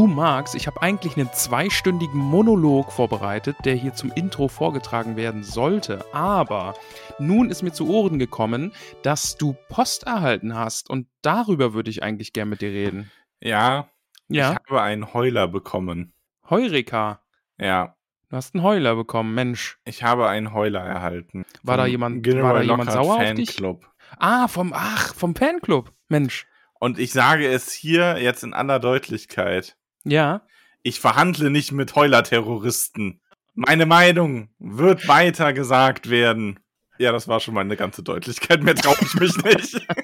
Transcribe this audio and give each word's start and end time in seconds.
Du 0.00 0.06
magst, 0.06 0.54
ich 0.54 0.66
habe 0.66 0.80
eigentlich 0.80 1.18
einen 1.18 1.30
zweistündigen 1.30 2.18
Monolog 2.18 2.90
vorbereitet, 2.90 3.54
der 3.66 3.74
hier 3.74 3.92
zum 3.92 4.10
Intro 4.12 4.48
vorgetragen 4.48 5.14
werden 5.14 5.42
sollte. 5.42 6.02
Aber 6.14 6.72
nun 7.18 7.50
ist 7.50 7.60
mir 7.62 7.72
zu 7.72 7.86
Ohren 7.86 8.18
gekommen, 8.18 8.72
dass 9.02 9.36
du 9.36 9.54
Post 9.68 10.04
erhalten 10.04 10.54
hast 10.54 10.88
und 10.88 11.06
darüber 11.20 11.74
würde 11.74 11.90
ich 11.90 12.02
eigentlich 12.02 12.32
gern 12.32 12.48
mit 12.48 12.62
dir 12.62 12.70
reden. 12.70 13.10
Ja, 13.40 13.90
Ja, 14.28 14.52
ich 14.52 14.56
habe 14.70 14.80
einen 14.80 15.12
Heuler 15.12 15.48
bekommen. 15.48 16.14
Heureka. 16.48 17.20
Ja, 17.58 17.94
Du 18.30 18.36
hast 18.36 18.54
einen 18.54 18.64
Heuler 18.64 18.96
bekommen, 18.96 19.34
Mensch. 19.34 19.80
ich 19.84 20.02
habe 20.02 20.30
einen 20.30 20.54
Heuler 20.54 20.80
erhalten. 20.80 21.44
War 21.62 21.76
da 21.76 21.84
jemand- 21.84 22.22
Gilroy 22.22 22.42
war 22.42 22.54
da 22.54 22.62
jemand 22.62 22.90
sauer 22.90 23.16
auf 23.16 23.34
dich? 23.34 23.50
Fanclub. 23.50 23.86
Ah, 24.16 24.48
vom, 24.48 24.72
ach, 24.74 25.14
vom 25.14 25.34
Fanclub. 25.36 25.92
Mensch. 26.08 26.46
Und 26.78 26.98
ich 26.98 27.12
sage 27.12 27.46
es 27.46 27.70
hier 27.70 28.16
jetzt 28.22 28.42
in 28.44 28.54
aller 28.54 28.78
Deutlichkeit. 28.78 29.76
Ja. 30.04 30.46
Ich 30.82 31.00
verhandle 31.00 31.50
nicht 31.50 31.72
mit 31.72 31.94
Heuler-Terroristen. 31.94 33.20
Meine 33.54 33.86
Meinung 33.86 34.48
wird 34.58 35.06
weiter 35.08 35.52
gesagt 35.52 36.08
werden. 36.08 36.58
Ja, 36.98 37.12
das 37.12 37.28
war 37.28 37.40
schon 37.40 37.54
mal 37.54 37.60
eine 37.62 37.76
ganze 37.76 38.02
Deutlichkeit. 38.02 38.62
Mehr 38.62 38.74
traue 38.74 38.96
ich 39.00 39.14
mich 39.14 39.36
nicht. 39.44 39.86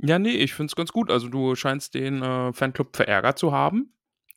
Ja, 0.00 0.18
nee, 0.18 0.30
ich 0.30 0.54
find's 0.54 0.74
ganz 0.74 0.92
gut. 0.92 1.10
Also 1.10 1.28
du 1.28 1.54
scheinst 1.54 1.94
den 1.94 2.22
äh, 2.22 2.52
Fanclub 2.52 2.96
verärgert 2.96 3.38
zu 3.38 3.52
haben 3.52 3.92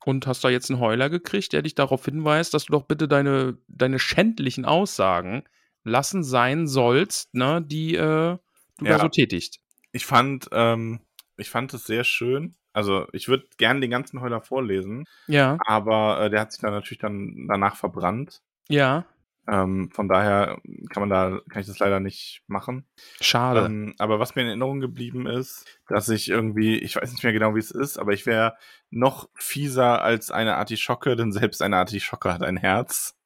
und 0.05 0.27
hast 0.27 0.43
da 0.43 0.49
jetzt 0.49 0.69
einen 0.69 0.79
Heuler 0.79 1.09
gekriegt, 1.09 1.53
der 1.53 1.61
dich 1.63 1.73
darauf 1.75 2.05
hinweist, 2.05 2.53
dass 2.53 2.65
du 2.65 2.73
doch 2.73 2.83
bitte 2.83 3.07
deine, 3.07 3.57
deine 3.67 3.99
schändlichen 3.99 4.65
Aussagen 4.65 5.43
lassen 5.83 6.23
sein 6.23 6.67
sollst, 6.67 7.33
ne, 7.33 7.61
die 7.65 7.95
äh, 7.95 8.37
du 8.77 8.85
Ja. 8.85 8.97
da 8.97 8.99
so 8.99 9.07
tätigst. 9.07 9.59
Ich 9.91 10.05
fand, 10.05 10.47
ähm, 10.51 11.01
ich 11.37 11.49
fand 11.49 11.73
es 11.73 11.85
sehr 11.85 12.03
schön. 12.03 12.55
Also, 12.73 13.07
ich 13.11 13.27
würde 13.27 13.45
gern 13.57 13.81
den 13.81 13.91
ganzen 13.91 14.21
Heuler 14.21 14.41
vorlesen, 14.41 15.05
Ja, 15.27 15.57
aber 15.65 16.21
äh, 16.21 16.29
der 16.29 16.41
hat 16.41 16.51
sich 16.51 16.61
dann 16.61 16.71
natürlich 16.73 16.99
dann 16.99 17.47
danach 17.47 17.75
verbrannt. 17.75 18.41
ja, 18.69 19.05
Ähm, 19.47 19.89
von 19.91 20.07
daher 20.07 20.61
kann 20.91 21.01
man 21.01 21.09
da, 21.09 21.39
kann 21.49 21.61
ich 21.61 21.67
das 21.67 21.79
leider 21.79 21.99
nicht 21.99 22.43
machen. 22.47 22.85
schade. 23.19 23.65
Ähm, 23.65 23.95
aber 23.97 24.19
was 24.19 24.35
mir 24.35 24.43
in 24.43 24.47
Erinnerung 24.49 24.79
geblieben 24.79 25.25
ist, 25.27 25.65
dass 25.87 26.07
ich 26.09 26.29
irgendwie, 26.29 26.77
ich 26.77 26.95
weiß 26.95 27.11
nicht 27.11 27.23
mehr 27.23 27.33
genau, 27.33 27.55
wie 27.55 27.59
es 27.59 27.71
ist, 27.71 27.97
aber 27.97 28.13
ich 28.13 28.25
wäre 28.27 28.55
noch 28.91 29.27
fieser 29.33 30.01
als 30.03 30.29
eine 30.31 30.55
Artischocke, 30.55 31.15
denn 31.15 31.31
selbst 31.31 31.61
eine 31.61 31.77
Artischocke 31.77 32.31
hat 32.31 32.43
ein 32.43 32.55
Herz. 32.57 33.17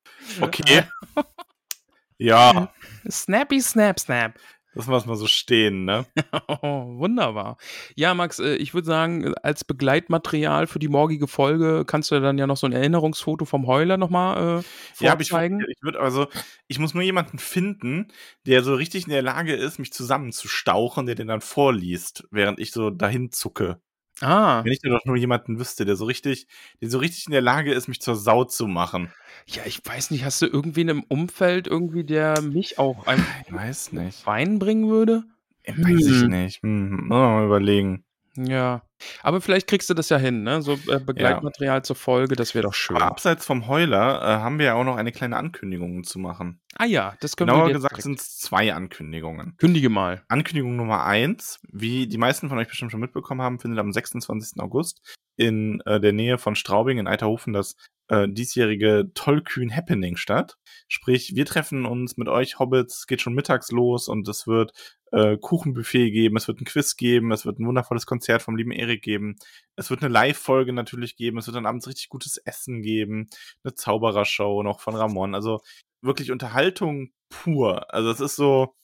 Okay. 0.42 0.84
ja, 2.18 2.72
Snappy, 3.10 3.60
snap, 3.62 4.00
snap. 4.00 4.34
Lassen 4.76 4.92
wir 4.92 4.98
es 4.98 5.06
mal 5.06 5.16
so 5.16 5.28
stehen, 5.28 5.86
ne? 5.86 6.06
Oh, 6.48 6.98
wunderbar. 7.00 7.58
Ja, 7.96 8.14
Max, 8.14 8.40
äh, 8.40 8.56
ich 8.56 8.74
würde 8.74 8.86
sagen, 8.88 9.34
als 9.44 9.64
Begleitmaterial 9.64 10.68
für 10.68 10.80
die 10.80 10.88
morgige 10.88 11.28
Folge 11.28 11.84
kannst 11.86 12.12
du 12.12 12.20
dann 12.20 12.38
ja 12.38 12.48
noch 12.48 12.58
so 12.58 12.68
ein 12.68 12.74
Erinnerungsfoto 12.74 13.46
vom 13.46 13.68
Heuler 13.68 13.98
nochmal 13.98 14.60
äh, 14.60 15.04
Ja, 15.04 15.14
aber 15.14 15.22
ich, 15.22 15.30
vorzeigen. 15.30 15.62
ich 15.68 15.82
würde 15.82 16.00
also, 16.00 16.28
ich 16.68 16.80
muss 16.80 16.94
nur 16.94 17.04
jemanden 17.04 17.40
finden, 17.40 18.12
der 18.46 18.64
so 18.64 18.76
richtig 18.76 19.06
in 19.06 19.12
der 19.12 19.22
Lage 19.24 19.54
ist, 19.56 19.80
mich 19.80 19.92
zusammenzustauchen, 19.94 21.06
der 21.06 21.16
den 21.16 21.28
dann 21.28 21.42
vorliest, 21.42 22.28
während 22.32 22.60
ich 22.60 22.72
so 22.72 22.90
dahin 22.92 23.32
zucke. 23.32 23.80
Ah, 24.22 24.64
Wenn 24.64 24.72
ich 24.72 24.80
da 24.82 24.90
doch 24.90 25.06
nur 25.06 25.16
jemanden 25.18 25.60
wüsste, 25.60 25.86
der 25.86 25.96
so 25.96 26.06
richtig, 26.06 26.48
der 26.82 26.90
so 26.90 26.98
richtig 27.00 27.26
in 27.28 27.32
der 27.34 27.42
Lage 27.42 27.74
ist, 27.74 27.88
mich 27.88 28.02
zur 28.02 28.16
Sau 28.16 28.44
zu 28.44 28.68
machen. 28.68 29.12
ja, 29.48 29.64
ich 29.66 29.82
weiß 29.86 30.12
nicht, 30.12 30.24
hast 30.26 30.42
du 30.42 30.46
irgendwen 30.48 30.90
im 30.90 31.04
Umfeld 31.04 31.68
irgendwie, 31.68 32.04
der 32.04 32.42
mich 32.42 32.80
auch 32.80 33.06
einfach 33.08 33.26
Ich 33.48 33.54
weiß 33.54 33.92
nicht. 33.94 34.26
Wein 34.26 34.60
bringen 34.60 34.90
würde? 34.90 35.24
Weiß 35.68 36.06
ich 36.06 36.22
Hm. 36.22 36.28
nicht. 36.30 36.62
Hm, 36.64 36.92
muss 36.92 37.10
man 37.10 37.34
mal 37.34 37.46
überlegen. 37.46 38.04
Ja. 38.38 38.84
Aber 39.24 39.40
vielleicht 39.42 39.68
kriegst 39.68 39.90
du 39.90 39.94
das 39.94 40.10
ja 40.10 40.18
hin, 40.18 40.44
ne? 40.44 40.62
So 40.62 40.74
äh, 40.90 41.00
Begleitmaterial 41.00 41.84
zur 41.84 41.96
Folge, 41.96 42.36
das 42.36 42.54
wäre 42.54 42.64
doch 42.64 42.74
schön. 42.74 42.98
Aber 42.98 43.06
abseits 43.06 43.46
vom 43.46 43.68
Heuler 43.68 44.22
äh, 44.22 44.26
haben 44.42 44.60
wir 44.60 44.66
ja 44.66 44.74
auch 44.76 44.84
noch 44.84 44.98
eine 44.98 45.12
kleine 45.14 45.38
Ankündigung 45.38 46.04
zu 46.04 46.20
machen. 46.20 46.60
Ah 46.78 46.86
ja, 46.86 47.16
das 47.22 47.38
können 47.38 47.50
Genauer 47.52 47.68
wir 47.68 47.74
gesagt 47.74 48.02
sind 48.02 48.20
es 48.20 48.38
zwei 48.38 48.74
Ankündigungen. 48.74 49.56
Kündige 49.58 49.90
mal. 49.90 50.24
Ankündigung 50.28 50.76
Nummer 50.76 51.06
eins, 51.06 51.60
wie 51.72 52.06
die 52.06 52.18
meisten 52.18 52.50
von 52.50 52.58
euch 52.58 52.68
bestimmt 52.68 52.92
schon 52.92 53.00
mitbekommen 53.00 53.42
haben, 53.42 53.60
findet 53.60 53.80
am 53.80 53.94
26. 53.94 54.60
August 54.60 55.02
in 55.38 55.82
äh, 55.86 56.02
der 56.02 56.12
Nähe 56.12 56.38
von 56.38 56.56
Straubing 56.56 56.98
in 56.98 57.08
Eiterhofen 57.08 57.54
das 57.54 57.76
äh, 58.10 58.28
diesjährige 58.28 59.12
Tollkühn 59.14 59.74
Happening 59.74 60.18
statt. 60.18 60.58
Sprich, 60.90 61.36
wir 61.36 61.46
treffen 61.46 61.86
uns 61.86 62.18
mit 62.18 62.28
euch 62.28 62.60
Hobbits, 62.60 63.08
geht 63.08 63.22
schon 63.22 63.34
mittags 63.34 63.72
los 63.72 64.10
und 64.10 64.28
es 64.28 64.46
wird 64.46 64.74
äh, 65.14 65.38
Kuchenbuffet 65.38 66.12
geben, 66.12 66.36
es 66.36 66.48
wird 66.50 66.60
ein 66.60 66.66
Quiz 66.66 66.98
geben, 66.98 67.32
es 67.32 67.46
wird 67.46 67.58
ein 67.60 67.66
wundervolles 67.66 68.06
Konzert 68.06 68.42
vom 68.42 68.58
lieben 68.58 68.72
Erik 68.72 69.02
geben, 69.02 69.38
es 69.78 69.90
wird 69.90 70.04
eine 70.04 70.14
Live-Folge 70.14 70.74
natürlich 70.74 71.16
geben, 71.16 71.38
es 71.38 71.48
wird 71.48 71.56
dann 71.56 71.66
abends 71.66 71.88
richtig 71.88 72.10
gutes 72.10 72.38
Essen 72.38 72.82
geben, 72.82 73.30
eine 73.64 73.76
Zauberershow 73.76 74.62
noch 74.62 74.82
von 74.82 74.96
Ramon, 74.96 75.34
also 75.34 75.62
wirklich 76.06 76.32
Unterhaltung 76.32 77.12
pur. 77.30 77.94
Also 77.94 78.10
es 78.12 78.20
ist 78.20 78.36
so, 78.36 78.76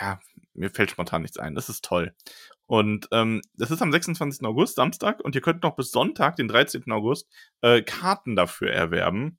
ja, 0.00 0.20
mir 0.54 0.70
fällt 0.70 0.90
spontan 0.90 1.22
nichts 1.22 1.38
ein. 1.38 1.54
Das 1.54 1.68
ist 1.68 1.84
toll. 1.84 2.14
Und 2.66 3.08
ähm, 3.12 3.42
das 3.54 3.70
ist 3.70 3.82
am 3.82 3.92
26. 3.92 4.44
August, 4.44 4.74
Samstag, 4.74 5.20
und 5.20 5.34
ihr 5.34 5.40
könnt 5.40 5.62
noch 5.62 5.76
bis 5.76 5.92
Sonntag, 5.92 6.36
den 6.36 6.48
13. 6.48 6.90
August, 6.90 7.28
äh, 7.60 7.82
Karten 7.82 8.34
dafür 8.34 8.72
erwerben. 8.72 9.38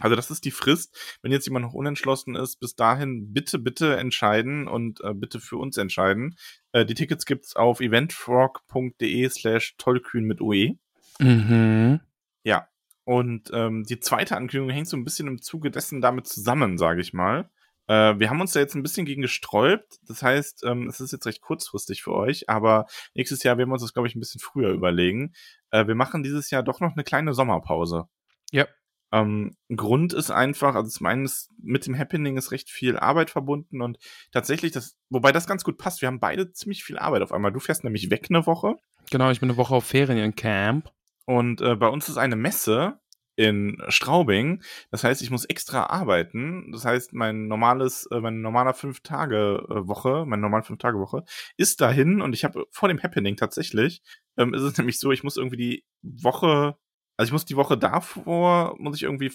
Also 0.00 0.16
das 0.16 0.30
ist 0.30 0.44
die 0.44 0.50
Frist. 0.50 1.18
Wenn 1.22 1.32
jetzt 1.32 1.46
jemand 1.46 1.64
noch 1.64 1.74
unentschlossen 1.74 2.34
ist, 2.34 2.56
bis 2.56 2.74
dahin 2.74 3.32
bitte, 3.32 3.58
bitte 3.58 3.96
entscheiden 3.96 4.68
und 4.68 5.00
äh, 5.02 5.14
bitte 5.14 5.40
für 5.40 5.56
uns 5.56 5.76
entscheiden. 5.76 6.36
Äh, 6.72 6.84
die 6.84 6.94
Tickets 6.94 7.24
gibt's 7.24 7.56
auf 7.56 7.80
eventfrog.de 7.80 9.28
slash 9.28 9.76
tollkühn 9.78 10.24
mit 10.24 10.40
UE. 10.40 10.76
Mhm. 11.18 12.00
Ja. 12.44 12.68
Und 13.10 13.50
ähm, 13.52 13.82
die 13.82 13.98
zweite 13.98 14.36
Ankündigung 14.36 14.70
hängt 14.70 14.86
so 14.86 14.96
ein 14.96 15.02
bisschen 15.02 15.26
im 15.26 15.42
Zuge 15.42 15.72
dessen 15.72 16.00
damit 16.00 16.28
zusammen, 16.28 16.78
sage 16.78 17.00
ich 17.00 17.12
mal. 17.12 17.50
Äh, 17.88 18.20
wir 18.20 18.30
haben 18.30 18.40
uns 18.40 18.52
da 18.52 18.60
jetzt 18.60 18.76
ein 18.76 18.84
bisschen 18.84 19.04
gegen 19.04 19.22
gesträubt. 19.22 19.98
Das 20.06 20.22
heißt, 20.22 20.62
ähm, 20.62 20.86
es 20.86 21.00
ist 21.00 21.10
jetzt 21.10 21.26
recht 21.26 21.40
kurzfristig 21.40 22.04
für 22.04 22.12
euch, 22.12 22.48
aber 22.48 22.86
nächstes 23.14 23.42
Jahr 23.42 23.58
werden 23.58 23.68
wir 23.68 23.72
uns 23.72 23.82
das, 23.82 23.94
glaube 23.94 24.06
ich, 24.06 24.14
ein 24.14 24.20
bisschen 24.20 24.40
früher 24.40 24.70
überlegen. 24.70 25.32
Äh, 25.72 25.88
wir 25.88 25.96
machen 25.96 26.22
dieses 26.22 26.52
Jahr 26.52 26.62
doch 26.62 26.78
noch 26.78 26.92
eine 26.92 27.02
kleine 27.02 27.34
Sommerpause. 27.34 28.04
Ja. 28.52 28.68
Ähm, 29.10 29.56
Grund 29.74 30.12
ist 30.12 30.30
einfach, 30.30 30.76
also 30.76 30.88
zum 30.88 31.06
einen 31.06 31.24
ist 31.24 31.50
mit 31.60 31.88
dem 31.88 31.98
Happening 31.98 32.36
ist 32.36 32.52
recht 32.52 32.70
viel 32.70 32.96
Arbeit 32.96 33.30
verbunden 33.30 33.82
und 33.82 33.98
tatsächlich 34.30 34.70
das, 34.70 34.96
wobei 35.08 35.32
das 35.32 35.48
ganz 35.48 35.64
gut 35.64 35.78
passt, 35.78 36.00
wir 36.00 36.06
haben 36.06 36.20
beide 36.20 36.52
ziemlich 36.52 36.84
viel 36.84 36.96
Arbeit 36.96 37.22
auf 37.22 37.32
einmal. 37.32 37.50
Du 37.50 37.58
fährst 37.58 37.82
nämlich 37.82 38.08
weg 38.08 38.26
eine 38.30 38.46
Woche 38.46 38.76
Genau, 39.10 39.30
ich 39.30 39.40
bin 39.40 39.50
eine 39.50 39.56
Woche 39.56 39.74
auf 39.74 39.86
Feriencamp. 39.86 40.92
Und 41.30 41.60
äh, 41.60 41.76
bei 41.76 41.86
uns 41.86 42.08
ist 42.08 42.16
eine 42.16 42.34
Messe 42.34 42.98
in 43.36 43.80
Straubing. 43.86 44.64
Das 44.90 45.04
heißt, 45.04 45.22
ich 45.22 45.30
muss 45.30 45.44
extra 45.44 45.84
arbeiten. 45.84 46.72
Das 46.72 46.84
heißt, 46.84 47.12
mein 47.12 47.46
normales, 47.46 48.06
äh, 48.10 48.18
meine 48.18 48.38
normaler 48.38 48.74
fünf 48.74 49.00
Tage 49.02 49.64
Woche, 49.68 50.24
meine 50.26 50.42
normale 50.42 50.64
fünf 50.64 50.80
Tage 50.80 50.98
Woche 50.98 51.22
ist 51.56 51.80
dahin 51.80 52.20
und 52.20 52.32
ich 52.32 52.42
habe 52.42 52.66
vor 52.72 52.88
dem 52.88 53.00
Happening 53.00 53.36
tatsächlich 53.36 54.02
ähm, 54.38 54.54
ist 54.54 54.62
es 54.62 54.76
nämlich 54.78 54.98
so, 54.98 55.12
ich 55.12 55.22
muss 55.22 55.36
irgendwie 55.36 55.56
die 55.56 55.84
Woche, 56.02 56.76
also 57.16 57.28
ich 57.28 57.32
muss 57.32 57.44
die 57.44 57.56
Woche 57.56 57.78
davor 57.78 58.74
muss 58.78 58.96
ich 58.96 59.04
irgendwie 59.04 59.32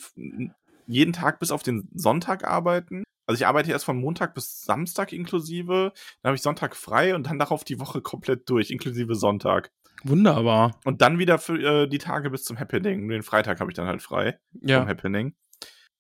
jeden 0.88 1.14
Tag 1.14 1.40
bis 1.40 1.52
auf 1.52 1.64
den 1.64 1.88
Sonntag 1.94 2.44
arbeiten. 2.44 3.06
Also 3.26 3.40
ich 3.40 3.48
arbeite 3.48 3.72
erst 3.72 3.86
von 3.86 3.98
Montag 3.98 4.34
bis 4.36 4.64
Samstag 4.64 5.14
inklusive, 5.14 5.94
dann 6.22 6.30
habe 6.30 6.36
ich 6.36 6.42
Sonntag 6.42 6.76
frei 6.76 7.16
und 7.16 7.28
dann 7.28 7.40
darauf 7.40 7.64
die 7.64 7.80
Woche 7.80 8.02
komplett 8.02 8.50
durch, 8.50 8.70
inklusive 8.70 9.16
Sonntag. 9.16 9.72
Wunderbar. 10.08 10.80
Und 10.86 11.02
dann 11.02 11.18
wieder 11.20 11.40
für 11.40 11.84
äh, 11.84 11.88
die 11.88 11.98
Tage 11.98 12.30
bis 12.30 12.44
zum 12.44 12.60
Happening. 12.60 13.08
Den 13.08 13.24
Freitag 13.24 13.60
habe 13.60 13.72
ich 13.72 13.76
dann 13.76 13.88
halt 13.88 14.02
frei 14.02 14.38
vom 14.60 14.70
Ja. 14.70 14.86
Happening. 14.88 15.36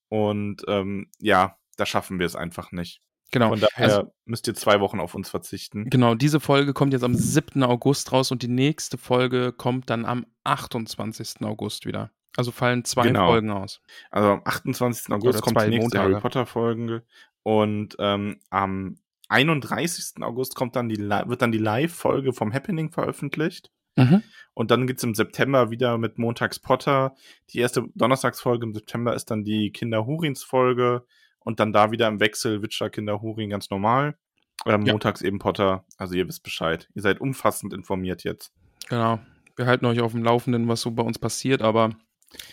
Und 0.09 0.63
ähm, 0.67 1.09
ja, 1.19 1.57
da 1.77 1.85
schaffen 1.85 2.19
wir 2.19 2.25
es 2.25 2.35
einfach 2.35 2.71
nicht. 2.71 3.01
Genau. 3.31 3.49
Von 3.49 3.59
daher 3.59 3.83
Also, 3.85 4.13
müsst 4.25 4.47
ihr 4.47 4.53
zwei 4.53 4.79
Wochen 4.79 4.99
auf 4.99 5.15
uns 5.15 5.29
verzichten. 5.29 5.89
genau, 5.89 6.13
diese 6.15 6.39
Folge 6.39 6.73
kommt 6.73 6.93
jetzt 6.93 7.03
am 7.03 7.15
7. 7.15 7.63
August 7.63 8.11
raus 8.11 8.31
und 8.31 8.43
die 8.43 8.47
nächste 8.47 8.97
Folge 8.97 9.51
kommt 9.51 9.89
dann 9.89 10.05
am 10.05 10.25
28. 10.43 11.41
August 11.41 11.85
wieder. 11.85 12.11
Also 12.37 12.51
fallen 12.51 12.85
zwei 12.85 13.07
Genau. 13.07 13.27
Folgen 13.27 13.49
aus. 13.49 13.81
Also 14.11 14.29
am 14.29 14.41
28. 14.45 15.11
August 15.11 15.39
Oder 15.39 15.41
kommt 15.41 15.59
die 15.61 15.69
nächste 15.69 15.81
Montage. 15.83 16.11
Harry 16.13 16.21
Potter 16.21 16.45
Folge 16.45 17.03
und 17.43 17.95
ähm, 17.99 18.39
am 18.51 18.99
31. 19.29 20.21
August 20.21 20.55
kommt 20.55 20.75
dann 20.75 20.87
die 20.87 20.97
wird 20.99 21.41
dann 21.41 21.51
die 21.51 21.57
Live-Folge 21.57 22.31
vom 22.31 22.53
Happening 22.53 22.91
veröffentlicht. 22.91 23.71
Mhm. 23.95 24.23
Und 24.53 24.71
dann 24.71 24.87
geht's 24.87 25.03
im 25.03 25.15
September 25.15 25.69
wieder 25.69 25.97
mit 25.97 26.17
Montags 26.17 26.59
Potter. 26.59 27.15
Die 27.51 27.59
erste 27.59 27.83
Donnerstagsfolge 27.95 28.65
im 28.65 28.73
September 28.73 29.13
ist 29.13 29.25
dann 29.31 29.43
die 29.43 29.71
Kinder 29.71 30.05
Hurins 30.05 30.43
Folge 30.43 31.05
und 31.39 31.59
dann 31.59 31.73
da 31.73 31.91
wieder 31.91 32.07
im 32.07 32.19
Wechsel 32.19 32.61
Witcher 32.61 32.89
Kinder 32.89 33.21
Hurin 33.21 33.49
ganz 33.49 33.69
normal. 33.69 34.17
Ähm, 34.65 34.85
Ja. 34.85 34.93
Montags 34.93 35.21
eben 35.21 35.39
Potter. 35.39 35.85
Also 35.97 36.15
ihr 36.15 36.27
wisst 36.27 36.43
Bescheid. 36.43 36.89
Ihr 36.95 37.01
seid 37.01 37.19
umfassend 37.19 37.73
informiert 37.73 38.23
jetzt. 38.23 38.53
Genau. 38.87 39.19
Wir 39.57 39.65
halten 39.67 39.85
euch 39.85 39.99
auf 39.99 40.13
dem 40.13 40.23
Laufenden, 40.23 40.67
was 40.67 40.81
so 40.81 40.91
bei 40.91 41.03
uns 41.03 41.19
passiert, 41.19 41.61
aber 41.61 41.91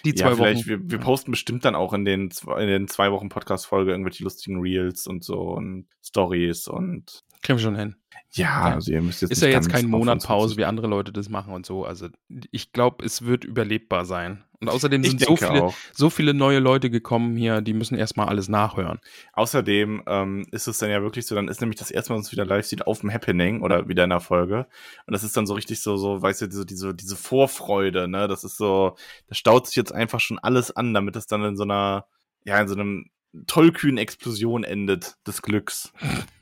die 0.05 0.11
ja, 0.11 0.17
zwei 0.17 0.35
vielleicht, 0.37 0.69
Wochen. 0.69 0.83
wir, 0.83 0.91
wir 0.91 0.99
posten 0.99 1.31
bestimmt 1.33 1.65
dann 1.65 1.75
auch 1.75 1.93
in 1.93 2.05
den, 2.05 2.31
zwei- 2.31 2.61
in 2.63 2.69
den 2.69 2.89
zwei 2.89 3.11
Wochen 3.13 3.29
Podcast-Folge 3.29 3.91
irgendwelche 3.93 4.23
lustigen 4.25 4.61
Reels 4.61 5.07
und 5.07 5.25
so 5.25 5.41
und 5.41 5.87
Stories 6.05 6.69
und 6.69 7.25
Kriegen 7.43 7.59
wir 7.59 7.63
schon 7.63 7.77
hin. 7.77 7.97
ja, 8.31 8.69
Ja. 8.69 8.75
also 8.75 8.93
ihr 8.93 9.03
müsst 9.03 9.21
jetzt 9.23 9.33
Ist 9.33 9.43
ja 9.43 9.49
jetzt 9.49 9.69
kein 9.69 9.87
Monat 9.89 10.25
Pause, 10.25 10.57
wie 10.57 10.65
andere 10.65 10.87
Leute 10.87 11.13
das 11.13 11.29
machen 11.29 11.53
und 11.53 11.67
so. 11.67 11.85
Also 11.85 12.09
ich 12.51 12.73
glaube, 12.73 13.05
es 13.05 13.23
wird 13.23 13.45
überlebbar 13.45 14.05
sein. 14.05 14.45
Und 14.61 14.69
außerdem 14.69 15.03
Ich 15.03 15.11
sind 15.11 15.21
so 15.23 15.35
viele, 15.35 15.71
so 15.93 16.09
viele 16.09 16.35
neue 16.35 16.61
Leute 16.61 16.89
gekommen 16.89 17.37
hier, 17.37 17.61
die 17.63 17.75
müssen 17.75 17.99
erstmal 17.99 18.29
alles 18.29 18.49
nachhören. 18.49 19.01
Außerdem 19.33 20.05
ähm, 20.07 20.47
ist 20.53 20.69
es 20.69 20.79
dann 20.79 20.89
ja 20.89 21.03
wirklich 21.03 21.27
so, 21.27 21.35
dann 21.35 21.49
ist 21.49 21.61
nämlich 21.61 21.81
das 21.81 21.91
erste 21.91 22.13
Mal, 22.13 22.19
uns 22.19 22.31
wieder 22.31 22.45
live 22.45 22.65
sieht 22.65 22.87
auf 22.87 23.01
dem 23.01 23.13
Happening 23.13 23.63
oder 23.63 23.89
wieder 23.89 24.05
in 24.05 24.11
der 24.11 24.21
Folge. 24.21 24.69
Und 25.07 25.13
das 25.15 25.25
ist 25.25 25.37
dann 25.37 25.49
so 25.49 25.55
richtig 25.55 25.81
so, 25.83 25.97
so, 25.97 26.23
weißt 26.23 26.43
du, 26.43 26.47
diese, 26.47 26.65
diese, 26.65 26.95
diese 26.95 27.17
Vorfreude, 27.17 28.07
ne? 28.07 28.29
Das 28.29 28.45
ist 28.45 28.57
so, 28.57 28.95
da 29.27 29.35
staut 29.35 29.67
sich 29.67 29.75
jetzt 29.75 29.93
einfach 29.93 30.21
schon 30.21 30.39
alles 30.39 30.71
an, 30.71 30.95
damit 30.95 31.17
es 31.17 31.27
dann 31.27 31.43
in 31.43 31.57
so 31.57 31.65
einer, 31.65 32.07
ja, 32.45 32.61
in 32.61 32.69
so 32.69 32.77
einem 32.77 33.11
tollkühnen 33.47 33.99
Explosion 33.99 34.65
endet 34.65 35.17
des 35.27 35.43
Glücks. 35.43 35.93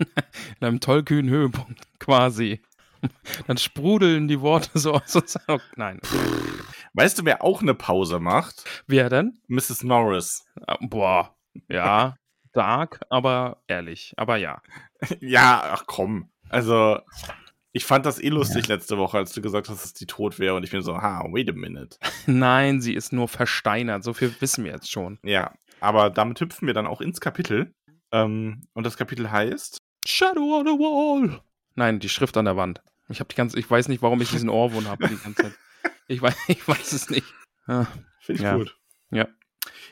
In 0.61 0.67
einem 0.67 0.81
tollkühnen 0.81 1.31
Höhepunkt 1.31 1.81
quasi. 1.99 2.63
Dann 3.47 3.57
sprudeln 3.57 4.29
die 4.29 4.41
Worte 4.41 4.79
so 4.79 4.93
aus 4.93 5.17
uns. 5.17 5.39
Oh, 5.49 5.59
nein. 5.77 6.01
Weißt 6.93 7.19
du, 7.19 7.25
wer 7.25 7.43
auch 7.43 7.63
eine 7.63 7.75
Pause 7.75 8.21
macht? 8.21 8.65
Wer 8.87 9.09
denn? 9.09 9.39
Mrs. 9.49 9.85
Norris. 9.85 10.45
Ah, 10.67 10.77
Boah. 10.81 11.37
Ja. 11.69 12.17
Dark, 12.53 13.01
aber 13.11 13.63
ehrlich. 13.69 14.13
Aber 14.17 14.37
ja. 14.37 14.61
Ja, 15.21 15.63
ach 15.73 15.85
komm. 15.87 16.31
Also, 16.49 16.99
ich 17.73 17.85
fand 17.85 18.05
das 18.05 18.21
eh 18.21 18.29
lustig 18.29 18.67
letzte 18.67 18.99
Woche, 18.99 19.17
als 19.17 19.33
du 19.33 19.41
gesagt 19.41 19.69
hast, 19.69 19.85
dass 19.85 19.93
die 19.95 20.07
tot 20.07 20.39
wäre. 20.41 20.57
Und 20.57 20.65
ich 20.65 20.73
bin 20.73 20.83
so, 20.83 21.01
ha, 21.01 21.25
wait 21.31 21.49
a 21.49 21.53
minute. 21.53 21.97
Nein, 22.27 22.81
sie 22.81 22.93
ist 22.95 23.13
nur 23.13 23.29
versteinert. 23.29 24.03
So 24.03 24.13
viel 24.13 24.35
wissen 24.41 24.65
wir 24.65 24.73
jetzt 24.73 24.91
schon. 24.91 25.21
Ja, 25.23 25.55
aber 25.81 26.11
damit 26.11 26.41
hüpfen 26.41 26.67
wir 26.67 26.75
dann 26.75 26.87
auch 26.87 27.01
ins 27.01 27.21
Kapitel. 27.21 27.75
Ähm, 28.13 28.63
und 28.75 28.85
das 28.85 28.97
Kapitel 28.97 29.31
heißt 29.31 29.79
Shadow 30.07 30.59
on 30.59 30.67
the 30.67 30.73
wall. 30.73 31.41
Nein, 31.75 32.01
die 32.01 32.09
Schrift 32.09 32.37
an 32.37 32.45
der 32.47 32.57
Wand. 32.57 32.81
Ich 33.09 33.21
habe 33.21 33.29
die 33.29 33.37
ganze, 33.37 33.59
ich 33.59 33.71
weiß 33.71 33.89
nicht, 33.89 34.03
warum 34.03 34.21
ich 34.21 34.31
diesen 34.31 34.49
Ohrwurm 34.49 34.87
habe 34.89 35.09
die 35.09 35.17
ganze 35.17 35.43
Zeit. 35.43 35.55
Ich 36.09 36.21
weiß, 36.23 36.35
ich 36.49 36.67
weiß 36.67 36.93
es 36.93 37.11
nicht. 37.11 37.27
Ah, 37.67 37.87
Finde 38.21 38.41
ich 38.41 38.45
Ja. 38.45 38.57
gut. 38.57 38.77
Ja. 39.11 39.29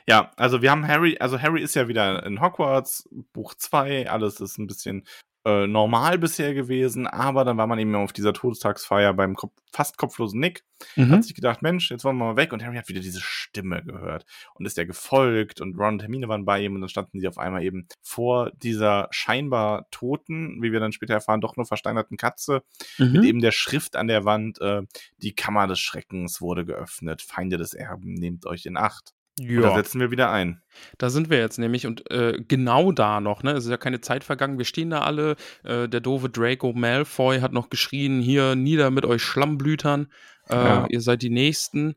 Ja, 0.07 0.33
also 0.37 0.63
wir 0.63 0.71
haben 0.71 0.87
Harry, 0.89 1.19
also 1.21 1.41
Harry 1.41 1.63
ist 1.63 1.75
ja 1.75 1.87
wieder 1.89 2.25
in 2.25 2.41
Hogwarts, 2.41 3.09
Buch 3.33 3.55
2, 3.55 4.09
alles 4.11 4.41
ist 4.41 4.57
ein 4.59 4.67
bisschen 4.67 5.07
äh, 5.49 5.67
normal 5.67 6.19
bisher 6.19 6.53
gewesen, 6.53 7.07
aber 7.07 7.45
dann 7.45 7.57
war 7.57 7.67
man 7.67 7.79
eben 7.79 7.95
auf 7.95 8.13
dieser 8.13 8.33
Todestagsfeier 8.35 9.15
beim 9.15 9.35
Kopf, 9.35 9.53
fast 9.73 9.97
kopflosen 9.97 10.41
Nick, 10.41 10.65
Mhm. 10.97 11.11
hat 11.11 11.25
sich 11.25 11.35
gedacht, 11.35 11.63
Mensch, 11.63 11.91
jetzt 11.91 12.05
wollen 12.05 12.17
wir 12.19 12.27
mal 12.27 12.37
weg 12.37 12.53
und 12.53 12.63
Harry 12.65 12.77
hat 12.77 12.89
wieder 12.89 13.01
diese 13.01 13.21
Stimme 13.21 13.83
gehört 13.83 14.25
und 14.55 14.67
ist 14.67 14.77
ja 14.77 14.85
gefolgt 14.85 15.61
und 15.61 15.77
Ron 15.79 15.95
und 15.95 16.03
Hermine 16.03 16.29
waren 16.29 16.45
bei 16.45 16.61
ihm 16.61 16.75
und 16.75 16.83
dann 16.83 16.89
standen 16.89 17.19
sie 17.21 17.27
auf 17.29 17.39
einmal 17.39 17.65
eben 17.65 17.89
vor 18.03 18.51
dieser 18.63 19.09
scheinbar 19.11 19.87
toten, 19.91 20.63
wie 20.63 20.71
wir 20.71 20.81
dann 20.81 20.93
später 20.93 21.15
erfahren, 21.15 21.41
doch 21.41 21.57
nur 21.57 21.67
versteinerten 21.67 22.17
Katze 22.17 22.63
mit 22.99 23.23
Mhm. 23.23 23.25
eben 23.25 23.41
der 23.41 23.53
Schrift 23.53 23.97
an 23.97 24.07
der 24.09 24.25
Wand, 24.25 24.61
äh, 24.61 24.83
die 25.17 25.35
Kammer 25.35 25.67
des 25.67 25.81
Schreckens 25.81 26.41
wurde 26.41 26.65
geöffnet, 26.65 27.23
Feinde 27.23 27.57
des 27.57 27.75
Erben, 27.75 28.15
nehmt 28.15 28.47
euch 28.47 28.67
in 28.67 28.77
Acht. 28.77 29.15
Und 29.41 29.49
da 29.63 29.69
Ja, 29.71 29.75
setzen 29.75 30.01
wir 30.01 30.11
wieder 30.11 30.31
ein. 30.31 30.61
da 30.99 31.11
sind 31.11 31.31
wir 31.31 31.39
jetzt 31.39 31.59
nämlich 31.59 31.87
und 31.87 32.11
äh, 32.11 32.41
genau 32.47 32.93
da 32.93 33.21
noch, 33.21 33.43
ne? 33.43 33.53
Es 33.53 33.65
ist 33.65 33.71
ja 33.71 33.77
keine 33.77 34.01
Zeit 34.01 34.25
vergangen. 34.25 34.59
Wir 34.59 34.65
stehen 34.65 34.91
da 34.91 35.01
alle. 35.03 35.37
Äh, 35.65 35.89
der 35.89 36.01
doofe 36.01 36.29
Draco 36.29 36.73
Malfoy 36.73 37.41
hat 37.41 37.53
noch 37.53 37.71
geschrien: 37.71 38.21
Hier 38.21 38.55
nieder 38.55 38.91
mit 38.91 39.05
euch 39.05 39.23
Schlammblütern. 39.23 40.09
Äh, 40.49 40.55
Ja. 40.55 40.87
Ihr 40.89 41.01
seid 41.01 41.23
die 41.23 41.31
Nächsten. 41.31 41.95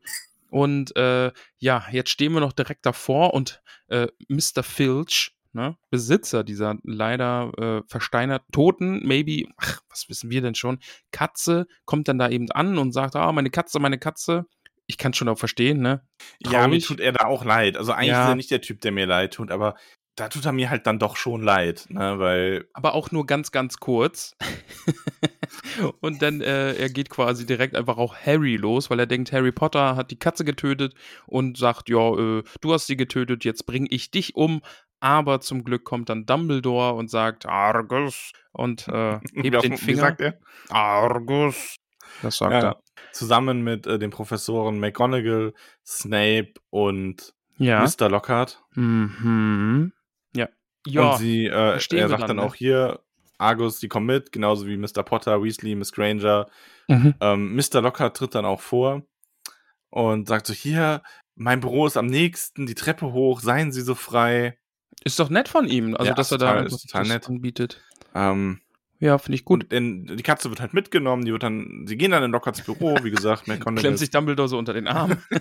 Und 0.50 0.94
äh, 0.96 1.32
ja, 1.58 1.84
jetzt 1.90 2.10
stehen 2.10 2.32
wir 2.34 2.40
noch 2.40 2.52
direkt 2.52 2.84
davor 2.84 3.32
und 3.32 3.62
äh, 3.88 4.08
Mr. 4.28 4.62
Filch, 4.62 5.32
ne, 5.54 5.76
Besitzer 5.90 6.44
dieser 6.44 6.76
leider 6.82 7.50
äh, 7.58 7.82
versteinert 7.88 8.42
toten, 8.52 9.00
maybe, 9.06 9.48
ach, 9.56 9.80
was 9.88 10.10
wissen 10.10 10.30
wir 10.30 10.42
denn 10.42 10.54
schon, 10.54 10.78
Katze, 11.10 11.66
kommt 11.86 12.08
dann 12.08 12.18
da 12.18 12.28
eben 12.28 12.50
an 12.50 12.76
und 12.76 12.92
sagt, 12.92 13.16
ah, 13.16 13.32
meine 13.32 13.48
Katze, 13.48 13.80
meine 13.80 13.98
Katze. 13.98 14.44
Ich 14.92 14.98
kann 14.98 15.14
schon 15.14 15.28
auch 15.30 15.38
verstehen, 15.38 15.80
ne? 15.80 16.06
Ja, 16.38 16.50
mir 16.68 16.80
Traurig. 16.80 16.86
tut 16.86 17.00
er 17.00 17.12
da 17.12 17.24
auch 17.24 17.46
leid. 17.46 17.78
Also 17.78 17.92
eigentlich 17.92 18.08
Ja. 18.08 18.24
ist 18.24 18.28
er 18.28 18.34
nicht 18.34 18.50
der 18.50 18.60
Typ, 18.60 18.82
der 18.82 18.92
mir 18.92 19.06
leid 19.06 19.32
tut, 19.32 19.50
aber 19.50 19.74
da 20.16 20.28
tut 20.28 20.44
er 20.44 20.52
mir 20.52 20.68
halt 20.68 20.86
dann 20.86 20.98
doch 20.98 21.16
schon 21.16 21.40
leid, 21.42 21.86
ne, 21.88 22.18
weil 22.18 22.68
aber 22.74 22.92
auch 22.94 23.10
nur 23.10 23.24
ganz, 23.24 23.50
ganz 23.52 23.78
kurz. 23.78 24.36
und 26.00 26.20
dann, 26.20 26.42
äh, 26.42 26.74
er 26.74 26.90
geht 26.90 27.08
quasi 27.08 27.46
direkt 27.46 27.74
einfach 27.74 27.96
auch 27.96 28.14
Harry 28.14 28.56
los, 28.56 28.90
weil 28.90 29.00
er 29.00 29.06
denkt, 29.06 29.32
Harry 29.32 29.52
Potter 29.52 29.96
hat 29.96 30.10
die 30.10 30.18
Katze 30.18 30.44
getötet 30.44 30.92
und 31.26 31.56
sagt, 31.56 31.88
ja, 31.88 32.12
äh, 32.14 32.42
du 32.60 32.72
hast 32.74 32.86
sie 32.86 32.98
getötet, 32.98 33.46
jetzt 33.46 33.64
bring 33.64 33.86
ich 33.90 34.10
dich 34.10 34.36
um. 34.36 34.60
Aber 35.00 35.40
zum 35.40 35.64
Glück 35.64 35.84
kommt 35.84 36.10
dann 36.10 36.26
Dumbledore 36.26 36.92
und 36.94 37.08
sagt, 37.10 37.46
Argus, 37.46 38.32
und 38.52 38.86
äh, 38.88 39.18
hebt 39.34 39.62
den 39.64 39.72
wie 39.72 39.76
Finger. 39.78 40.00
sagt 40.02 40.20
er? 40.20 40.38
Argus. 40.68 41.76
Das 42.20 42.36
sagt 42.36 42.52
Ja, 42.52 42.60
er. 42.62 42.80
Zusammen 43.12 43.62
mit 43.62 43.86
äh, 43.86 43.98
den 43.98 44.10
Professoren 44.10 44.78
McGonagall, 44.80 45.52
Snape 45.86 46.54
und 46.70 47.34
Ja. 47.58 47.84
Mr. 47.84 48.08
Lockhart. 48.08 48.62
Mhm. 48.74 49.92
Ja. 50.34 50.48
Ja. 50.86 51.12
Und 51.12 51.18
sie, 51.18 51.46
äh, 51.46 51.78
er 51.94 52.08
sagt 52.08 52.28
dann, 52.28 52.36
ne? 52.36 52.42
auch 52.42 52.54
hier, 52.54 53.00
Argus, 53.38 53.78
die 53.80 53.88
kommen 53.88 54.06
mit, 54.06 54.32
genauso 54.32 54.66
wie 54.66 54.76
Mr. 54.76 55.02
Potter, 55.04 55.42
Weasley, 55.42 55.74
Miss 55.74 55.92
Granger. 55.92 56.48
mhm. 56.88 57.14
Ähm, 57.20 57.54
Mr. 57.56 57.80
Lockhart 57.82 58.16
tritt 58.16 58.34
dann 58.34 58.44
auch 58.44 58.60
vor 58.60 59.02
und 59.90 60.28
sagt 60.28 60.46
so, 60.46 60.52
hier, 60.54 61.02
mein 61.34 61.60
Büro 61.60 61.86
ist 61.86 61.96
am 61.96 62.06
nächsten, 62.06 62.66
die 62.66 62.74
Treppe 62.74 63.12
hoch, 63.12 63.40
seien 63.40 63.72
Sie 63.72 63.82
so 63.82 63.94
frei. 63.94 64.58
Ist 65.04 65.18
doch 65.18 65.28
nett 65.30 65.48
von 65.48 65.66
ihm, 65.68 65.94
also 65.94 66.06
Ja, 66.10 66.14
dass 66.14 66.32
er 66.32 66.38
da 66.38 66.64
total 66.64 67.06
nett. 67.06 67.28
anbietet. 67.28 67.82
Ähm, 68.14 68.60
Ja, 69.02 69.18
finde 69.18 69.34
ich 69.34 69.44
gut. 69.44 69.64
Und 69.64 69.72
denn 69.72 70.06
die 70.16 70.22
Katze 70.22 70.48
wird 70.48 70.60
halt 70.60 70.74
mitgenommen, 70.74 71.24
die 71.24 71.32
wird 71.32 71.42
dann, 71.42 71.86
sie 71.88 71.96
gehen 71.96 72.12
dann 72.12 72.22
in 72.22 72.30
Lockharts 72.30 72.60
Büro, 72.60 72.96
wie 73.02 73.10
gesagt, 73.10 73.48
McGonagall. 73.48 73.80
Klemmt 73.80 73.98
sich 73.98 74.10
Dumbledore 74.10 74.48
so 74.48 74.56
unter 74.56 74.72
den 74.72 74.86
Arm. 74.86 75.16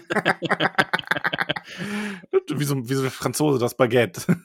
wie, 2.50 2.64
so, 2.64 2.90
wie 2.90 2.94
so 2.96 3.04
der 3.04 3.12
Franzose 3.12 3.60
das 3.60 3.78
Baguette. 3.78 4.36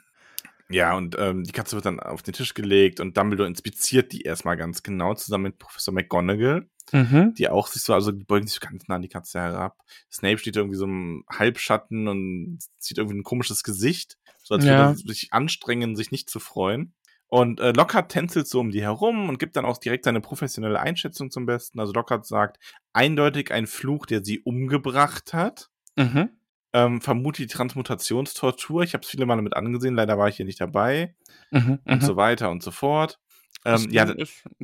Ja, 0.69 0.95
und 0.95 1.17
ähm, 1.19 1.45
die 1.45 1.53
Katze 1.53 1.77
wird 1.77 1.87
dann 1.87 1.99
auf 1.99 2.23
den 2.23 2.35
Tisch 2.35 2.53
gelegt 2.53 3.01
und 3.01 3.17
Dumbledore 3.17 3.49
inspiziert 3.49 4.13
die 4.13 4.21
erstmal 4.21 4.59
ganz 4.59 4.83
genau, 4.83 5.15
zusammen 5.15 5.45
mit 5.45 5.59
Professor 5.59 5.95
McGonagall, 5.95 6.69
mhm. 6.93 7.33
die 7.39 7.49
auch 7.49 7.69
sich 7.69 7.81
so, 7.81 7.95
also 7.95 8.13
die 8.13 8.25
beugen 8.25 8.47
sich 8.47 8.61
ganz 8.61 8.87
nah 8.87 8.97
an 8.97 9.03
die 9.03 9.09
Katze 9.09 9.39
herab. 9.41 9.79
Snape 10.13 10.37
steht 10.37 10.57
irgendwie 10.57 10.77
so 10.77 10.85
im 10.85 11.25
Halbschatten 11.33 12.07
und 12.07 12.59
zieht 12.77 12.99
irgendwie 12.99 13.17
ein 13.17 13.25
komisches 13.25 13.63
Gesicht, 13.63 14.19
so 14.43 14.57
als 14.57 14.67
Ja. 14.67 14.89
würde 14.89 15.01
er 15.07 15.15
sich 15.15 15.33
anstrengen, 15.33 15.97
sich 15.97 16.11
nicht 16.11 16.29
zu 16.29 16.39
freuen. 16.39 16.93
Und 17.29 17.61
äh, 17.61 17.73
Lockhart 17.73 18.13
tänzelt 18.13 18.47
so 18.47 18.61
um 18.61 18.71
die 18.71 18.83
herum 18.83 19.29
und 19.29 19.39
gibt 19.39 19.57
dann 19.57 19.65
auch 19.65 19.79
direkt 19.79 20.05
seine 20.05 20.21
professionelle 20.21 20.79
Einschätzung 20.79 21.31
zum 21.31 21.47
Besten. 21.47 21.81
Also 21.81 21.93
Lockhart 21.93 22.27
sagt, 22.27 22.59
eindeutig 22.93 23.53
ein 23.53 23.67
Fluch, 23.67 24.07
der 24.07 24.25
sie 24.25 24.41
umgebracht 24.41 25.33
hat. 25.33 25.69
Mhm. 25.97 26.31
Ähm, 26.73 27.01
vermute 27.01 27.43
die 27.43 27.49
Transmutationstortur. 27.49 28.83
Ich 28.83 28.93
habe 28.95 29.03
es 29.03 29.09
viele 29.09 29.27
Male 29.27 29.43
mit 29.43 29.57
angesehen, 29.57 29.95
leider 29.95 30.19
war 30.19 30.29
ich 30.29 30.37
hier 30.37 30.47
nicht 30.47 30.61
dabei. 30.61 31.15
Mhm. 31.51 31.81
Und 31.85 32.03
mhm. 32.03 32.07
so 32.07 32.17
weiter 32.17 32.51
und 32.51 32.63
so 32.63 32.71
fort. 32.71 33.19
Ähm, 33.67 33.89
ja, 33.91 34.07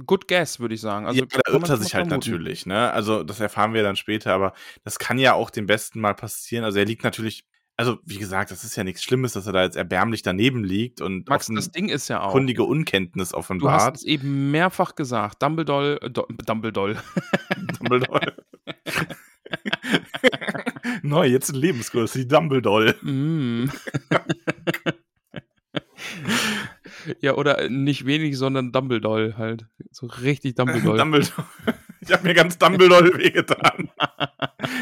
good 0.07 0.29
guess, 0.29 0.61
würde 0.61 0.75
ich 0.75 0.81
sagen. 0.81 1.07
Also, 1.07 1.21
ja, 1.21 1.27
da 1.27 1.53
irrt 1.53 1.69
er 1.69 1.77
sich 1.77 1.95
halt 1.95 2.07
vermuten. 2.07 2.31
natürlich, 2.31 2.67
ne? 2.67 2.93
Also, 2.93 3.25
das 3.25 3.41
erfahren 3.41 3.75
wir 3.75 3.83
dann 3.83 3.97
später, 3.97 4.33
aber 4.33 4.53
das 4.85 4.99
kann 5.01 5.19
ja 5.19 5.35
auch 5.35 5.51
dem 5.51 5.67
Besten 5.67 6.01
mal 6.01 6.15
passieren. 6.15 6.65
Also, 6.65 6.79
er 6.79 6.85
liegt 6.85 7.03
natürlich, 7.03 7.45
also, 7.77 7.99
wie 8.05 8.19
gesagt, 8.19 8.51
das 8.51 8.65
ist 8.65 8.77
ja 8.77 8.85
nichts 8.85 9.03
Schlimmes, 9.03 9.33
dass 9.33 9.47
er 9.47 9.53
da 9.53 9.63
jetzt 9.63 9.77
erbärmlich 9.77 10.23
daneben 10.23 10.63
liegt 10.63 11.01
und 11.01 11.29
Max, 11.29 11.49
das 11.53 11.71
Ding 11.71 11.89
ist 11.89 12.09
ja 12.09 12.21
auch. 12.21 12.27
offenkundige 12.29 12.65
Unkenntnis 12.65 13.31
Du 13.31 13.37
hast 13.37 13.45
offenbart. 13.45 13.97
es 13.97 14.05
eben 14.05 14.51
mehrfach 14.51 14.95
gesagt. 14.95 15.43
Dumbledore, 15.43 16.01
äh, 16.03 16.11
Do- 16.11 16.29
Dumbledore. 16.47 16.97
Dumbledore. 17.79 18.35
Neu, 21.03 21.27
jetzt 21.27 21.51
ein 21.51 21.57
Lebenskurs, 21.57 22.13
die 22.13 22.27
Dumbledore. 22.29 22.95
mm. 23.03 23.71
Ja, 27.21 27.35
oder 27.35 27.69
nicht 27.69 28.07
wenig, 28.07 28.37
sondern 28.39 28.71
Dumbledore 28.71 29.37
halt. 29.37 29.67
So 29.91 30.07
richtig 30.07 30.55
Dumbledore. 30.57 30.99
Dumbledore. 30.99 31.47
Ich 32.03 32.13
habe 32.13 32.27
mir 32.27 32.35
ganz 32.35 32.59
Dumbledore 32.59 33.15
wehgetan. 33.19 33.91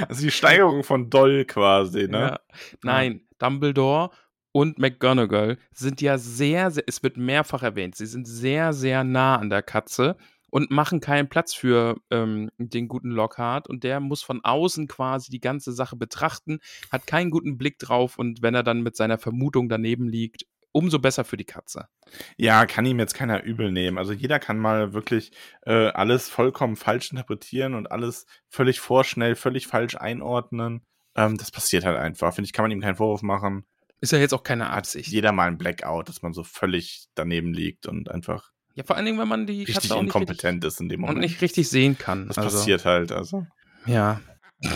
Also 0.08 0.22
die 0.22 0.30
Steigerung 0.30 0.82
von 0.82 1.08
Doll 1.08 1.44
quasi, 1.44 2.06
ne? 2.06 2.18
Ja. 2.18 2.40
Nein, 2.82 3.22
Dumbledore 3.38 4.10
und 4.52 4.78
McGonagall 4.78 5.58
sind 5.72 6.00
ja 6.00 6.18
sehr, 6.18 6.70
sehr, 6.70 6.84
es 6.86 7.02
wird 7.02 7.16
mehrfach 7.16 7.62
erwähnt, 7.62 7.94
sie 7.94 8.06
sind 8.06 8.26
sehr, 8.26 8.72
sehr 8.72 9.04
nah 9.04 9.36
an 9.36 9.48
der 9.48 9.62
Katze 9.62 10.16
und 10.50 10.70
machen 10.70 11.00
keinen 11.00 11.28
Platz 11.28 11.54
für 11.54 11.96
ähm, 12.10 12.50
den 12.58 12.88
guten 12.88 13.10
Lockhart 13.10 13.68
und 13.68 13.84
der 13.84 14.00
muss 14.00 14.22
von 14.22 14.44
außen 14.44 14.88
quasi 14.88 15.30
die 15.30 15.40
ganze 15.40 15.72
Sache 15.72 15.96
betrachten, 15.96 16.58
hat 16.90 17.06
keinen 17.06 17.30
guten 17.30 17.56
Blick 17.56 17.78
drauf 17.78 18.18
und 18.18 18.42
wenn 18.42 18.54
er 18.54 18.62
dann 18.62 18.82
mit 18.82 18.96
seiner 18.96 19.18
Vermutung 19.18 19.68
daneben 19.68 20.08
liegt, 20.08 20.44
umso 20.72 20.98
besser 20.98 21.24
für 21.24 21.36
die 21.36 21.44
Katze. 21.44 21.88
Ja, 22.36 22.66
kann 22.66 22.86
ihm 22.86 22.98
jetzt 22.98 23.14
keiner 23.14 23.42
übel 23.42 23.72
nehmen. 23.72 23.98
Also 23.98 24.12
jeder 24.12 24.38
kann 24.38 24.58
mal 24.58 24.92
wirklich 24.92 25.32
äh, 25.62 25.88
alles 25.88 26.28
vollkommen 26.28 26.76
falsch 26.76 27.10
interpretieren 27.10 27.74
und 27.74 27.90
alles 27.90 28.26
völlig 28.48 28.80
vorschnell, 28.80 29.34
völlig 29.34 29.66
falsch 29.66 29.96
einordnen. 29.96 30.86
Ähm, 31.14 31.36
das 31.36 31.50
passiert 31.50 31.84
halt 31.84 31.98
einfach. 31.98 32.34
Finde 32.34 32.46
ich, 32.46 32.52
kann 32.52 32.64
man 32.64 32.70
ihm 32.70 32.80
keinen 32.80 32.96
Vorwurf 32.96 33.22
machen. 33.22 33.64
Ist 34.00 34.12
ja 34.12 34.18
jetzt 34.18 34.32
auch 34.32 34.42
keine 34.42 34.70
Absicht. 34.70 35.10
Jeder 35.10 35.32
mal 35.32 35.48
ein 35.48 35.58
Blackout, 35.58 36.08
dass 36.08 36.22
man 36.22 36.32
so 36.32 36.42
völlig 36.42 37.08
daneben 37.14 37.52
liegt 37.52 37.86
und 37.86 38.10
einfach 38.10 38.50
Ja, 38.74 38.84
vor 38.84 38.96
allen 38.96 39.04
Dingen, 39.04 39.18
wenn 39.18 39.28
man 39.28 39.46
die 39.46 39.58
richtig 39.64 39.74
Katze 39.74 39.94
auch 39.94 40.02
nicht 40.02 40.14
inkompetent 40.14 40.64
ist 40.64 40.80
in 40.80 40.88
dem 40.88 41.00
richtig, 41.00 41.08
und 41.08 41.16
Moment. 41.16 41.30
nicht 41.32 41.42
richtig 41.42 41.68
sehen 41.68 41.98
kann. 41.98 42.28
Das 42.28 42.38
also, 42.38 42.56
passiert 42.56 42.84
halt, 42.84 43.12
also. 43.12 43.46
Ja. 43.86 44.20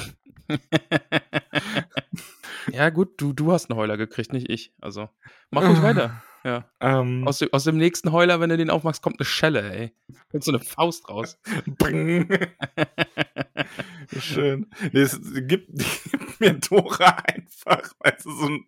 ja, 2.74 2.90
gut, 2.90 3.20
du, 3.20 3.32
du 3.32 3.52
hast 3.52 3.70
einen 3.70 3.78
Heuler 3.78 3.96
gekriegt, 3.96 4.32
nicht 4.32 4.50
ich. 4.50 4.72
Also, 4.80 5.08
mach 5.50 5.68
ruhig 5.68 5.82
weiter. 5.82 6.22
Ja. 6.46 6.70
Ähm, 6.78 7.26
Aus 7.26 7.38
dem, 7.38 7.48
aus 7.52 7.64
dem 7.64 7.78
nächsten 7.78 8.12
Heuler, 8.12 8.38
wenn 8.38 8.50
du 8.50 8.58
den 8.58 8.68
aufmachst, 8.68 9.00
kommt 9.00 9.18
eine 9.18 9.24
Schelle, 9.24 9.62
ey. 9.72 9.94
Kommt 10.30 10.44
so 10.44 10.50
eine 10.50 10.60
Faust 10.60 11.08
raus. 11.08 11.38
Schön. 14.20 14.66
Nee, 14.92 15.00
es 15.00 15.18
gibt, 15.46 15.68
die 15.70 15.86
gibt 16.10 16.40
mir 16.40 16.52
Dora 16.52 17.16
einfach, 17.24 17.94
weißt 18.00 18.26
du, 18.26 18.30
so 18.32 18.46
ein, 18.46 18.66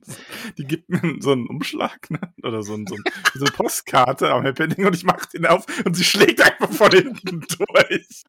die 0.57 0.65
gibt 0.65 0.89
mir 0.89 1.17
so 1.21 1.33
einen 1.33 1.47
Umschlag, 1.49 2.11
ne? 2.11 2.19
Oder 2.43 2.63
so, 2.63 2.73
ein, 2.73 2.87
so, 2.87 2.95
ein, 2.95 3.05
so 3.35 3.45
eine 3.45 3.53
Postkarte 3.53 4.31
am 4.33 4.43
Happening 4.43 4.87
und 4.87 4.97
ich 4.97 5.05
mach 5.05 5.27
den 5.27 5.45
auf 5.45 5.67
und 5.85 5.95
sie 5.95 6.05
schlägt 6.05 6.41
einfach 6.41 6.73
von 6.73 6.91
hinten 6.91 7.43
durch. 7.43 8.25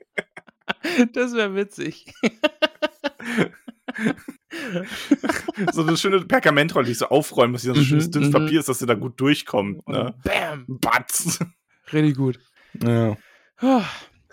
Das 1.13 1.33
wäre 1.33 1.55
witzig. 1.55 2.13
So 5.71 5.81
eine 5.81 5.97
schöne 5.97 6.21
Pergamentrolle, 6.21 6.85
die 6.85 6.91
ich 6.91 6.97
so 6.99 7.07
aufräumen 7.07 7.51
muss, 7.53 7.61
die 7.61 7.67
so 7.67 7.73
ein 7.73 7.77
Mhm, 7.79 7.83
schönes 7.83 8.11
dünnes 8.11 8.29
mhm. 8.29 8.33
Papier 8.33 8.59
ist, 8.59 8.69
dass 8.69 8.79
sie 8.79 8.85
da 8.85 8.93
gut 8.93 9.19
durchkommt, 9.19 9.87
ne? 9.87 10.13
Bam. 10.23 10.65
Batz. 10.67 11.39
Richtig 11.91 12.15
gut. 12.17 12.39
Ja, 12.81 13.17
Ah, 13.59 13.83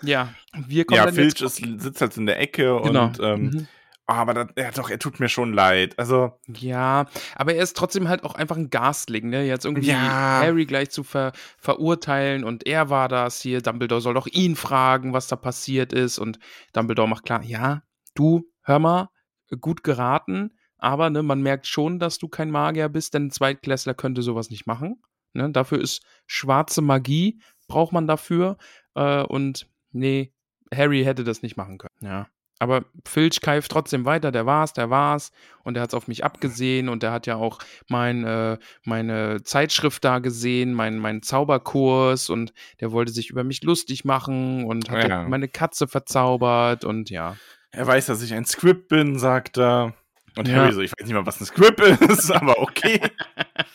Ja, 0.01 0.33
wir 0.67 0.85
kommen 0.85 1.03
ja 1.03 1.11
Filch 1.11 1.41
ist, 1.41 1.55
sitzt 1.81 2.01
halt 2.01 2.15
in 2.17 2.27
der 2.27 2.39
Ecke 2.39 2.79
Genau. 2.79 3.05
und, 3.07 3.19
ähm, 3.21 3.45
Mhm. 3.45 3.67
aber 4.05 4.33
das, 4.35 4.47
ja 4.55 4.69
doch, 4.71 4.89
er 4.91 4.99
tut 4.99 5.19
mir 5.19 5.29
schon 5.29 5.51
leid. 5.53 5.97
Also, 5.97 6.39
Ja, 6.47 7.07
aber 7.35 7.55
er 7.55 7.63
ist 7.63 7.75
trotzdem 7.75 8.07
halt 8.07 8.23
auch 8.23 8.35
einfach 8.35 8.55
ein 8.57 8.69
Gastling, 8.69 9.29
ne? 9.29 9.45
Jetzt 9.47 9.65
irgendwie 9.65 9.87
Ja. 9.89 10.39
Harry 10.41 10.65
gleich 10.65 10.91
zu 10.91 11.03
ver 11.03 11.31
verurteilen 11.57 12.43
und 12.43 12.67
er 12.67 12.89
war 12.91 13.07
das 13.07 13.41
hier. 13.41 13.61
Dumbledore 13.61 14.01
soll 14.01 14.13
doch 14.13 14.27
ihn 14.27 14.55
fragen, 14.55 15.11
was 15.13 15.27
da 15.27 15.35
passiert 15.35 15.91
ist. 15.91 16.19
Und 16.19 16.37
Dumbledore 16.73 17.09
macht 17.09 17.25
klar, 17.25 17.41
ja, 17.43 17.81
du, 18.13 18.43
hör 18.61 18.77
mal, 18.79 19.09
gut 19.57 19.83
geraten, 19.83 20.51
aber 20.77 21.09
ne, 21.09 21.23
man 21.23 21.41
merkt 21.41 21.67
schon, 21.67 21.99
dass 21.99 22.17
du 22.17 22.27
kein 22.27 22.51
Magier 22.51 22.89
bist, 22.89 23.13
denn 23.13 23.27
ein 23.27 23.31
Zweitklässler 23.31 23.93
könnte 23.93 24.21
sowas 24.21 24.49
nicht 24.49 24.67
machen. 24.67 25.01
Ne? 25.33 25.49
Dafür 25.51 25.79
ist 25.81 26.03
schwarze 26.27 26.81
Magie, 26.81 27.39
braucht 27.67 27.93
man 27.93 28.07
dafür. 28.07 28.57
Äh, 28.95 29.23
und 29.23 29.67
nee, 29.91 30.33
Harry 30.73 31.03
hätte 31.03 31.23
das 31.23 31.41
nicht 31.41 31.57
machen 31.57 31.77
können. 31.77 31.95
Ja. 32.01 32.27
Aber 32.57 32.85
Filch 33.05 33.41
keift 33.41 33.69
trotzdem 33.69 34.05
weiter, 34.05 34.31
der 34.31 34.45
war's, 34.45 34.71
der 34.71 34.89
war's. 34.89 35.33
Und 35.65 35.75
er 35.75 35.83
hat's 35.83 35.93
auf 35.93 36.07
mich 36.07 36.23
abgesehen 36.23 36.87
und 36.87 37.03
er 37.03 37.11
hat 37.11 37.27
ja 37.27 37.35
auch 37.35 37.59
mein, 37.89 38.23
äh, 38.23 38.57
meine 38.85 39.43
Zeitschrift 39.43 40.05
da 40.05 40.19
gesehen, 40.19 40.73
mein, 40.73 40.97
mein 40.97 41.21
Zauberkurs 41.21 42.29
und 42.29 42.53
der 42.79 42.93
wollte 42.93 43.11
sich 43.11 43.29
über 43.29 43.43
mich 43.43 43.61
lustig 43.63 44.05
machen 44.05 44.63
und 44.65 44.89
hat 44.89 45.09
Ja. 45.09 45.27
meine 45.27 45.49
Katze 45.49 45.87
verzaubert 45.87 46.85
und 46.85 47.09
ja. 47.09 47.35
Er 47.75 47.87
weiß, 47.87 48.05
dass 48.07 48.21
ich 48.21 48.33
ein 48.33 48.45
Squib 48.45 48.87
bin, 48.87 49.19
sagt 49.19 49.57
er. 49.57 49.93
Und 50.37 50.47
Ja. 50.47 50.55
Harry 50.55 50.73
so, 50.73 50.81
ich 50.81 50.91
weiß 50.91 51.05
nicht 51.05 51.13
mal, 51.13 51.25
was 51.25 51.39
ein 51.39 51.45
Squib 51.45 51.79
ist, 51.79 52.31
aber 52.31 52.59
okay. 52.59 52.99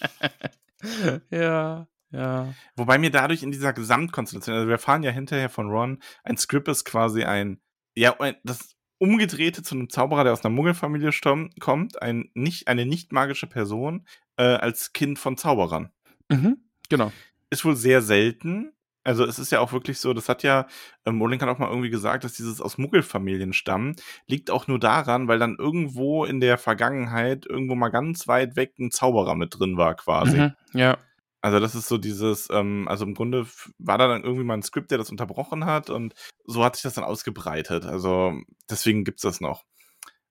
ja, 1.31 1.87
ja. 2.11 2.55
Wobei 2.77 2.99
mir 2.99 3.11
dadurch 3.11 3.43
in 3.43 3.53
dieser 3.53 3.73
Gesamtkonstellation, 3.73 4.57
also 4.57 4.69
wir 4.69 4.73
erfahren 4.75 5.03
ja 5.03 5.11
hinterher 5.11 5.49
von 5.49 5.69
Ron, 5.71 6.03
ein 6.25 6.37
Squib 6.37 6.69
ist 6.69 6.85
quasi 6.85 7.25
ein, 7.25 7.61
ja, 7.95 8.17
das 8.45 8.77
Umgedrehte 8.99 9.63
zu 9.63 9.75
einem 9.75 9.89
Zauberer, 9.89 10.25
der 10.25 10.33
aus 10.35 10.45
einer 10.45 10.55
Muggelfamilie 10.55 11.11
kommt, 11.59 12.03
ein 12.03 12.31
nicht, 12.35 12.69
eine 12.69 12.85
nicht 12.85 13.13
magische 13.13 13.47
Person 13.47 14.07
äh, 14.37 14.43
als 14.43 14.93
Kind 14.93 15.19
von 15.19 15.39
Zauberern. 15.39 15.91
Mhm, 16.29 16.59
genau. 16.89 17.13
Ist 17.49 17.65
wohl 17.65 17.77
sehr 17.77 18.03
selten. 18.03 18.73
Also 19.03 19.25
es 19.25 19.39
ist 19.39 19.51
ja 19.51 19.61
auch 19.61 19.73
wirklich 19.73 19.99
so, 19.99 20.13
das 20.13 20.29
hat 20.29 20.43
ja, 20.43 20.67
ähm, 21.07 21.21
Rowling 21.21 21.41
hat 21.41 21.49
auch 21.49 21.59
mal 21.59 21.71
irgendwie 21.71 21.91
gesagt, 21.91 22.25
dass 22.25 22.35
dieses 22.35 22.61
aus 22.61 22.77
Muggelfamilien 22.77 23.55
stammen, 23.55 23.97
liegt 24.27 24.51
auch 24.51 24.67
nur 24.67 24.79
daran, 24.79 25.27
weil 25.27 25.39
dann 25.39 25.57
irgendwo 25.59 26.25
in 26.25 26.41
der 26.41 26.59
Vergangenheit 26.59 27.47
irgendwo 27.47 27.75
mal 27.75 27.89
ganz 27.89 28.29
weit 28.29 28.57
weg 28.57 28.75
ein 28.79 28.91
Zauberer 28.91 29.35
mit 29.35 29.59
drin 29.59 29.79
war 29.79 29.95
quasi. 29.95 30.39
Mhm, 30.39 30.53
ja. 30.75 30.99
Also 31.43 31.59
das 31.59 31.75
ist 31.75 31.89
so 31.89 31.97
dieses, 31.97 32.49
ähm, 32.51 32.87
also 32.89 33.07
im 33.07 33.15
Grunde 33.15 33.47
war 33.79 33.97
da 33.97 34.09
dann 34.09 34.23
irgendwie 34.23 34.45
mal 34.45 34.55
ein 34.55 34.63
Skript, 34.63 34.91
der 34.91 34.99
das 34.99 35.11
unterbrochen 35.11 35.65
hat 35.65 35.89
und 35.89 36.15
so 36.45 36.63
hat 36.63 36.77
sich 36.77 36.83
das 36.83 36.95
dann 36.95 37.05
ausgebreitet. 37.05 37.87
Also 37.87 38.35
deswegen 38.69 39.05
gibt's 39.05 39.23
das 39.23 39.41
noch. 39.41 39.65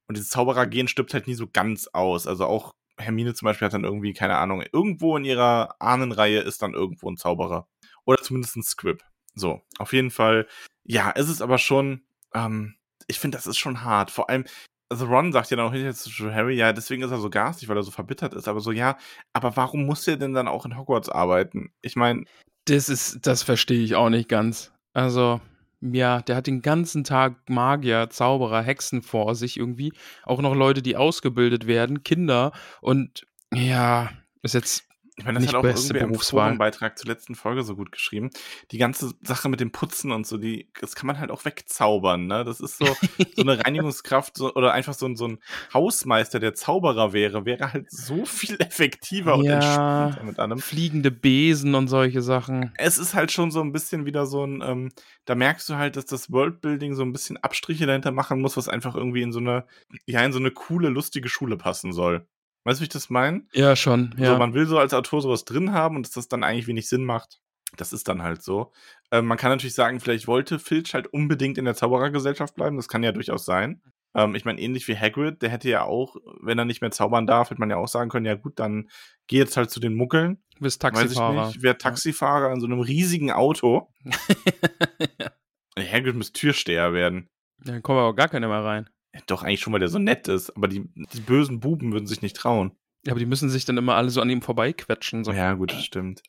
Und 0.08 0.18
dieses 0.18 0.30
Zauberergehen 0.30 0.88
stirbt 0.88 1.14
halt 1.14 1.28
nie 1.28 1.34
so 1.34 1.48
ganz 1.52 1.88
aus. 1.88 2.28
Also 2.28 2.46
auch 2.46 2.76
Hermine 2.98 3.34
zum 3.34 3.46
Beispiel 3.46 3.66
hat 3.66 3.74
dann 3.74 3.84
irgendwie, 3.84 4.14
keine 4.14 4.38
Ahnung, 4.38 4.64
irgendwo 4.72 5.18
in 5.18 5.26
ihrer 5.26 5.76
Ahnenreihe 5.80 6.42
ist 6.42 6.62
dann 6.62 6.74
irgendwo 6.74 7.10
ein 7.10 7.18
Zauberer. 7.18 7.68
Oder 8.06 8.22
zumindest 8.22 8.56
ein 8.56 8.64
Squib. 8.64 9.04
So, 9.36 9.62
auf 9.78 9.94
jeden 9.94 10.12
Fall. 10.12 10.48
Ja, 10.84 11.12
es 11.16 11.30
ist 11.30 11.42
aber 11.42 11.58
schon, 11.58 12.02
ähm, 12.34 12.76
ich 13.08 13.20
finde, 13.20 13.38
das 13.38 13.48
ist 13.48 13.58
schon 13.58 13.84
hart. 13.84 14.12
Vor 14.12 14.30
allem, 14.30 14.46
also 14.90 15.06
Ron 15.06 15.32
sagt 15.32 15.52
ja 15.52 15.58
dann 15.58 15.68
auch 15.68 15.72
hinterher 15.72 15.94
zu 15.94 16.12
Harry, 16.34 16.56
ja, 16.56 16.74
deswegen 16.74 17.04
ist 17.04 17.12
er 17.12 17.20
so 17.20 17.30
garstig, 17.30 17.70
weil 17.70 17.78
er 17.78 17.84
so 17.84 17.92
verbittert 17.92 18.34
ist. 18.34 18.48
Aber 18.48 18.60
so, 18.60 18.72
ja, 18.72 18.98
aber 19.34 19.56
warum 19.56 19.86
muss 19.86 20.08
er 20.08 20.18
denn 20.18 20.34
dann 20.34 20.48
auch 20.48 20.66
in 20.66 20.78
Hogwarts 20.78 21.10
arbeiten? 21.10 21.72
Ich 21.82 21.96
meine, 21.96 22.26
Das 22.66 22.90
ist, 22.90 23.26
das 23.26 23.44
verstehe 23.44 23.84
ich 23.84 23.96
auch 23.96 24.10
nicht 24.10 24.30
ganz. 24.30 24.72
Also, 24.94 25.42
ja, 25.82 26.22
der 26.22 26.36
hat 26.36 26.48
den 26.48 26.62
ganzen 26.62 27.04
Tag 27.04 27.50
Magier, 27.50 28.10
Zauberer, 28.10 28.62
Hexen 28.62 29.02
vor 29.02 29.36
sich 29.36 29.58
irgendwie. 29.58 29.94
Auch 30.24 30.42
noch 30.42 30.54
Leute, 30.56 30.82
die 30.82 30.98
ausgebildet 30.98 31.68
werden, 31.68 32.04
Kinder. 32.04 32.52
Und 32.82 33.26
ja, 33.54 34.10
ist 34.44 34.54
jetzt. 34.56 34.89
Ich 35.20 35.26
meine, 35.26 35.36
das 35.40 35.44
Nicht 35.44 35.54
hat 35.54 35.60
auch 35.60 35.64
irgendwie 35.64 35.98
im. 36.00 36.16
Forenbeitrag 36.16 36.98
zur 36.98 37.10
letzten 37.10 37.36
Folge 37.36 37.64
so 37.64 37.76
gut 37.76 37.92
geschrieben. 37.92 38.30
Die 38.72 38.78
ganze 38.78 39.12
Sache 39.22 39.50
mit 39.50 39.60
dem 39.60 39.72
Putzen 39.72 40.12
und 40.12 40.26
so, 40.26 40.38
die, 40.38 40.70
das 40.80 40.96
kann 40.96 41.08
man 41.08 41.20
halt 41.20 41.30
auch 41.32 41.46
wegzaubern, 41.46 42.26
ne? 42.28 42.44
Das 42.46 42.60
ist 42.62 42.78
so, 42.78 42.86
so 43.36 43.42
eine 43.42 43.64
Reinigungskraft 43.64 44.38
so, 44.38 44.54
oder 44.56 44.74
einfach 44.74 44.94
so 44.94 45.06
ein, 45.06 45.16
so 45.16 45.28
ein 45.28 45.40
Hausmeister, 45.74 46.40
der 46.40 46.54
Zauberer 46.54 47.14
wäre, 47.14 47.46
wäre 47.46 47.74
halt 47.74 47.92
so 47.92 48.26
viel 48.26 48.56
effektiver 48.60 49.38
und 49.38 49.46
Ja. 49.46 49.56
entspannter 49.56 50.24
mit 50.24 50.40
einem. 50.40 50.60
Fliegende 50.60 51.12
Besen 51.12 51.76
und 51.76 51.88
solche 51.88 52.22
Sachen. 52.22 52.72
es 52.78 52.98
ist 52.98 53.14
halt 53.14 53.32
schon 53.32 53.52
so 53.52 53.62
ein 53.62 53.72
bisschen 53.72 54.06
wieder 54.06 54.26
so 54.26 54.46
ein, 54.46 54.62
ähm, 54.66 54.90
da 55.26 55.36
merkst 55.36 55.68
du 55.70 55.76
halt, 55.76 55.96
dass 55.96 56.06
das 56.06 56.32
Worldbuilding 56.32 56.96
so 56.96 57.04
ein 57.04 57.12
bisschen 57.12 57.38
Abstriche 57.38 57.86
dahinter 57.86 58.12
machen 58.12 58.42
muss, 58.42 58.56
was 58.58 58.70
einfach 58.70 58.96
irgendwie 58.96 59.22
in 59.22 59.32
so 59.32 59.40
eine, 59.40 59.66
ja, 60.06 60.24
in 60.24 60.32
so 60.32 60.40
eine 60.40 60.52
coole, 60.52 60.90
lustige 60.90 61.30
Schule 61.30 61.58
passen 61.58 61.92
soll. 61.92 62.26
Weißt 62.64 62.80
du, 62.80 62.82
wie 62.82 62.86
ich 62.86 62.90
das 62.90 63.10
meine? 63.10 63.44
Ja, 63.54 63.76
schon. 63.76 64.14
Ja. 64.18 64.34
So, 64.34 64.38
man 64.38 64.54
will 64.54 64.66
so 64.66 64.78
als 64.78 64.94
Autor 64.94 65.22
sowas 65.22 65.46
drin 65.46 65.72
haben 65.74 65.96
und 65.96 66.06
dass 66.06 66.14
das 66.14 66.28
dann 66.28 66.44
eigentlich 66.44 66.68
wenig 66.68 66.90
Sinn 66.90 67.06
macht. 67.06 67.40
Das 67.78 67.94
ist 67.94 68.08
dann 68.08 68.24
halt 68.24 68.42
so. 68.42 68.72
Ähm, 69.12 69.28
man 69.28 69.38
kann 69.38 69.52
natürlich 69.52 69.76
sagen, 69.76 70.00
vielleicht 70.00 70.28
wollte 70.28 70.60
Filch 70.60 70.94
halt 70.94 71.08
unbedingt 71.08 71.58
in 71.58 71.66
der 71.66 71.76
Zauberergesellschaft 71.76 72.56
bleiben. 72.56 72.78
Das 72.78 72.88
kann 72.88 73.04
ja 73.04 73.12
durchaus 73.12 73.46
sein. 73.46 73.82
Ähm, 74.16 74.34
ich 74.36 74.44
meine, 74.44 74.60
ähnlich 74.60 74.88
wie 74.88 74.98
Hagrid, 74.98 75.42
der 75.42 75.50
hätte 75.50 75.70
ja 75.70 75.84
auch, 75.84 76.16
wenn 76.42 76.58
er 76.58 76.66
nicht 76.66 76.82
mehr 76.82 76.92
zaubern 76.92 77.28
darf, 77.28 77.52
hätte 77.52 77.60
man 77.60 77.70
ja 77.70 77.78
auch 77.78 77.88
sagen 77.88 78.10
können, 78.10 78.26
ja 78.26 78.36
gut, 78.36 78.60
dann 78.60 78.90
geh 79.28 79.38
jetzt 79.38 79.56
halt 79.56 79.70
zu 79.70 79.80
den 79.80 79.96
Muggeln. 79.96 80.42
Du 80.56 80.64
bist 80.64 80.84
Weiß 80.84 80.94
ich 80.94 81.00
Taxifahrer. 81.00 81.48
nicht, 81.48 81.62
wer 81.62 81.78
Taxifahrer 81.78 82.52
in 82.52 82.60
so 82.60 82.66
einem 82.66 82.80
riesigen 82.80 83.32
Auto. 83.32 83.94
Hagrid 85.78 86.16
muss 86.16 86.34
Türsteher 86.34 86.94
werden. 86.94 87.30
Ja. 87.64 87.74
Dann 87.74 87.84
kommen 87.84 88.00
aber 88.00 88.16
gar 88.16 88.30
keine 88.30 88.48
mehr 88.48 88.64
rein. 88.64 88.90
Ja, 89.14 89.22
Doch, 89.28 89.44
eigentlich 89.44 89.62
schon, 89.62 89.74
weil 89.74 89.80
der 89.80 89.90
so 89.90 90.00
nett 90.00 90.28
ist. 90.28 90.56
Aber 90.56 90.68
die, 90.68 90.90
die 91.14 91.22
bösen 91.22 91.60
Buben 91.60 91.92
würden 91.94 92.06
sich 92.08 92.22
nicht 92.22 92.36
trauen. 92.36 92.72
Ja, 93.06 93.14
aber 93.14 93.20
die 93.20 93.26
müssen 93.26 93.50
sich 93.50 93.66
dann 93.66 93.78
immer 93.78 93.96
alle 93.96 94.10
so 94.10 94.22
an 94.22 94.30
ihm 94.30 94.42
vorbeiquetschen. 94.42 95.24
So. 95.24 95.32
Ja, 95.32 95.54
gut, 95.54 95.72
das 95.72 95.84
stimmt. 95.84 96.22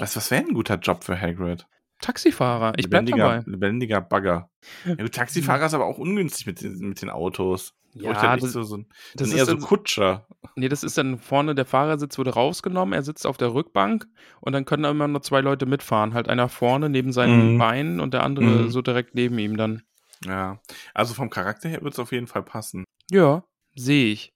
Was, 0.00 0.14
was 0.16 0.30
wäre 0.30 0.44
ein 0.44 0.54
guter 0.54 0.76
Job 0.76 1.02
für 1.04 1.18
Hagrid? 1.20 1.66
Taxifahrer, 2.00 2.74
ich 2.76 2.88
bleib 2.88 3.06
lebendiger, 3.06 3.28
dabei. 3.40 3.50
lebendiger 3.50 4.00
Bagger. 4.00 4.50
Ja, 4.86 4.94
gut, 4.94 5.12
Taxifahrer 5.14 5.66
ist 5.66 5.74
aber 5.74 5.86
auch 5.86 5.98
ungünstig 5.98 6.46
mit 6.46 6.60
den, 6.62 6.78
mit 6.90 7.02
den 7.02 7.10
Autos. 7.10 7.74
Ja, 7.94 8.10
echt 8.34 8.42
das, 8.44 8.52
so, 8.52 8.62
so, 8.62 8.76
ein- 8.76 8.86
das 9.16 9.28
dann 9.30 9.36
eher 9.36 9.42
ist 9.42 9.48
so 9.48 9.56
dann, 9.56 9.64
Kutscher. 9.64 10.26
nee, 10.54 10.68
das 10.68 10.84
ist 10.84 10.96
dann 10.96 11.18
vorne, 11.18 11.56
der 11.56 11.64
Fahrersitz 11.64 12.16
wurde 12.18 12.34
rausgenommen, 12.34 12.92
er 12.92 13.02
sitzt 13.02 13.26
auf 13.26 13.36
der 13.36 13.52
Rückbank 13.52 14.06
und 14.40 14.52
dann 14.52 14.64
können 14.64 14.84
da 14.84 14.90
immer 14.90 15.08
nur 15.08 15.22
zwei 15.22 15.40
Leute 15.40 15.66
mitfahren. 15.66 16.14
Halt 16.14 16.28
einer 16.28 16.48
vorne 16.48 16.88
neben 16.88 17.12
seinen 17.12 17.54
Mhm. 17.54 17.58
Beinen 17.58 17.98
und 18.00 18.14
der 18.14 18.22
andere 18.22 18.46
Mhm. 18.64 18.68
so 18.70 18.80
direkt 18.82 19.14
neben 19.16 19.36
ihm 19.38 19.56
dann. 19.56 19.82
Ja. 20.24 20.60
Also 20.94 21.14
vom 21.14 21.30
Charakter 21.30 21.68
her 21.68 21.82
wird 21.82 21.94
es 21.94 21.98
auf 22.00 22.12
jeden 22.12 22.26
Fall 22.26 22.42
passen. 22.42 22.84
Ja, 23.10 23.44
sehe 23.74 24.12
ich. 24.12 24.32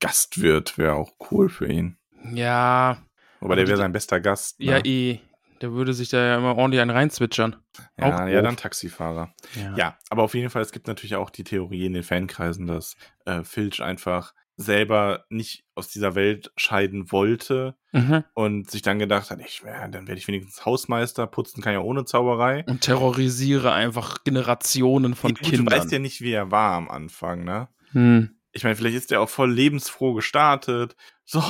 Gastwirt 0.00 0.76
wäre 0.78 0.94
auch 0.94 1.12
cool 1.30 1.48
für 1.48 1.66
ihn. 1.66 1.96
Ja, 2.32 3.02
Aber 3.40 3.56
der 3.56 3.64
die- 3.64 3.68
wäre 3.70 3.78
sein 3.78 3.92
bester 3.92 4.20
Gast. 4.20 4.60
Ne? 4.60 4.66
ja, 4.66 4.84
eh. 4.84 5.20
Der 5.62 5.72
würde 5.72 5.94
sich 5.94 6.10
da 6.10 6.18
ja 6.18 6.36
immer 6.36 6.54
ordentlich 6.56 6.82
einen 6.82 6.90
reinzwitschern. 6.90 7.56
ja, 7.98 8.04
auch 8.24 8.28
ja, 8.28 8.42
dann 8.42 8.58
Taxifahrer. 8.58 9.32
Ja. 9.54 9.74
Ja, 9.74 9.98
aber 10.10 10.22
auf 10.24 10.34
jeden 10.34 10.50
Fall, 10.50 10.60
es 10.60 10.70
gibt 10.70 10.86
natürlich 10.86 11.16
auch 11.16 11.30
die 11.30 11.44
Theorie 11.44 11.86
in 11.86 11.94
den 11.94 12.02
Fankreisen, 12.02 12.66
dass 12.66 12.94
äh, 13.24 13.42
Filch 13.42 13.82
einfach 13.82 14.34
selber 14.56 15.24
nicht 15.28 15.64
aus 15.74 15.88
dieser 15.88 16.14
Welt 16.14 16.52
scheiden 16.56 17.12
wollte 17.12 17.76
Mhm. 17.92 18.24
und 18.34 18.70
sich 18.70 18.82
dann 18.82 18.98
gedacht 18.98 19.30
hat, 19.30 19.40
ich, 19.40 19.62
ja, 19.64 19.88
dann 19.88 20.06
werde 20.06 20.18
ich 20.18 20.28
wenigstens 20.28 20.66
Hausmeister, 20.66 21.26
putzen 21.26 21.62
kann 21.62 21.72
ja 21.72 21.80
ohne 21.80 22.04
Zauberei. 22.04 22.64
Und 22.66 22.82
terrorisiere 22.82 23.72
einfach 23.72 24.22
Generationen 24.24 25.14
von 25.14 25.34
Kindern. 25.34 25.66
Du 25.66 25.72
weißt 25.72 25.92
ja 25.92 25.98
nicht, 25.98 26.20
wie 26.20 26.32
er 26.32 26.50
war 26.50 26.72
am 26.74 26.90
Anfang, 26.90 27.44
ne? 27.44 27.68
hm. 27.92 28.30
Ich 28.56 28.64
meine, 28.64 28.74
vielleicht 28.74 28.96
ist 28.96 29.12
er 29.12 29.20
auch 29.20 29.28
voll 29.28 29.52
lebensfroh 29.52 30.14
gestartet. 30.14 30.96
So, 31.24 31.42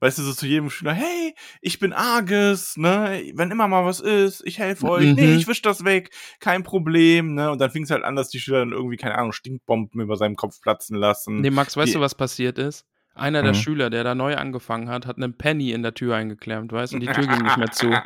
weißt 0.00 0.18
du, 0.18 0.22
so 0.22 0.32
zu 0.34 0.46
jedem 0.46 0.68
Schüler, 0.70 0.92
hey, 0.92 1.34
ich 1.62 1.78
bin 1.78 1.92
Arges, 1.92 2.76
ne? 2.76 3.22
Wenn 3.34 3.50
immer 3.50 3.66
mal 3.68 3.84
was 3.86 4.00
ist, 4.00 4.42
ich 4.44 4.58
helfe 4.58 4.86
euch. 4.88 5.06
Mhm. 5.06 5.14
Nee, 5.14 5.34
ich 5.36 5.46
wisch 5.48 5.62
das 5.62 5.84
weg, 5.84 6.10
kein 6.40 6.62
Problem, 6.62 7.34
ne? 7.34 7.50
Und 7.50 7.60
dann 7.60 7.70
fing 7.70 7.84
es 7.84 7.90
halt 7.90 8.04
an, 8.04 8.14
dass 8.16 8.28
die 8.28 8.40
Schüler 8.40 8.58
dann 8.58 8.72
irgendwie, 8.72 8.96
keine 8.98 9.16
Ahnung, 9.16 9.32
Stinkbomben 9.32 10.00
über 10.00 10.16
seinem 10.16 10.36
Kopf 10.36 10.60
platzen 10.60 10.96
lassen. 10.98 11.40
Nee, 11.40 11.50
Max, 11.50 11.76
weißt 11.76 11.88
Die- 11.88 11.94
du, 11.94 12.00
was 12.00 12.14
passiert 12.14 12.58
ist? 12.58 12.84
Einer 13.14 13.42
der 13.42 13.52
Mhm. 13.52 13.56
Schüler, 13.58 13.88
der 13.90 14.04
da 14.04 14.14
neu 14.14 14.36
angefangen 14.36 14.88
hat, 14.88 15.06
hat 15.06 15.16
einen 15.16 15.36
Penny 15.36 15.72
in 15.72 15.82
der 15.82 15.94
Tür 15.94 16.14
eingeklemmt, 16.16 16.72
weißt 16.72 16.92
du? 16.92 16.96
Und 16.96 17.00
die 17.00 17.06
Tür 17.08 17.26
ging 17.26 17.42
nicht 17.42 17.56
mehr 17.56 17.70
zu. 17.70 17.90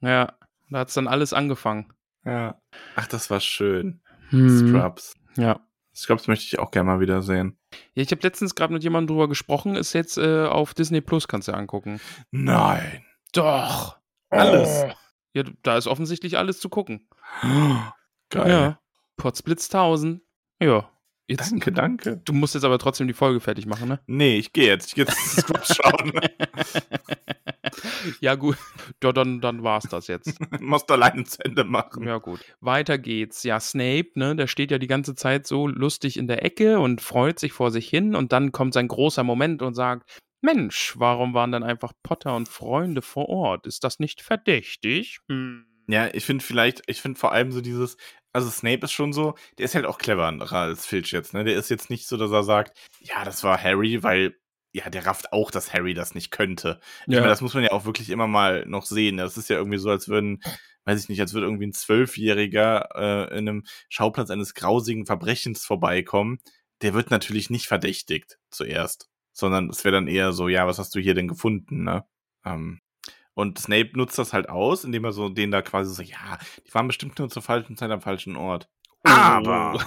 Ja, 0.00 0.34
da 0.70 0.78
hat's 0.80 0.94
dann 0.94 1.08
alles 1.08 1.32
angefangen. 1.32 1.92
ja. 2.24 2.60
Ach, 2.96 3.06
das 3.06 3.30
war 3.30 3.40
schön. 3.40 4.00
Hm. 4.30 4.68
Scrubs. 4.68 5.14
Ja. 5.36 5.60
Scrubs 5.96 6.28
möchte 6.28 6.44
ich 6.44 6.58
auch 6.58 6.70
gerne 6.70 6.90
mal 6.90 7.00
wieder 7.00 7.22
sehen. 7.22 7.58
Ja, 7.94 8.02
ich 8.02 8.10
habe 8.10 8.22
letztens 8.22 8.54
gerade 8.54 8.72
mit 8.72 8.84
jemandem 8.84 9.14
drüber 9.14 9.28
gesprochen, 9.28 9.76
ist 9.76 9.94
jetzt 9.94 10.18
äh, 10.18 10.44
auf 10.44 10.74
Disney 10.74 11.00
Plus, 11.00 11.26
kannst 11.26 11.48
du 11.48 11.52
angucken. 11.52 12.00
Nein. 12.30 13.04
Doch. 13.32 13.98
Alles. 14.28 14.84
Oh. 14.84 14.92
Ja, 15.32 15.44
da 15.62 15.76
ist 15.76 15.86
offensichtlich 15.86 16.36
alles 16.36 16.60
zu 16.60 16.68
gucken. 16.68 17.08
Geil. 18.30 18.50
Ja. 18.50 18.80
Potsblitz 19.16 19.66
1000. 19.66 20.20
Ja. 20.60 20.90
Jetzt, 21.28 21.50
Danke, 21.50 21.72
danke. 21.72 22.20
Du 22.24 22.32
musst 22.32 22.54
jetzt 22.54 22.62
aber 22.62 22.78
trotzdem 22.78 23.08
die 23.08 23.14
Folge 23.14 23.40
fertig 23.40 23.66
machen, 23.66 23.88
ne? 23.88 24.00
Nee, 24.06 24.38
ich 24.38 24.52
gehe 24.52 24.68
jetzt. 24.68 24.88
Ich 24.88 24.94
gehe 24.94 25.04
jetzt 25.04 25.16
Scrubs 25.40 25.74
schauen. 25.74 26.12
ja, 28.20 28.36
gut. 28.36 28.56
Ja, 29.02 29.12
dann, 29.12 29.40
dann 29.40 29.64
war's 29.64 29.88
das 29.90 30.06
jetzt. 30.06 30.38
Musst 30.60 30.88
alleine 30.88 31.24
zu 31.24 31.44
Ende 31.44 31.64
machen. 31.64 32.06
Ja, 32.06 32.18
gut. 32.18 32.40
Weiter 32.60 32.96
geht's. 32.98 33.42
Ja, 33.42 33.58
Snape, 33.58 34.10
ne, 34.14 34.36
der 34.36 34.46
steht 34.46 34.70
ja 34.70 34.78
die 34.78 34.86
ganze 34.86 35.16
Zeit 35.16 35.48
so 35.48 35.66
lustig 35.66 36.16
in 36.16 36.28
der 36.28 36.44
Ecke 36.44 36.78
und 36.78 37.00
freut 37.00 37.40
sich 37.40 37.52
vor 37.52 37.72
sich 37.72 37.88
hin 37.88 38.14
und 38.14 38.32
dann 38.32 38.52
kommt 38.52 38.74
sein 38.74 38.86
großer 38.86 39.24
Moment 39.24 39.62
und 39.62 39.74
sagt, 39.74 40.08
Mensch, 40.42 40.94
warum 40.96 41.34
waren 41.34 41.50
dann 41.50 41.64
einfach 41.64 41.92
Potter 42.04 42.36
und 42.36 42.48
Freunde 42.48 43.02
vor 43.02 43.28
Ort? 43.28 43.66
Ist 43.66 43.82
das 43.82 43.98
nicht 43.98 44.20
verdächtig? 44.20 45.18
Hm. 45.28 45.66
Ja, 45.88 46.08
ich 46.12 46.24
finde 46.24 46.44
vielleicht, 46.44 46.82
ich 46.86 47.00
finde 47.00 47.18
vor 47.18 47.32
allem 47.32 47.50
so 47.52 47.60
dieses, 47.60 47.96
also 48.36 48.50
Snape 48.50 48.84
ist 48.84 48.92
schon 48.92 49.12
so, 49.12 49.34
der 49.58 49.64
ist 49.64 49.74
halt 49.74 49.86
auch 49.86 49.98
cleverer 49.98 50.52
als 50.52 50.86
Filch 50.86 51.10
jetzt, 51.12 51.34
ne? 51.34 51.42
Der 51.44 51.56
ist 51.56 51.70
jetzt 51.70 51.90
nicht 51.90 52.06
so, 52.06 52.16
dass 52.16 52.30
er 52.30 52.44
sagt, 52.44 52.76
ja, 53.00 53.24
das 53.24 53.42
war 53.44 53.60
Harry, 53.62 54.02
weil, 54.02 54.36
ja, 54.72 54.90
der 54.90 55.06
rafft 55.06 55.32
auch, 55.32 55.50
dass 55.50 55.72
Harry 55.72 55.94
das 55.94 56.14
nicht 56.14 56.30
könnte. 56.30 56.80
Ich 57.06 57.14
Ja. 57.14 57.20
meine, 57.20 57.30
das 57.30 57.40
muss 57.40 57.54
man 57.54 57.64
ja 57.64 57.72
auch 57.72 57.86
wirklich 57.86 58.10
immer 58.10 58.26
mal 58.26 58.64
noch 58.66 58.84
sehen. 58.86 59.16
Das 59.16 59.36
ist 59.38 59.48
ja 59.50 59.56
irgendwie 59.56 59.78
so, 59.78 59.90
als 59.90 60.08
würden, 60.08 60.40
weiß 60.84 61.02
ich 61.02 61.08
nicht, 61.08 61.20
als 61.20 61.32
würde 61.34 61.46
irgendwie 61.46 61.66
ein 61.66 61.72
Zwölfjähriger 61.72 62.88
äh, 62.94 63.38
in 63.38 63.48
einem 63.48 63.64
Schauplatz 63.88 64.30
eines 64.30 64.54
grausigen 64.54 65.06
Verbrechens 65.06 65.64
vorbeikommen. 65.64 66.38
Der 66.82 66.92
wird 66.94 67.10
natürlich 67.10 67.48
nicht 67.50 67.66
verdächtigt 67.68 68.38
zuerst, 68.50 69.08
sondern 69.32 69.70
es 69.70 69.82
wäre 69.84 69.94
dann 69.94 70.08
eher 70.08 70.32
so, 70.32 70.48
ja, 70.48 70.66
was 70.66 70.78
hast 70.78 70.94
du 70.94 71.00
hier 71.00 71.14
denn 71.14 71.28
gefunden, 71.28 71.84
ne? 71.84 72.04
Ähm, 72.44 72.80
und 73.36 73.58
Snape 73.58 73.90
nutzt 73.92 74.18
das 74.18 74.32
halt 74.32 74.48
aus, 74.48 74.82
indem 74.82 75.04
er 75.04 75.12
so 75.12 75.28
den 75.28 75.50
da 75.50 75.60
quasi 75.60 75.94
so, 75.94 76.02
ja, 76.02 76.38
die 76.66 76.72
waren 76.72 76.86
bestimmt 76.86 77.18
nur 77.18 77.28
zur 77.28 77.42
falschen 77.42 77.76
Zeit 77.76 77.90
am 77.90 78.00
falschen 78.00 78.34
Ort. 78.34 78.66
Aber 79.02 79.78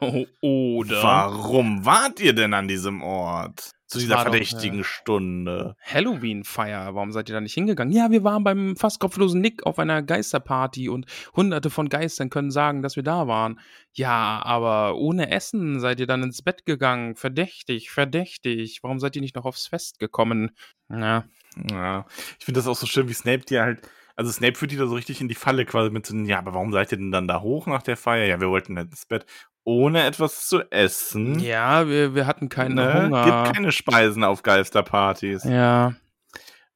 Oh. 0.00 0.24
Oder 0.40 1.02
warum 1.02 1.84
wart 1.84 2.20
ihr 2.20 2.32
denn 2.32 2.54
an 2.54 2.68
diesem 2.68 3.02
Ort? 3.02 3.72
Zu 3.88 3.98
dieser 3.98 4.14
doch, 4.14 4.22
verdächtigen 4.22 4.80
äh, 4.80 4.84
Stunde. 4.84 5.76
Halloween-Feier. 5.84 6.94
Warum 6.94 7.10
seid 7.10 7.28
ihr 7.28 7.34
da 7.34 7.40
nicht 7.40 7.54
hingegangen? 7.54 7.92
Ja, 7.92 8.10
wir 8.12 8.22
waren 8.22 8.44
beim 8.44 8.76
fast 8.76 9.00
kopflosen 9.00 9.40
Nick 9.40 9.66
auf 9.66 9.80
einer 9.80 10.00
Geisterparty 10.00 10.88
und 10.88 11.06
hunderte 11.34 11.70
von 11.70 11.88
Geistern 11.88 12.30
können 12.30 12.52
sagen, 12.52 12.82
dass 12.82 12.94
wir 12.94 13.02
da 13.02 13.26
waren. 13.26 13.60
Ja, 13.92 14.40
aber 14.44 14.96
ohne 14.96 15.30
Essen 15.30 15.80
seid 15.80 15.98
ihr 15.98 16.06
dann 16.06 16.22
ins 16.22 16.40
Bett 16.40 16.64
gegangen. 16.64 17.16
Verdächtig, 17.16 17.90
verdächtig. 17.90 18.78
Warum 18.82 19.00
seid 19.00 19.16
ihr 19.16 19.22
nicht 19.22 19.36
noch 19.36 19.44
aufs 19.44 19.66
Fest 19.66 19.98
gekommen? 19.98 20.52
Ja. 20.88 21.24
Ja, 21.70 22.06
ich 22.38 22.44
finde 22.44 22.58
das 22.58 22.66
auch 22.66 22.76
so 22.76 22.86
schön, 22.86 23.08
wie 23.08 23.14
Snape 23.14 23.44
dir 23.44 23.62
halt, 23.62 23.88
also 24.16 24.30
Snape 24.30 24.54
führt 24.56 24.70
die 24.70 24.76
da 24.76 24.86
so 24.86 24.94
richtig 24.94 25.20
in 25.20 25.28
die 25.28 25.34
Falle 25.34 25.64
quasi 25.64 25.90
mit 25.90 26.06
so, 26.06 26.16
ja, 26.16 26.38
aber 26.38 26.54
warum 26.54 26.72
seid 26.72 26.92
ihr 26.92 26.98
denn 26.98 27.12
dann 27.12 27.28
da 27.28 27.40
hoch 27.40 27.66
nach 27.66 27.82
der 27.82 27.96
Feier? 27.96 28.26
Ja, 28.26 28.40
wir 28.40 28.48
wollten 28.50 28.76
halt 28.76 28.90
ins 28.90 29.06
Bett, 29.06 29.26
ohne 29.64 30.04
etwas 30.04 30.48
zu 30.48 30.60
essen. 30.70 31.38
Ja, 31.38 31.88
wir, 31.88 32.14
wir 32.14 32.26
hatten 32.26 32.48
keinen 32.48 32.74
ne? 32.74 33.04
Hunger. 33.04 33.24
Gibt 33.24 33.56
keine 33.56 33.72
Speisen 33.72 34.24
auf 34.24 34.42
Geisterpartys. 34.42 35.44
ja. 35.44 35.94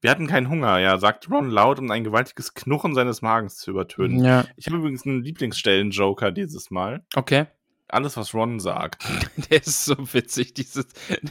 Wir 0.03 0.11
hatten 0.11 0.27
keinen 0.27 0.51
Hunger, 0.51 0.79
ja, 0.79 0.99
sagt 0.99 1.29
Ron 1.31 1.51
laut, 1.51 1.79
um 1.79 1.91
ein 1.91 2.05
gewaltiges 2.05 2.55
Knurren 2.55 2.95
seines 2.95 3.23
Magens 3.23 3.57
zu 3.57 3.71
übertönen. 3.71 4.23
Ja. 4.23 4.45
Ich 4.55 4.67
habe 4.67 4.77
übrigens 4.77 5.07
einen 5.07 5.23
Lieblingsstellen-Joker 5.25 6.31
dieses 6.33 6.71
Mal. 6.71 7.05
Okay. 7.17 7.47
Alles, 7.89 8.17
was 8.17 8.35
Ron 8.35 8.59
sagt. 8.59 9.05
Der 9.51 9.59
ist 9.63 9.85
so 9.85 9.97
witzig, 10.13 10.55
dieses, 10.55 10.87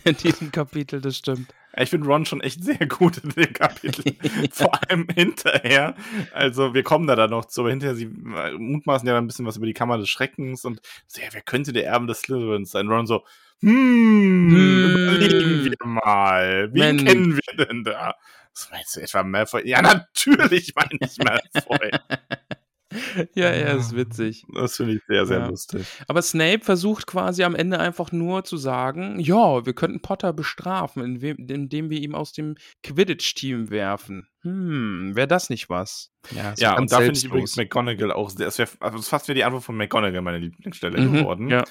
in 0.05 0.15
diesem 0.17 0.51
Kapitel, 0.51 1.01
das 1.01 1.17
stimmt. 1.17 1.53
Ich 1.77 1.89
finde 1.89 2.07
Ron 2.07 2.25
schon 2.25 2.39
echt 2.39 2.63
sehr 2.63 2.87
gut 2.87 3.17
in 3.17 3.31
dem 3.31 3.51
Kapitel. 3.51 4.15
Vor 4.51 4.71
allem 4.89 5.07
hinterher. 5.13 5.95
Also, 6.31 6.73
wir 6.73 6.83
kommen 6.83 7.07
da 7.07 7.17
dann 7.17 7.31
noch 7.31 7.45
zu, 7.45 7.61
aber 7.61 7.71
hinterher, 7.71 7.95
sie 7.95 8.05
mutmaßen 8.07 9.05
ja 9.05 9.13
dann 9.13 9.25
ein 9.25 9.27
bisschen 9.27 9.45
was 9.45 9.57
über 9.57 9.65
die 9.65 9.73
Kammer 9.73 9.97
des 9.97 10.07
Schreckens 10.07 10.63
und 10.63 10.79
so, 11.07 11.21
ja, 11.21 11.27
wer 11.31 11.41
könnte 11.41 11.73
der 11.73 11.85
Erbe 11.87 12.07
des 12.07 12.21
Slytherins 12.21 12.71
sein? 12.71 12.87
Ron 12.87 13.05
so, 13.05 13.25
hm, 13.61 14.49
Hm. 14.51 14.95
überlegen 14.95 15.65
wir 15.65 15.87
mal. 15.87 16.69
Wen 16.73 16.95
Mensch. 16.95 17.03
kennen 17.05 17.35
wir 17.37 17.65
denn 17.65 17.83
da? 17.83 18.15
Was 18.53 18.69
meinst 18.71 18.95
du 18.95 19.01
etwa 19.01 19.23
Malfoy? 19.23 19.67
Ja, 19.67 19.81
natürlich 19.81 20.73
meine 20.75 20.97
ich 21.01 21.17
Malfoy. 21.17 21.91
ja, 23.35 23.45
er 23.49 23.75
ist 23.75 23.95
witzig. 23.95 24.45
Das 24.53 24.75
finde 24.77 24.95
ich 24.95 25.01
sehr, 25.07 25.25
sehr 25.25 25.39
Ja. 25.39 25.47
lustig. 25.47 25.85
Aber 26.07 26.21
Snape 26.21 26.63
versucht 26.63 27.07
quasi 27.07 27.43
am 27.43 27.55
Ende 27.55 27.79
einfach 27.79 28.11
nur 28.11 28.43
zu 28.43 28.57
sagen, 28.57 29.19
ja, 29.19 29.65
wir 29.65 29.73
könnten 29.73 30.01
Potter 30.01 30.33
bestrafen, 30.33 31.03
indem, 31.03 31.89
wir 31.89 31.99
ihm 31.99 32.15
aus 32.15 32.33
dem 32.33 32.55
Quidditch-Team 32.83 33.69
werfen. 33.69 34.27
Hm, 34.41 35.11
wäre 35.15 35.27
das 35.27 35.49
nicht 35.49 35.69
was? 35.69 36.11
Ja, 36.31 36.53
Ja, 36.57 36.77
und 36.77 36.91
da 36.91 36.99
finde 36.99 37.17
ich 37.17 37.25
übrigens 37.25 37.55
McGonagall 37.55 38.11
auch 38.11 38.29
sehr, 38.29 38.45
das 38.45 38.57
wäre 38.59 38.69
also 38.79 38.97
das 38.97 39.05
ist 39.05 39.09
fast 39.09 39.27
wie 39.27 39.33
die 39.33 39.43
Antwort 39.43 39.63
von 39.63 39.75
McGonagall 39.75 40.21
meine 40.21 40.37
Lieblingsstelle 40.39 41.01
Mhm, 41.01 41.13
geworden. 41.13 41.49
Ja. 41.49 41.63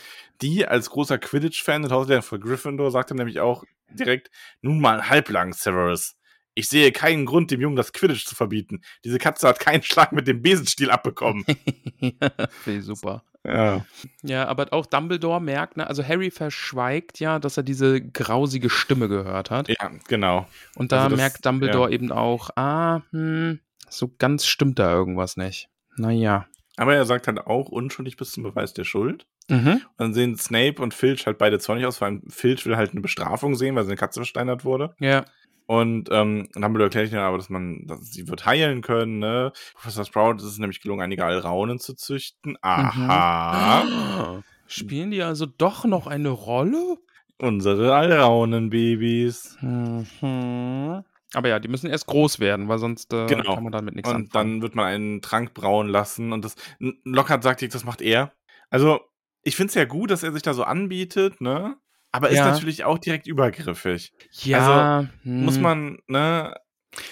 Die 0.42 0.66
als 0.66 0.90
großer 0.90 1.18
Quidditch-Fan 1.18 1.84
und 1.84 1.92
Hausleiter 1.92 2.22
für 2.22 2.40
Gryffindor 2.40 2.90
sagte 2.90 3.14
nämlich 3.14 3.40
auch 3.40 3.64
direkt, 3.90 4.30
nun 4.60 4.80
mal 4.80 5.08
halblang, 5.08 5.52
Severus. 5.52 6.16
Ich 6.54 6.68
sehe 6.68 6.92
keinen 6.92 7.26
Grund, 7.26 7.50
dem 7.50 7.60
Jungen 7.60 7.76
das 7.76 7.92
Quidditch 7.92 8.26
zu 8.26 8.34
verbieten. 8.34 8.82
Diese 9.04 9.18
Katze 9.18 9.48
hat 9.48 9.58
keinen 9.60 9.82
Schlag 9.82 10.12
mit 10.12 10.28
dem 10.28 10.40
Besenstiel 10.42 10.90
abbekommen. 10.90 11.44
ja, 12.00 12.80
super. 12.80 13.24
ja. 13.44 13.84
Ja, 14.22 14.46
aber 14.46 14.72
auch 14.72 14.86
Dumbledore 14.86 15.40
merkt, 15.40 15.76
ne, 15.76 15.86
also 15.86 16.04
Harry 16.06 16.30
verschweigt 16.30 17.18
ja, 17.20 17.38
dass 17.38 17.56
er 17.56 17.62
diese 17.64 18.00
grausige 18.00 18.70
Stimme 18.70 19.08
gehört 19.08 19.50
hat. 19.50 19.68
ja, 19.68 19.90
genau. 20.08 20.46
Und 20.76 20.92
da 20.92 20.98
Also 21.04 21.10
das- 21.10 21.16
merkt 21.18 21.44
Dumbledore 21.44 21.90
eben 21.92 22.12
auch, 22.12 22.50
ah, 22.56 23.02
hm, 23.10 23.60
so 23.88 24.10
ganz 24.18 24.46
stimmt 24.46 24.78
da 24.78 24.92
irgendwas 24.92 25.36
nicht. 25.36 25.68
Naja. 25.96 26.46
Aber 26.76 26.94
er 26.94 27.04
sagt 27.04 27.28
halt 27.28 27.38
auch 27.38 27.68
unschuldig 27.68 28.16
bis 28.16 28.32
zum 28.32 28.42
Beweis 28.42 28.74
der 28.74 28.82
Schuld. 28.84 29.26
Mhm. 29.48 29.68
Und 29.74 29.82
dann 29.98 30.14
sehen 30.14 30.36
Snape 30.36 30.80
und 30.82 30.94
Filch 30.94 31.26
halt 31.26 31.38
beide 31.38 31.58
zornig 31.58 31.84
aus, 31.86 31.98
vor 31.98 32.06
allem 32.06 32.22
Filch 32.28 32.64
will 32.66 32.76
halt 32.76 32.92
eine 32.92 33.00
Bestrafung 33.02 33.54
sehen, 33.54 33.76
weil 33.76 33.84
seine 33.84 33.96
Katze 33.96 34.20
versteinert 34.20 34.64
wurde. 34.64 34.94
Ja. 34.98 35.24
Und 35.66 36.08
ähm, 36.12 36.48
wir 36.54 36.80
erklärt 36.80 37.10
ja 37.12 37.26
aber, 37.26 37.38
dass 37.38 37.48
man, 37.48 37.86
dass 37.86 38.00
sie 38.12 38.28
wird 38.28 38.44
heilen 38.44 38.82
können, 38.82 39.18
ne? 39.18 39.52
Professor 39.74 40.04
Sprout 40.04 40.36
ist 40.36 40.42
es 40.44 40.58
nämlich 40.58 40.80
gelungen, 40.80 41.00
einige 41.02 41.24
Alraunen 41.24 41.78
zu 41.78 41.94
züchten. 41.94 42.56
Aha. 42.62 44.42
Spielen 44.66 45.10
die 45.10 45.22
also 45.22 45.46
doch 45.46 45.84
noch 45.84 46.06
eine 46.06 46.30
Rolle? 46.30 46.98
Unsere 47.38 47.94
Alraunen-Babys. 47.94 49.56
Mhm. 49.60 51.02
Aber 51.34 51.48
ja, 51.48 51.58
die 51.58 51.68
müssen 51.68 51.90
erst 51.90 52.06
groß 52.06 52.38
werden, 52.40 52.68
weil 52.68 52.78
sonst 52.78 53.12
äh, 53.12 53.26
Genau. 53.26 53.54
kann 53.54 53.64
man 53.64 53.72
damit 53.72 53.94
nichts 53.94 54.08
Und 54.08 54.16
anfangen. 54.16 54.52
dann 54.54 54.62
wird 54.62 54.74
man 54.74 54.84
einen 54.86 55.20
Trank 55.20 55.52
brauen 55.52 55.88
lassen. 55.88 56.32
Und 56.32 56.44
das 56.44 56.54
Lockhart 56.78 57.42
sagt, 57.42 57.62
das 57.74 57.84
macht 57.84 58.02
er. 58.02 58.32
Also, 58.70 59.00
ich 59.42 59.56
finde 59.56 59.68
es 59.70 59.74
ja 59.74 59.84
gut, 59.84 60.10
dass 60.10 60.22
er 60.22 60.32
sich 60.32 60.42
da 60.42 60.54
so 60.54 60.62
anbietet, 60.64 61.40
ne? 61.40 61.76
Aber 62.14 62.28
ist 62.30 62.36
Ja. 62.36 62.48
natürlich 62.52 62.84
auch 62.84 62.98
direkt 62.98 63.26
übergriffig. 63.26 64.12
Ja, 64.30 65.08
Muss 65.24 65.56
hm. 65.56 65.62
man, 65.62 65.98
ne? 66.06 66.54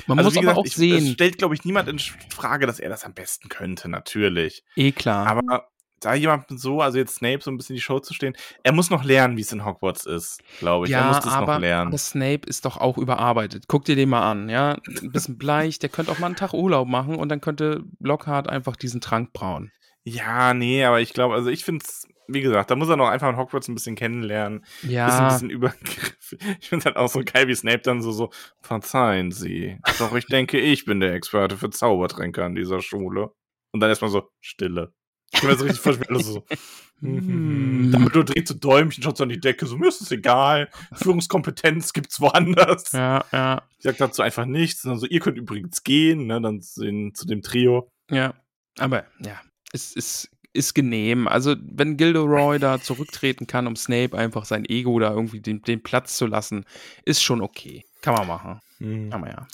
Man 0.07 0.17
also 0.17 0.29
muss 0.29 0.35
wie 0.35 0.39
aber 0.39 0.43
gesagt, 0.43 0.59
auch 0.59 0.65
ich, 0.65 0.71
Es 0.73 0.77
sehen. 0.79 1.07
stellt, 1.15 1.39
glaube 1.39 1.57
ich, 1.57 1.65
niemand 1.65 1.89
in 1.89 1.99
Frage, 1.99 2.67
dass 2.69 2.79
er 2.79 2.89
das 2.89 3.05
am 3.05 3.13
besten 3.13 3.49
könnte, 3.49 3.89
natürlich. 3.89 4.63
Eh 4.77 4.93
klar. 4.93 5.27
Aber 5.27 5.67
da 5.99 6.15
jemand 6.15 6.45
so, 6.51 6.81
also 6.81 6.99
jetzt 6.99 7.17
Snape 7.17 7.41
so 7.43 7.51
ein 7.51 7.57
bisschen 7.57 7.75
die 7.75 7.83
Show 7.83 7.99
zu 7.99 8.15
stehen, 8.15 8.37
er 8.63 8.71
muss 8.71 8.91
noch 8.91 9.03
lernen, 9.03 9.37
wie 9.37 9.41
es 9.41 9.51
in 9.51 9.65
Hogwarts 9.65 10.07
ist, 10.07 10.41
glaube 10.61 10.87
ich. 10.87 10.93
er 10.93 11.03
muss 11.03 11.19
das 11.19 11.33
aber, 11.33 11.55
noch 11.55 11.61
lernen. 11.61 11.89
aber 11.89 11.99
Snape 11.99 12.43
ist 12.47 12.65
doch 12.65 12.77
auch 12.77 12.97
überarbeitet. 12.97 13.65
Guck 13.67 13.85
dir 13.87 13.97
den 13.97 14.09
mal 14.09 14.31
an, 14.31 14.49
ja. 14.49 14.77
Ein 14.87 15.11
bisschen 15.11 15.37
bleich, 15.37 15.81
der 15.81 15.89
könnte 15.89 16.13
auch 16.13 16.21
mal 16.21 16.27
einen 16.27 16.37
Tag 16.37 16.53
Urlaub 16.53 16.87
machen 16.87 17.17
und 17.17 17.29
dann 17.29 17.41
könnte 17.41 17.83
Lockhart 17.99 18.49
einfach 18.49 18.77
diesen 18.77 19.01
Trank 19.01 19.33
brauen. 19.33 19.73
Ja, 20.05 20.55
nee, 20.55 20.85
aber 20.85 21.01
ich 21.01 21.13
glaube, 21.13 21.35
also 21.35 21.49
ich 21.51 21.65
finde 21.65 21.85
es, 21.87 22.07
wie 22.29 22.41
gesagt, 22.41 22.71
da 22.71 22.77
muss 22.77 22.89
er 22.89 22.97
noch 22.97 23.09
einfach 23.09 23.29
in 23.29 23.37
Hogwarts 23.37 23.69
ein 23.69 23.75
bisschen 23.75 23.95
kennenlernen. 23.95 24.65
Ist 24.83 24.85
ein 24.85 24.91
Ja, 24.91 25.29
bisschen 25.29 25.51
übergriffig. 25.51 26.39
Ich 26.61 26.69
finde 26.71 26.87
halt 26.87 26.97
auch 26.97 27.09
so 27.09 27.21
geil, 27.25 27.47
wie 27.49 27.55
Snape 27.55 27.81
dann 27.83 28.01
so, 28.03 28.11
so, 28.11 28.31
verzeihen 28.63 29.31
Sie. 29.33 29.79
Doch 29.99 30.15
ich 30.15 30.27
denke, 30.27 30.59
ich 30.59 30.85
bin 30.87 31.01
der 31.01 31.13
Experte 31.13 31.57
für 31.59 31.69
Zaubertränke 31.71 32.43
an 32.45 32.55
dieser 32.55 32.81
Schule. 32.81 33.33
Und 33.73 33.81
dann 33.81 33.91
erstmal 33.91 34.11
so, 34.11 34.29
Stille. 34.41 34.93
Ich 35.33 35.41
kann 35.41 35.51
mir 35.51 35.57
so 35.57 35.65
richtig 35.65 35.83
vorstellen, 35.83 36.21
so, 36.23 36.45
Mm. 37.05 37.91
Dumbledore 37.91 38.25
dreht 38.27 38.47
so 38.47 38.55
Däumchen, 38.55 39.03
schaut 39.03 39.17
so 39.17 39.25
an 39.25 39.29
die 39.29 39.41
Decke, 39.41 39.67
so, 39.67 39.77
mir 39.77 39.89
ist 39.89 40.01
es 40.01 40.13
egal. 40.13 40.71
Führungskompetenz 40.95 41.93
gibt's 41.93 42.21
woanders. 42.21 42.93
ja, 42.93 43.25
ja, 43.33 43.63
Ich 43.79 43.83
sag 43.83 43.97
dazu 43.99 44.23
einfach 44.23 44.47
nichts. 44.47 44.85
Und 44.85 44.91
dann 44.93 44.99
so, 45.01 45.07
ihr 45.07 45.19
könnt 45.21 45.37
übrigens 45.37 45.83
gehen, 45.83 46.27
ne, 46.29 46.41
dann 46.41 46.61
zu, 46.63 46.83
den, 46.85 47.13
zu 47.15 47.27
dem 47.27 47.43
Trio. 47.43 47.91
ja. 48.11 48.35
Aber 48.79 49.05
ja, 49.19 49.39
es 49.73 49.93
ist, 49.95 50.31
ist 50.53 50.75
genehm. 50.75 51.27
Also, 51.27 51.57
wenn 51.61 51.97
Gilderoy 51.97 52.59
da 52.59 52.81
zurücktreten 52.81 53.47
kann, 53.47 53.67
um 53.67 53.77
Snape 53.77 54.17
einfach 54.17 54.45
sein 54.45 54.65
Ego 54.65 54.99
da 54.99 55.11
irgendwie 55.11 55.41
den, 55.41 55.63
den 55.63 55.83
Platz 55.83 56.17
zu 56.17 56.27
lassen, 56.27 56.65
ist 57.05 57.23
schon 57.23 57.41
okay. 57.41 57.85
Kann 58.03 58.15
man 58.15 58.27
machen. 58.27 58.61
Kann 58.79 59.21
man 59.21 59.31
ja. 59.31 59.47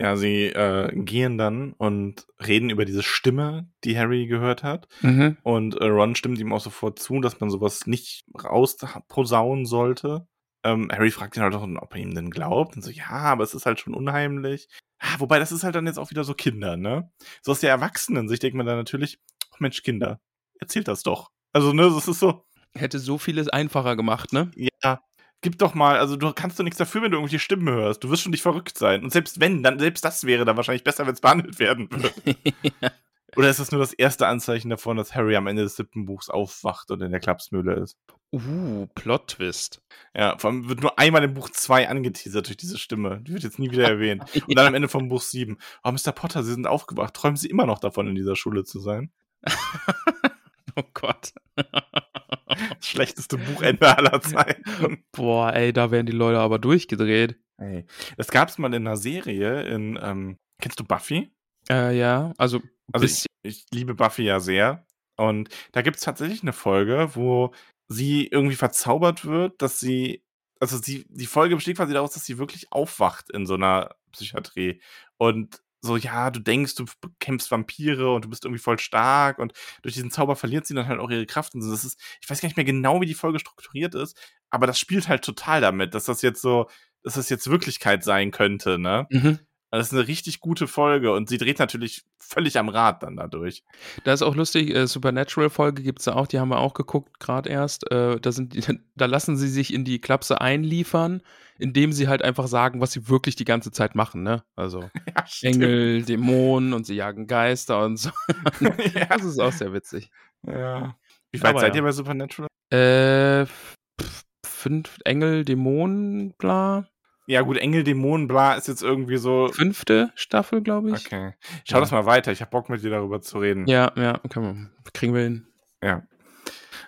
Ja, 0.00 0.16
sie 0.16 0.46
äh, 0.46 0.90
gehen 0.94 1.36
dann 1.36 1.74
und 1.74 2.26
reden 2.44 2.70
über 2.70 2.86
diese 2.86 3.02
Stimme, 3.02 3.68
die 3.84 3.98
Harry 3.98 4.26
gehört 4.26 4.62
hat. 4.62 4.88
Mhm. 5.02 5.36
Und 5.42 5.74
äh, 5.78 5.84
Ron 5.84 6.14
stimmt 6.14 6.38
ihm 6.38 6.54
auch 6.54 6.62
sofort 6.62 6.98
zu, 6.98 7.20
dass 7.20 7.38
man 7.40 7.50
sowas 7.50 7.86
nicht 7.86 8.24
rausposaunen 8.42 9.66
sollte. 9.66 10.26
Ähm, 10.64 10.88
Harry 10.90 11.10
fragt 11.10 11.36
ihn 11.36 11.42
halt 11.42 11.54
auch, 11.54 11.62
ob 11.62 11.94
er 11.94 12.00
ihm 12.00 12.14
denn 12.14 12.30
glaubt. 12.30 12.76
Und 12.76 12.82
so, 12.82 12.90
ja, 12.90 13.10
aber 13.10 13.44
es 13.44 13.52
ist 13.52 13.66
halt 13.66 13.78
schon 13.78 13.92
unheimlich. 13.92 14.68
Ah, 15.00 15.16
wobei, 15.18 15.38
das 15.38 15.52
ist 15.52 15.64
halt 15.64 15.74
dann 15.74 15.86
jetzt 15.86 15.98
auch 15.98 16.10
wieder 16.10 16.24
so 16.24 16.32
Kinder, 16.32 16.78
ne? 16.78 17.10
So 17.42 17.52
aus 17.52 17.60
der 17.60 17.70
Erwachsenensicht 17.70 18.42
denkt 18.42 18.56
man 18.56 18.66
dann 18.66 18.78
natürlich, 18.78 19.18
Mensch, 19.60 19.82
Kinder, 19.82 20.20
erzählt 20.58 20.88
das 20.88 21.02
doch. 21.02 21.30
Also, 21.52 21.72
ne, 21.72 21.82
das 21.82 22.08
ist 22.08 22.20
so, 22.20 22.44
Hätte 22.74 22.98
so 22.98 23.18
vieles 23.18 23.48
einfacher 23.48 23.96
gemacht, 23.96 24.32
ne? 24.32 24.50
ja, 24.82 25.02
gib 25.40 25.58
doch 25.58 25.74
mal, 25.74 25.98
also 25.98 26.16
du 26.16 26.32
kannst 26.32 26.58
doch 26.58 26.64
nichts 26.64 26.78
dafür, 26.78 27.02
wenn 27.02 27.10
du 27.10 27.16
irgendwelche 27.16 27.42
Stimmen 27.42 27.68
hörst. 27.68 28.04
Du 28.04 28.10
wirst 28.10 28.22
schon 28.22 28.30
nicht 28.30 28.42
verrückt 28.42 28.78
sein. 28.78 29.02
Und 29.02 29.10
selbst 29.10 29.40
wenn, 29.40 29.62
dann 29.62 29.78
selbst 29.78 30.04
das 30.04 30.24
wäre 30.24 30.44
dann 30.44 30.56
wahrscheinlich 30.56 30.84
besser, 30.84 31.06
wenn 31.06 31.14
es 31.14 31.20
behandelt 31.20 31.58
werden 31.58 31.90
würde. 31.90 32.12
Oder 33.36 33.48
ist 33.48 33.60
das 33.60 33.70
nur 33.70 33.80
das 33.80 33.92
erste 33.92 34.26
Anzeichen 34.26 34.70
davon, 34.70 34.96
dass 34.96 35.14
Harry 35.14 35.36
am 35.36 35.46
Ende 35.46 35.62
des 35.62 35.76
siebten 35.76 36.04
Buchs 36.04 36.28
aufwacht 36.28 36.90
und 36.90 37.00
in 37.00 37.12
der 37.12 37.20
Klapsmühle 37.20 37.74
ist? 37.74 37.96
Uh, 38.32 38.86
Plot-Twist. 38.94 39.82
Ja, 40.16 40.36
vor 40.38 40.50
allem 40.50 40.68
wird 40.68 40.82
nur 40.82 40.98
einmal 40.98 41.22
im 41.22 41.34
Buch 41.34 41.48
2 41.48 41.88
angeteasert 41.88 42.48
durch 42.48 42.56
diese 42.56 42.78
Stimme. 42.78 43.20
Die 43.22 43.32
wird 43.32 43.44
jetzt 43.44 43.60
nie 43.60 43.70
wieder 43.70 43.88
erwähnt. 43.88 44.24
Und 44.46 44.58
dann 44.58 44.66
am 44.66 44.74
Ende 44.74 44.88
vom 44.88 45.08
Buch 45.08 45.22
7. 45.22 45.58
Oh, 45.84 45.92
Mr. 45.92 46.12
Potter, 46.12 46.42
Sie 46.42 46.52
sind 46.52 46.66
aufgewacht. 46.66 47.14
Träumen 47.14 47.36
Sie 47.36 47.48
immer 47.48 47.66
noch 47.66 47.78
davon, 47.78 48.08
in 48.08 48.16
dieser 48.16 48.34
Schule 48.34 48.64
zu 48.64 48.80
sein? 48.80 49.12
Oh 50.76 50.84
Gott. 50.94 51.32
Das 51.56 52.86
schlechteste 52.86 53.36
Buchende 53.38 53.96
aller 53.96 54.20
Zeiten. 54.22 55.04
Boah, 55.12 55.52
ey, 55.52 55.72
da 55.72 55.90
werden 55.90 56.06
die 56.06 56.12
Leute 56.12 56.38
aber 56.38 56.58
durchgedreht. 56.58 57.38
Hey. 57.58 57.84
Das 58.16 58.28
gab's 58.28 58.58
mal 58.58 58.72
in 58.72 58.86
einer 58.86 58.96
Serie 58.96 59.62
in, 59.62 59.98
ähm, 60.00 60.38
kennst 60.60 60.80
du 60.80 60.84
Buffy? 60.84 61.30
Äh, 61.68 61.98
ja, 61.98 62.32
also, 62.38 62.60
Also 62.92 63.06
ich, 63.06 63.26
ich 63.42 63.66
liebe 63.72 63.94
Buffy 63.94 64.22
ja 64.22 64.40
sehr. 64.40 64.86
Und 65.16 65.48
da 65.72 65.82
gibt's 65.82 66.02
tatsächlich 66.02 66.42
eine 66.42 66.52
Folge, 66.52 67.10
wo 67.14 67.52
sie 67.88 68.26
irgendwie 68.26 68.56
verzaubert 68.56 69.24
wird, 69.24 69.60
dass 69.60 69.80
sie, 69.80 70.24
also 70.60 70.78
sie, 70.78 71.04
die 71.08 71.26
Folge 71.26 71.56
besteht 71.56 71.76
quasi 71.76 71.92
daraus, 71.92 72.12
dass 72.12 72.24
sie 72.24 72.38
wirklich 72.38 72.72
aufwacht 72.72 73.30
in 73.30 73.44
so 73.44 73.54
einer 73.54 73.94
Psychiatrie. 74.12 74.80
Und 75.18 75.60
so, 75.82 75.96
ja, 75.96 76.30
du 76.30 76.40
denkst, 76.40 76.74
du 76.74 76.84
bekämpfst 77.00 77.50
Vampire 77.50 78.12
und 78.12 78.24
du 78.24 78.28
bist 78.28 78.44
irgendwie 78.44 78.62
voll 78.62 78.78
stark 78.78 79.38
und 79.38 79.52
durch 79.82 79.94
diesen 79.94 80.10
Zauber 80.10 80.36
verliert 80.36 80.66
sie 80.66 80.74
dann 80.74 80.86
halt 80.86 81.00
auch 81.00 81.10
ihre 81.10 81.26
Kraft 81.26 81.54
und 81.54 81.62
so. 81.62 81.70
Das 81.70 81.84
ist, 81.84 82.00
ich 82.20 82.28
weiß 82.28 82.40
gar 82.40 82.48
nicht 82.48 82.56
mehr 82.56 82.64
genau, 82.64 83.00
wie 83.00 83.06
die 83.06 83.14
Folge 83.14 83.38
strukturiert 83.38 83.94
ist, 83.94 84.16
aber 84.50 84.66
das 84.66 84.78
spielt 84.78 85.08
halt 85.08 85.24
total 85.24 85.60
damit, 85.60 85.94
dass 85.94 86.04
das 86.04 86.22
jetzt 86.22 86.42
so, 86.42 86.68
dass 87.02 87.14
das 87.14 87.28
jetzt 87.30 87.50
Wirklichkeit 87.50 88.04
sein 88.04 88.30
könnte, 88.30 88.78
ne? 88.78 89.06
mhm. 89.10 89.38
Das 89.72 89.86
ist 89.86 89.92
eine 89.92 90.08
richtig 90.08 90.40
gute 90.40 90.66
Folge 90.66 91.12
und 91.12 91.28
sie 91.28 91.38
dreht 91.38 91.58
natürlich 91.60 92.02
völlig 92.18 92.58
am 92.58 92.68
Rad 92.68 93.02
dann 93.04 93.16
dadurch. 93.16 93.62
Da 94.04 94.12
ist 94.12 94.22
auch 94.22 94.34
lustig, 94.34 94.74
äh, 94.74 94.86
Supernatural-Folge 94.86 95.82
gibt's 95.82 96.04
da 96.04 96.14
auch, 96.14 96.26
die 96.26 96.40
haben 96.40 96.48
wir 96.48 96.58
auch 96.58 96.74
geguckt, 96.74 97.20
gerade 97.20 97.48
erst. 97.50 97.90
Äh, 97.90 98.18
da, 98.20 98.32
sind 98.32 98.54
die, 98.54 98.62
da 98.96 99.06
lassen 99.06 99.36
sie 99.36 99.48
sich 99.48 99.72
in 99.72 99.84
die 99.84 100.00
Klapse 100.00 100.40
einliefern, 100.40 101.22
indem 101.58 101.92
sie 101.92 102.08
halt 102.08 102.22
einfach 102.22 102.48
sagen, 102.48 102.80
was 102.80 102.92
sie 102.92 103.08
wirklich 103.08 103.36
die 103.36 103.44
ganze 103.44 103.70
Zeit 103.70 103.94
machen, 103.94 104.22
ne? 104.22 104.42
Also 104.56 104.80
Ja. 105.16 105.24
Engel, 105.42 106.02
Dämonen 106.02 106.72
und 106.72 106.84
sie 106.86 106.94
jagen 106.96 107.26
Geister 107.26 107.84
und 107.84 107.96
so. 107.96 108.10
ja. 108.94 109.06
Das 109.06 109.24
ist 109.24 109.38
auch 109.38 109.52
sehr 109.52 109.72
witzig. 109.72 110.10
ja. 110.46 110.96
Wie 111.32 111.40
weit 111.42 111.50
Aber 111.50 111.60
seid 111.60 111.74
ja. 111.76 111.80
ihr 111.80 111.84
bei 111.84 111.92
Supernatural? 111.92 112.48
Äh, 112.72 113.42
f- 113.42 113.74
f- 114.00 114.24
fünf 114.44 114.98
Engel, 115.04 115.44
Dämonen, 115.44 116.34
bla. 116.38 116.88
Ja, 117.30 117.42
gut, 117.42 117.58
Engel, 117.58 117.84
Dämonen, 117.84 118.26
bla, 118.26 118.54
ist 118.54 118.66
jetzt 118.66 118.82
irgendwie 118.82 119.16
so. 119.16 119.50
Fünfte 119.52 120.10
Staffel, 120.16 120.62
glaube 120.62 120.90
ich. 120.90 121.06
Okay. 121.06 121.34
Schau 121.64 121.76
Ja. 121.76 121.80
das 121.80 121.92
mal 121.92 122.04
weiter. 122.04 122.32
Ich 122.32 122.42
hab 122.42 122.50
Bock 122.50 122.68
mit 122.68 122.82
dir 122.82 122.90
darüber 122.90 123.20
zu 123.20 123.38
reden. 123.38 123.68
Ja, 123.68 123.92
ja, 123.96 124.18
kann 124.30 124.42
man. 124.42 124.70
Kriegen 124.94 125.14
wir 125.14 125.22
hin. 125.22 125.46
Ja. 125.80 126.02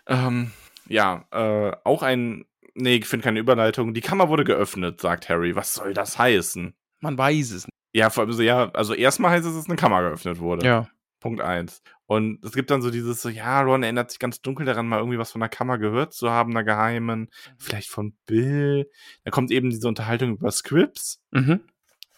Ähm, 0.08 0.50
ja, 0.88 1.24
äh, 1.30 1.76
auch 1.84 2.02
ein. 2.02 2.44
Nee, 2.74 2.96
ich 2.96 3.06
finde 3.06 3.22
keine 3.22 3.38
Überleitung. 3.38 3.94
Die 3.94 4.00
Kammer 4.00 4.28
wurde 4.30 4.42
geöffnet, 4.42 5.00
sagt 5.00 5.28
Harry. 5.28 5.54
Was 5.54 5.74
soll 5.74 5.94
das 5.94 6.18
heißen? 6.18 6.74
Man 7.00 7.16
weiß 7.16 7.52
es 7.52 7.66
nicht. 7.66 7.72
Ja, 7.92 8.10
vor 8.10 8.24
allem 8.24 8.32
so, 8.32 8.42
ja, 8.42 8.68
also 8.72 8.94
erstmal 8.94 9.30
heißt 9.30 9.46
es, 9.46 9.54
dass 9.54 9.66
eine 9.66 9.76
Kammer 9.76 10.02
geöffnet 10.02 10.40
wurde. 10.40 10.66
Ja. 10.66 10.88
Punkt 11.22 11.40
eins. 11.40 11.82
Und 12.06 12.44
es 12.44 12.52
gibt 12.52 12.70
dann 12.70 12.82
so 12.82 12.90
dieses, 12.90 13.22
so, 13.22 13.30
ja, 13.30 13.62
Ron 13.62 13.82
erinnert 13.82 14.10
sich 14.10 14.18
ganz 14.18 14.42
dunkel 14.42 14.66
daran, 14.66 14.86
mal 14.86 14.98
irgendwie 14.98 15.18
was 15.18 15.32
von 15.32 15.40
der 15.40 15.48
Kammer 15.48 15.78
gehört 15.78 16.12
zu 16.12 16.30
haben, 16.30 16.50
einer 16.50 16.64
geheimen, 16.64 17.30
vielleicht 17.58 17.88
von 17.88 18.14
Bill. 18.26 18.90
Da 19.24 19.30
kommt 19.30 19.50
eben 19.50 19.70
diese 19.70 19.88
Unterhaltung 19.88 20.36
über 20.36 20.50
Scripts. 20.50 21.22
Mhm. 21.30 21.62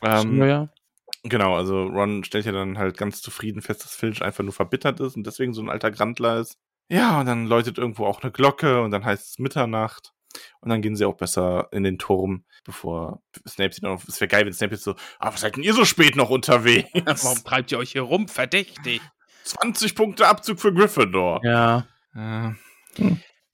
Ähm, 0.03 0.39
ja, 0.39 0.47
ja. 0.47 0.69
Genau, 1.23 1.55
also 1.55 1.85
Ron 1.85 2.25
stellt 2.25 2.47
ja 2.47 2.53
dann 2.53 2.77
halt 2.77 2.97
ganz 2.97 3.23
zufrieden 3.23 3.63
fest, 3.63 3.85
dass 3.85 3.95
Filch 3.95 4.23
einfach 4.23 4.43
nur 4.43 4.53
verbittert 4.53 5.01
ist 5.01 5.17
und 5.17 5.27
deswegen 5.27 5.55
so 5.55 5.63
ein 5.63 5.71
alter 5.71 5.91
Grandler 5.91 6.41
ist. 6.41 6.59
Ja, 6.89 7.21
und 7.21 7.27
dann 7.27 7.47
läutet 7.47 7.79
irgendwo 7.79 8.05
auch 8.05 8.23
eine 8.23 8.33
Glocke 8.33 8.83
und 8.83 8.91
dann 8.91 9.05
heißt 9.05 9.31
es 9.31 9.39
Mitternacht. 9.39 10.13
Und 10.61 10.71
dann 10.71 10.83
gehen 10.83 10.97
sie 10.97 11.05
auch 11.05 11.17
besser 11.17 11.69
in 11.73 11.85
den 11.85 11.99
Turm, 11.99 12.45
bevor 12.65 13.23
Snape 13.47 13.73
sie 13.73 13.81
dann 13.81 13.93
auf. 13.93 14.09
Es 14.09 14.21
wäre 14.21 14.29
geil, 14.29 14.47
wenn 14.47 14.53
Snape 14.53 14.75
jetzt 14.75 14.85
so, 14.85 14.95
ah, 15.19 15.33
was 15.33 15.41
seid 15.41 15.57
denn 15.57 15.63
ihr 15.63 15.75
so 15.75 15.85
spät 15.85 16.17
noch 16.17 16.31
unterwegs? 16.31 16.89
Warum 17.05 17.45
treibt 17.45 17.73
ihr 17.73 17.79
euch 17.79 17.93
hier 17.93 18.03
rum? 18.03 18.29
Verdächtig. 18.29 19.01
20 19.45 19.95
Punkte 19.95 20.27
Abzug 20.27 20.61
für 20.61 20.73
Gryffindor. 20.73 21.41
Ja. 21.45 21.87
Äh, 22.15 22.51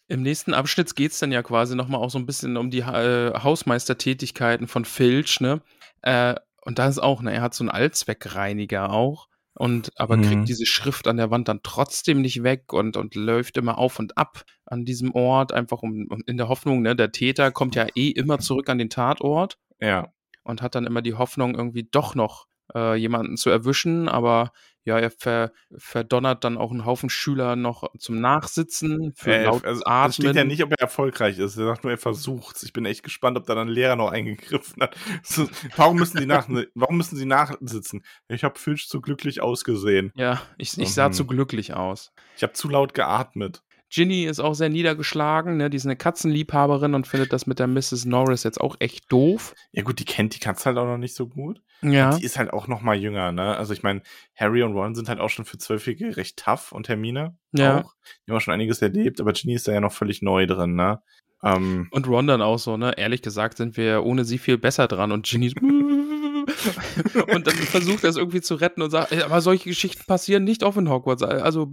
Im 0.09 0.23
nächsten 0.23 0.55
Abschnitt 0.55 0.95
geht 0.95 1.13
es 1.13 1.19
dann 1.19 1.33
ja 1.33 1.43
quasi 1.43 1.75
nochmal 1.75 2.01
auch 2.01 2.11
so 2.11 2.19
ein 2.19 2.27
bisschen 2.27 2.57
um 2.57 2.71
die 2.71 2.81
äh, 2.81 3.33
Hausmeistertätigkeiten 3.35 4.69
von 4.69 4.85
Filch, 4.85 5.41
ne? 5.41 5.63
Äh, 6.03 6.35
und 6.63 6.79
da 6.79 6.89
ist 6.89 6.99
auch, 6.99 7.23
ne, 7.23 7.33
er 7.33 7.43
hat 7.43 7.55
so 7.55 7.65
einen 7.65 7.71
Allzweckreiniger 7.71 8.91
auch. 8.91 9.29
Und 9.55 9.91
aber 9.97 10.17
Mhm. 10.17 10.23
kriegt 10.23 10.49
diese 10.49 10.65
Schrift 10.67 11.09
an 11.09 11.17
der 11.17 11.31
Wand 11.31 11.49
dann 11.49 11.61
trotzdem 11.63 12.21
nicht 12.21 12.43
weg 12.43 12.73
und, 12.73 12.97
und 12.97 13.15
läuft 13.15 13.57
immer 13.57 13.79
auf 13.79 13.99
und 13.99 14.17
ab 14.17 14.45
an 14.65 14.85
diesem 14.85 15.13
Ort, 15.15 15.53
einfach 15.53 15.83
um, 15.83 16.07
um 16.09 16.23
in 16.27 16.37
der 16.37 16.49
Hoffnung, 16.49 16.83
ne, 16.83 16.95
der 16.95 17.13
Täter 17.13 17.51
kommt 17.51 17.75
ja 17.75 17.87
eh 17.95 18.11
immer 18.11 18.39
zurück 18.39 18.69
an 18.69 18.79
den 18.79 18.91
Tatort 18.91 19.59
ja. 19.81 20.13
und 20.45 20.63
hat 20.63 20.75
dann 20.75 20.87
immer 20.87 21.03
die 21.03 21.15
Hoffnung, 21.15 21.57
irgendwie 21.57 21.89
doch 21.91 22.15
noch 22.15 22.47
äh, 22.75 22.95
jemanden 22.95 23.37
zu 23.37 23.51
erwischen, 23.51 24.09
aber 24.09 24.53
ja, 24.83 24.99
er 24.99 25.11
ver, 25.11 25.53
verdonnert 25.77 26.43
dann 26.43 26.57
auch 26.57 26.71
einen 26.71 26.87
Haufen 26.87 27.11
Schüler 27.11 27.55
noch 27.55 27.91
zum 27.99 28.19
Nachsitzen 28.21 29.13
für 29.15 29.35
Äh, 29.35 29.45
lautes 29.45 29.65
also, 29.65 29.81
es 29.83 29.87
Atmen. 29.87 30.13
steht 30.13 30.37
ja 30.37 30.45
nicht, 30.45 30.63
ob 30.65 30.71
er 30.73 30.81
erfolgreich 30.81 31.39
ist. 31.39 31.59
Er 31.59 31.67
sagt 31.67 31.85
nur, 31.85 31.91
er 31.93 31.99
versucht's. 31.99 32.63
Ich 32.63 32.73
bin 32.73 32.87
echt 32.87 33.03
gespannt, 33.03 33.37
ob 33.37 33.45
da 33.45 33.55
dann 33.55 33.69
ein 33.69 33.73
Lehrer 33.75 33.97
noch 33.97 34.11
eingegriffen 34.11 34.83
hat. 34.83 34.97
So, 35.23 35.47
warum 35.77 35.99
müssen 35.99 36.19
sie 36.19 36.25
nach, 36.27 36.49
warum 36.75 36.97
müssen 36.97 37.17
sie 37.17 37.27
nachsitzen? 37.27 38.03
Ich 38.29 38.43
habe 38.43 38.59
Filch 38.59 38.89
zu 38.89 39.03
glücklich 39.03 39.43
ausgesehen. 39.43 40.13
Ja, 40.17 40.41
ich, 40.57 40.77
ich 40.79 40.95
sah 40.95 41.09
Mhm. 41.09 41.13
zu 41.13 41.27
glücklich 41.27 41.75
aus. 41.75 42.13
Ich 42.37 42.43
habe 42.43 42.55
zu 42.55 42.69
laut 42.71 42.95
geatmet. 42.95 43.63
Ginny 43.93 44.25
ist 44.25 44.39
auch 44.41 44.55
sehr 44.55 44.69
niedergeschlagen, 44.69 45.57
ne? 45.57 45.69
Die 45.69 45.77
ist 45.77 45.85
eine 45.85 45.97
Katzenliebhaberin 45.97 46.95
und 46.95 47.07
findet 47.09 47.33
das 47.33 47.47
mit 47.47 47.59
der 47.59 47.67
Mrs. 47.67 48.05
Norris 48.05 48.45
jetzt 48.45 48.61
auch 48.61 48.77
echt 48.79 49.11
doof. 49.13 49.55
Ja 49.73 49.83
gut, 49.83 49.99
die 49.99 50.05
kennt 50.05 50.35
die 50.35 50.39
Katze 50.39 50.67
halt 50.67 50.79
auch 50.79 50.85
noch 50.87 50.97
nicht 50.99 51.15
so 51.15 51.27
gut. 51.27 51.61
Ja. 51.83 52.17
Die 52.17 52.25
ist 52.25 52.39
halt 52.39 52.53
auch 52.53 52.69
noch 52.69 52.83
mal 52.83 52.95
jünger, 52.97 53.33
ne? 53.33 53.57
Also 53.57 53.73
ich 53.73 53.83
meine, 53.83 54.03
Harry 54.37 54.63
und 54.63 54.75
Ron 54.75 54.95
sind 54.95 55.09
halt 55.09 55.19
auch 55.19 55.31
schon 55.31 55.45
für 55.45 55.59
Zwölfjährige 55.59 56.17
recht 56.17 56.37
tough 56.39 56.73
und 56.73 56.89
Hermine 56.89 57.37
Ja. 57.53 57.81
auch. 57.81 57.95
Die 58.27 58.31
haben 58.31 58.37
auch 58.37 58.41
schon 58.43 58.55
einiges 58.55 58.81
erlebt, 58.81 59.21
aber 59.21 59.33
Ginny 59.33 59.55
ist 59.55 59.67
da 59.67 59.73
ja 59.73 59.81
noch 59.81 59.93
völlig 59.93 60.23
neu 60.23 60.47
drin, 60.47 60.75
ne? 60.77 61.01
Ähm, 61.43 61.89
Und 61.91 62.07
Ron 62.07 62.27
dann 62.27 62.43
auch 62.43 62.59
so, 62.59 62.77
ne? 62.77 62.93
Ehrlich 62.97 63.23
gesagt 63.23 63.57
sind 63.57 63.77
wir 63.77 64.05
ohne 64.05 64.25
sie 64.25 64.39
viel 64.39 64.59
besser 64.59 64.87
dran 64.89 65.11
und 65.11 65.27
Ginny 65.27 65.53
und 67.35 67.47
dann 67.47 67.55
versucht 67.55 68.05
er 68.05 68.11
es 68.11 68.17
irgendwie 68.17 68.41
zu 68.41 68.55
retten 68.57 68.83
und 68.83 68.91
sagt, 68.91 69.13
"Ey, 69.13 69.23
aber 69.23 69.41
solche 69.41 69.69
Geschichten 69.69 70.05
passieren 70.07 70.45
nicht 70.45 70.63
oft 70.63 70.79
in 70.79 70.89
Hogwarts. 70.91 71.23
Also 71.23 71.73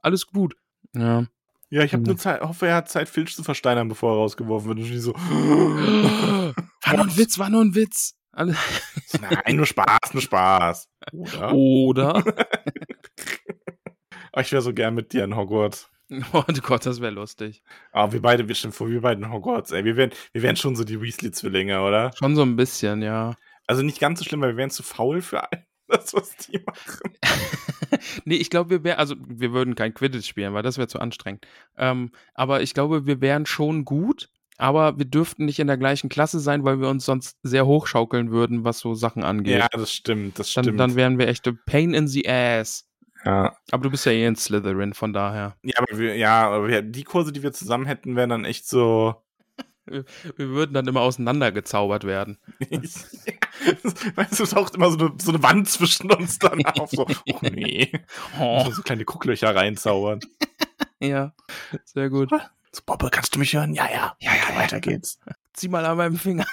alles 0.00 0.26
gut. 0.26 0.54
Ja. 0.94 1.26
Ja, 1.72 1.82
ich 1.84 1.92
habe 1.92 2.02
Mhm. 2.02 2.06
nur 2.08 2.16
Zeit, 2.18 2.40
hoffe, 2.42 2.66
er 2.66 2.76
hat 2.76 2.88
Zeit, 2.90 3.08
Filch 3.08 3.34
zu 3.34 3.42
versteinern, 3.42 3.88
bevor 3.88 4.12
er 4.12 4.16
rausgeworfen 4.18 4.68
wird. 4.68 4.78
Und 4.78 4.84
Ginny 4.84 5.00
so, 5.00 5.14
War 6.84 6.96
nur 6.96 7.04
ein 7.06 7.16
Witz, 7.16 7.38
war 7.38 7.48
nur 7.48 7.62
ein 7.62 7.74
Witz. 7.74 8.14
Nein, 8.34 9.56
nur 9.56 9.66
Spaß, 9.66 10.12
nur 10.14 10.22
Spaß. 10.22 10.88
Oder? 11.12 11.52
Oder? 11.52 12.24
Oh, 14.34 14.40
ich 14.40 14.50
wäre 14.50 14.62
so 14.62 14.72
gern 14.72 14.94
mit 14.94 15.12
dir 15.12 15.24
in 15.24 15.36
Hogwarts. 15.36 15.90
Oh 16.32 16.42
Gott, 16.62 16.84
das 16.86 17.00
wäre 17.00 17.12
lustig. 17.12 17.62
Aber 17.92 18.12
wir 18.12 18.20
beide, 18.22 18.46
wir 18.48 18.54
stehen 18.54 18.72
vor, 18.72 18.88
wir 18.88 19.00
beide 19.02 19.20
in 19.22 19.30
Hogwarts, 19.32 19.70
ey. 19.72 19.84
Wir 19.84 19.96
wären, 19.96 20.10
wir 20.32 20.42
wären 20.42 20.56
schon 20.56 20.74
so 20.76 20.84
die 20.84 21.00
Weasley-Zwillinge, 21.00 21.80
oder? 21.82 22.12
Schon 22.18 22.34
so 22.36 22.42
ein 22.42 22.56
bisschen, 22.56 23.00
ja. 23.02 23.34
Also 23.66 23.82
nicht 23.82 23.98
ganz 24.00 24.18
so 24.18 24.24
schlimm, 24.24 24.40
weil 24.42 24.50
wir 24.50 24.56
wären 24.58 24.70
zu 24.70 24.82
faul 24.82 25.20
für 25.22 25.42
all 25.50 25.66
das, 25.88 26.12
was 26.14 26.34
die 26.36 26.58
machen. 26.66 27.14
nee, 28.24 28.36
ich 28.36 28.50
glaube, 28.50 28.70
wir 28.70 28.84
wären, 28.84 28.98
also 28.98 29.14
wir 29.26 29.52
würden 29.52 29.74
kein 29.74 29.94
Quidditch 29.94 30.28
spielen, 30.28 30.54
weil 30.54 30.62
das 30.62 30.78
wäre 30.78 30.88
zu 30.88 31.00
anstrengend. 31.00 31.46
Ähm, 31.76 32.10
aber 32.34 32.62
ich 32.62 32.74
glaube, 32.74 33.06
wir 33.06 33.20
wären 33.20 33.46
schon 33.46 33.84
gut, 33.84 34.28
aber 34.58 34.98
wir 34.98 35.06
dürften 35.06 35.44
nicht 35.44 35.58
in 35.58 35.66
der 35.66 35.76
gleichen 35.76 36.08
Klasse 36.08 36.40
sein, 36.40 36.64
weil 36.64 36.80
wir 36.80 36.88
uns 36.88 37.04
sonst 37.04 37.38
sehr 37.42 37.66
hochschaukeln 37.66 38.30
würden, 38.30 38.64
was 38.64 38.78
so 38.78 38.94
Sachen 38.94 39.24
angeht. 39.24 39.58
Ja, 39.58 39.68
das 39.72 39.92
stimmt, 39.92 40.38
das 40.38 40.52
dann, 40.52 40.64
stimmt. 40.64 40.80
dann 40.80 40.94
wären 40.96 41.18
wir 41.18 41.28
echte 41.28 41.52
Pain 41.52 41.94
in 41.94 42.06
the 42.06 42.28
ass. 42.28 42.88
ja. 43.24 43.56
Aber 43.70 43.82
du 43.82 43.90
bist 43.90 44.06
ja 44.06 44.12
eh 44.12 44.26
ein 44.26 44.36
Slytherin, 44.36 44.94
von 44.94 45.12
daher. 45.12 45.56
Ja, 45.62 45.78
aber 45.78 45.98
wir, 45.98 46.16
ja, 46.16 46.48
aber 46.48 46.68
wir, 46.68 46.82
die 46.82 47.04
Kurse, 47.04 47.32
die 47.32 47.42
wir 47.42 47.52
zusammen 47.52 47.86
hätten, 47.86 48.16
wären 48.16 48.30
dann 48.30 48.44
echt 48.44 48.68
so. 48.68 49.16
Wir 49.86 50.48
würden 50.48 50.74
dann 50.74 50.86
immer 50.86 51.00
auseinandergezaubert 51.00 52.04
werden. 52.04 52.38
weißt 54.14 54.40
du, 54.40 54.46
taucht 54.46 54.74
immer 54.74 54.90
so 54.90 54.98
eine, 54.98 55.12
so 55.20 55.32
eine 55.32 55.42
Wand 55.42 55.68
zwischen 55.68 56.10
uns 56.12 56.38
dann 56.38 56.64
auf. 56.78 56.90
So, 56.90 57.06
oh 57.06 57.38
nee. 57.42 57.92
Oh, 58.38 58.70
So 58.70 58.82
kleine 58.82 59.04
Gucklöcher 59.04 59.54
reinzaubern. 59.54 60.20
ja, 61.00 61.32
sehr 61.84 62.10
gut. 62.10 62.30
So, 62.72 62.82
Bobbe, 62.86 63.10
kannst 63.10 63.34
du 63.34 63.38
mich 63.38 63.54
hören? 63.54 63.74
Ja, 63.74 63.90
ja. 63.90 64.16
Ja, 64.20 64.32
ja, 64.34 64.56
weiter 64.56 64.80
geht's. 64.80 65.18
Zieh 65.52 65.68
mal 65.68 65.84
an 65.84 65.96
meinem 65.96 66.16
Finger. 66.16 66.46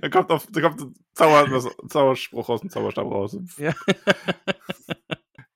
Da 0.00 0.08
kommt, 0.08 0.30
auf, 0.30 0.46
da 0.50 0.60
kommt 0.60 0.80
ein 0.80 0.94
Zauber, 1.14 1.70
Zauberspruch 1.88 2.48
aus 2.48 2.60
dem 2.60 2.70
Zauberstab 2.70 3.06
raus. 3.06 3.36
Ja. 3.56 3.72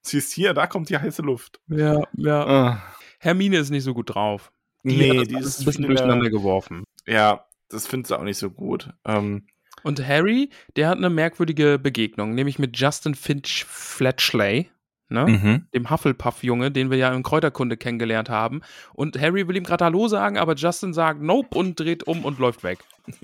Siehst 0.03 0.33
hier, 0.33 0.55
da 0.55 0.67
kommt 0.67 0.89
die 0.91 0.99
heiße 0.99 1.23
Luft. 1.23 1.61
Ja, 1.69 2.03
ja. 2.17 2.47
Ah. 2.47 2.83
Hermine 3.23 3.59
ist 3.59 3.71
nicht 3.71 3.85
so 3.85 3.95
gut 3.95 4.15
drauf. 4.15 4.51
Nee, 4.83 5.11
hat 5.11 5.17
das 5.19 5.29
die 5.29 5.37
ist 5.37 5.61
ein 5.61 5.65
bisschen 5.65 5.87
durcheinander 5.87 6.29
geworfen. 6.29 6.83
Ja, 7.07 7.47
das 7.69 7.87
findest 7.87 8.11
du 8.11 8.17
auch 8.17 8.25
nicht 8.25 8.39
so 8.39 8.51
gut. 8.51 8.91
Ähm, 9.05 9.47
Und 9.85 10.05
Harry, 10.07 10.51
der 10.75 10.89
hat 10.89 10.99
eine 10.99 11.09
merkwürdige 11.09 11.79
Begegnung, 11.79 12.35
nämlich 12.35 12.59
mit 12.59 12.77
Justin 12.77 13.15
Finch 13.15 13.65
Fletchley, 13.69 14.71
ne? 15.09 15.27
mhm. 15.27 15.67
dem 15.73 15.89
Hufflepuff-Junge, 15.89 16.73
den 16.73 16.91
wir 16.91 16.99
ja 16.99 17.15
in 17.15 17.23
Kräuterkunde 17.23 17.77
kennengelernt 17.77 18.29
haben. 18.29 18.61
Und 18.93 19.21
Harry 19.21 19.47
will 19.47 19.57
ihm 19.57 19.63
gerade 19.63 19.85
Hallo 19.85 20.09
sagen, 20.09 20.37
aber 20.37 20.57
Justin 20.57 20.93
sagt 20.93 21.23
Nope 21.23 21.57
und 21.57 21.79
dreht 21.79 22.03
um 22.09 22.25
und 22.25 22.41
läuft 22.41 22.65
weg. 22.65 22.81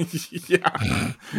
ja, 0.47 0.61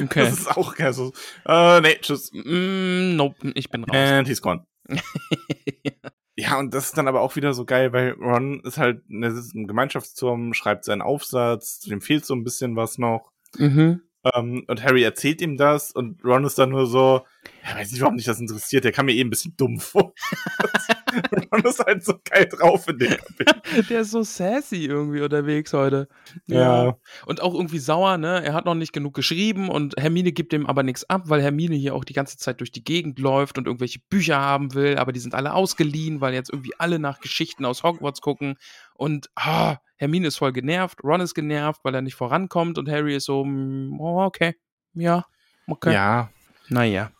Okay. 0.04 0.20
das 0.20 0.34
ist 0.34 0.58
auch 0.58 0.76
geil. 0.76 0.92
So, 0.92 1.14
äh, 1.46 1.80
nee, 1.80 1.96
tschüss. 2.02 2.30
Mm, 2.34 3.16
nope, 3.16 3.54
ich 3.56 3.70
bin 3.70 3.86
raus. 3.86 3.96
And 3.96 4.28
he's 4.28 4.42
gone. 4.42 4.66
Ja, 4.90 5.00
und 6.60 6.74
das 6.74 6.86
ist 6.86 6.98
dann 6.98 7.08
aber 7.08 7.22
auch 7.22 7.36
wieder 7.36 7.54
so 7.54 7.66
geil, 7.66 7.94
weil 7.94 8.12
Ron 8.14 8.62
ist 8.64 8.78
halt 8.78 9.10
ne, 9.10 9.32
sitzt 9.32 9.56
im 9.56 9.68
Gemeinschaftsturm, 9.68 10.54
schreibt 10.54 10.86
seinen 10.86 11.02
Aufsatz, 11.02 11.80
dem 11.80 12.02
fehlt 12.02 12.26
so 12.26 12.36
ein 12.36 12.44
bisschen 12.44 12.76
was 12.76 12.98
noch. 12.98 13.32
mhm. 13.58 14.02
Ähm, 14.36 14.66
und 14.68 14.84
Harry 14.84 15.02
erzählt 15.02 15.42
ihm 15.42 15.56
das 15.56 15.92
und 15.92 16.26
Ron 16.26 16.44
ist 16.44 16.60
dann 16.60 16.72
nur 16.72 16.88
so, 16.88 17.22
ja, 17.64 17.76
weiß 17.80 17.92
nicht, 17.92 18.02
warum 18.02 18.16
mich 18.16 18.26
das 18.26 18.42
interessiert, 18.42 18.84
der 18.84 18.92
kam 18.92 19.06
mir 19.06 19.14
eh 19.14 19.22
ein 19.22 19.30
bisschen 19.30 19.56
dumm 19.56 19.80
vor. 19.80 20.14
Ron 21.52 21.62
ist 21.64 21.80
halt 21.80 22.04
so 22.04 22.16
geil 22.24 22.48
drauf 22.48 22.88
in 22.88 23.00
dem 23.00 23.18
Kapitel. 23.18 23.84
Der 23.90 24.02
ist 24.02 24.12
so 24.12 24.24
sassy 24.24 24.86
irgendwie 24.86 25.22
unterwegs 25.22 25.74
heute. 25.74 26.08
Ja. 26.48 26.98
Und 27.26 27.42
auch 27.42 27.54
irgendwie 27.54 27.80
sauer, 27.80 28.18
ne? 28.18 28.44
Er 28.44 28.54
hat 28.54 28.66
noch 28.66 28.76
nicht 28.76 28.94
genug 28.94 29.14
geschrieben 29.14 29.70
und 29.70 29.96
Hermine 29.98 30.32
gibt 30.32 30.54
ihm 30.54 30.66
aber 30.66 30.84
nichts 30.84 31.10
ab, 31.10 31.24
weil 31.26 31.42
Hermine 31.42 31.76
hier 31.76 31.96
auch 31.96 32.04
die 32.04 32.14
ganze 32.14 32.38
Zeit 32.38 32.60
durch 32.60 32.72
die 32.72 32.84
Gegend 32.84 33.20
läuft 33.20 33.58
und 33.58 33.68
irgendwelche 33.68 34.00
Bücher 34.10 34.40
haben 34.40 34.74
will, 34.74 34.98
aber 34.98 35.12
die 35.12 35.20
sind 35.20 35.36
alle 35.36 35.54
ausgeliehen, 35.54 36.22
weil 36.22 36.34
jetzt 36.34 36.52
irgendwie 36.52 36.74
alle 36.78 37.00
nach 37.00 37.20
Geschichten 37.20 37.66
aus 37.66 37.84
Hogwarts 37.84 38.22
gucken. 38.22 38.56
Und 38.96 39.30
ah, 39.36 39.78
Hermine 39.96 40.28
ist 40.28 40.38
voll 40.38 40.54
genervt, 40.54 41.04
Ron 41.04 41.22
ist 41.22 41.34
genervt, 41.34 41.82
weil 41.84 41.96
er 41.96 42.02
nicht 42.02 42.16
vorankommt 42.16 42.78
und 42.78 42.90
Harry 42.90 43.16
ist 43.16 43.26
so, 43.26 43.42
oh, 43.42 44.24
okay, 44.24 44.56
ja, 44.94 45.26
okay. 45.68 45.94
Ja, 45.94 46.30
Naja. 46.70 47.12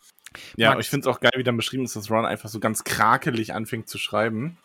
Ja, 0.56 0.68
Max. 0.68 0.72
aber 0.72 0.80
ich 0.80 0.90
finde 0.90 1.08
es 1.08 1.14
auch 1.14 1.20
geil, 1.20 1.32
wie 1.36 1.42
dann 1.42 1.56
beschrieben 1.56 1.84
ist, 1.84 1.96
dass 1.96 2.10
Ron 2.10 2.24
einfach 2.24 2.48
so 2.48 2.60
ganz 2.60 2.84
krakelig 2.84 3.52
anfängt 3.54 3.88
zu 3.88 3.98
schreiben. 3.98 4.58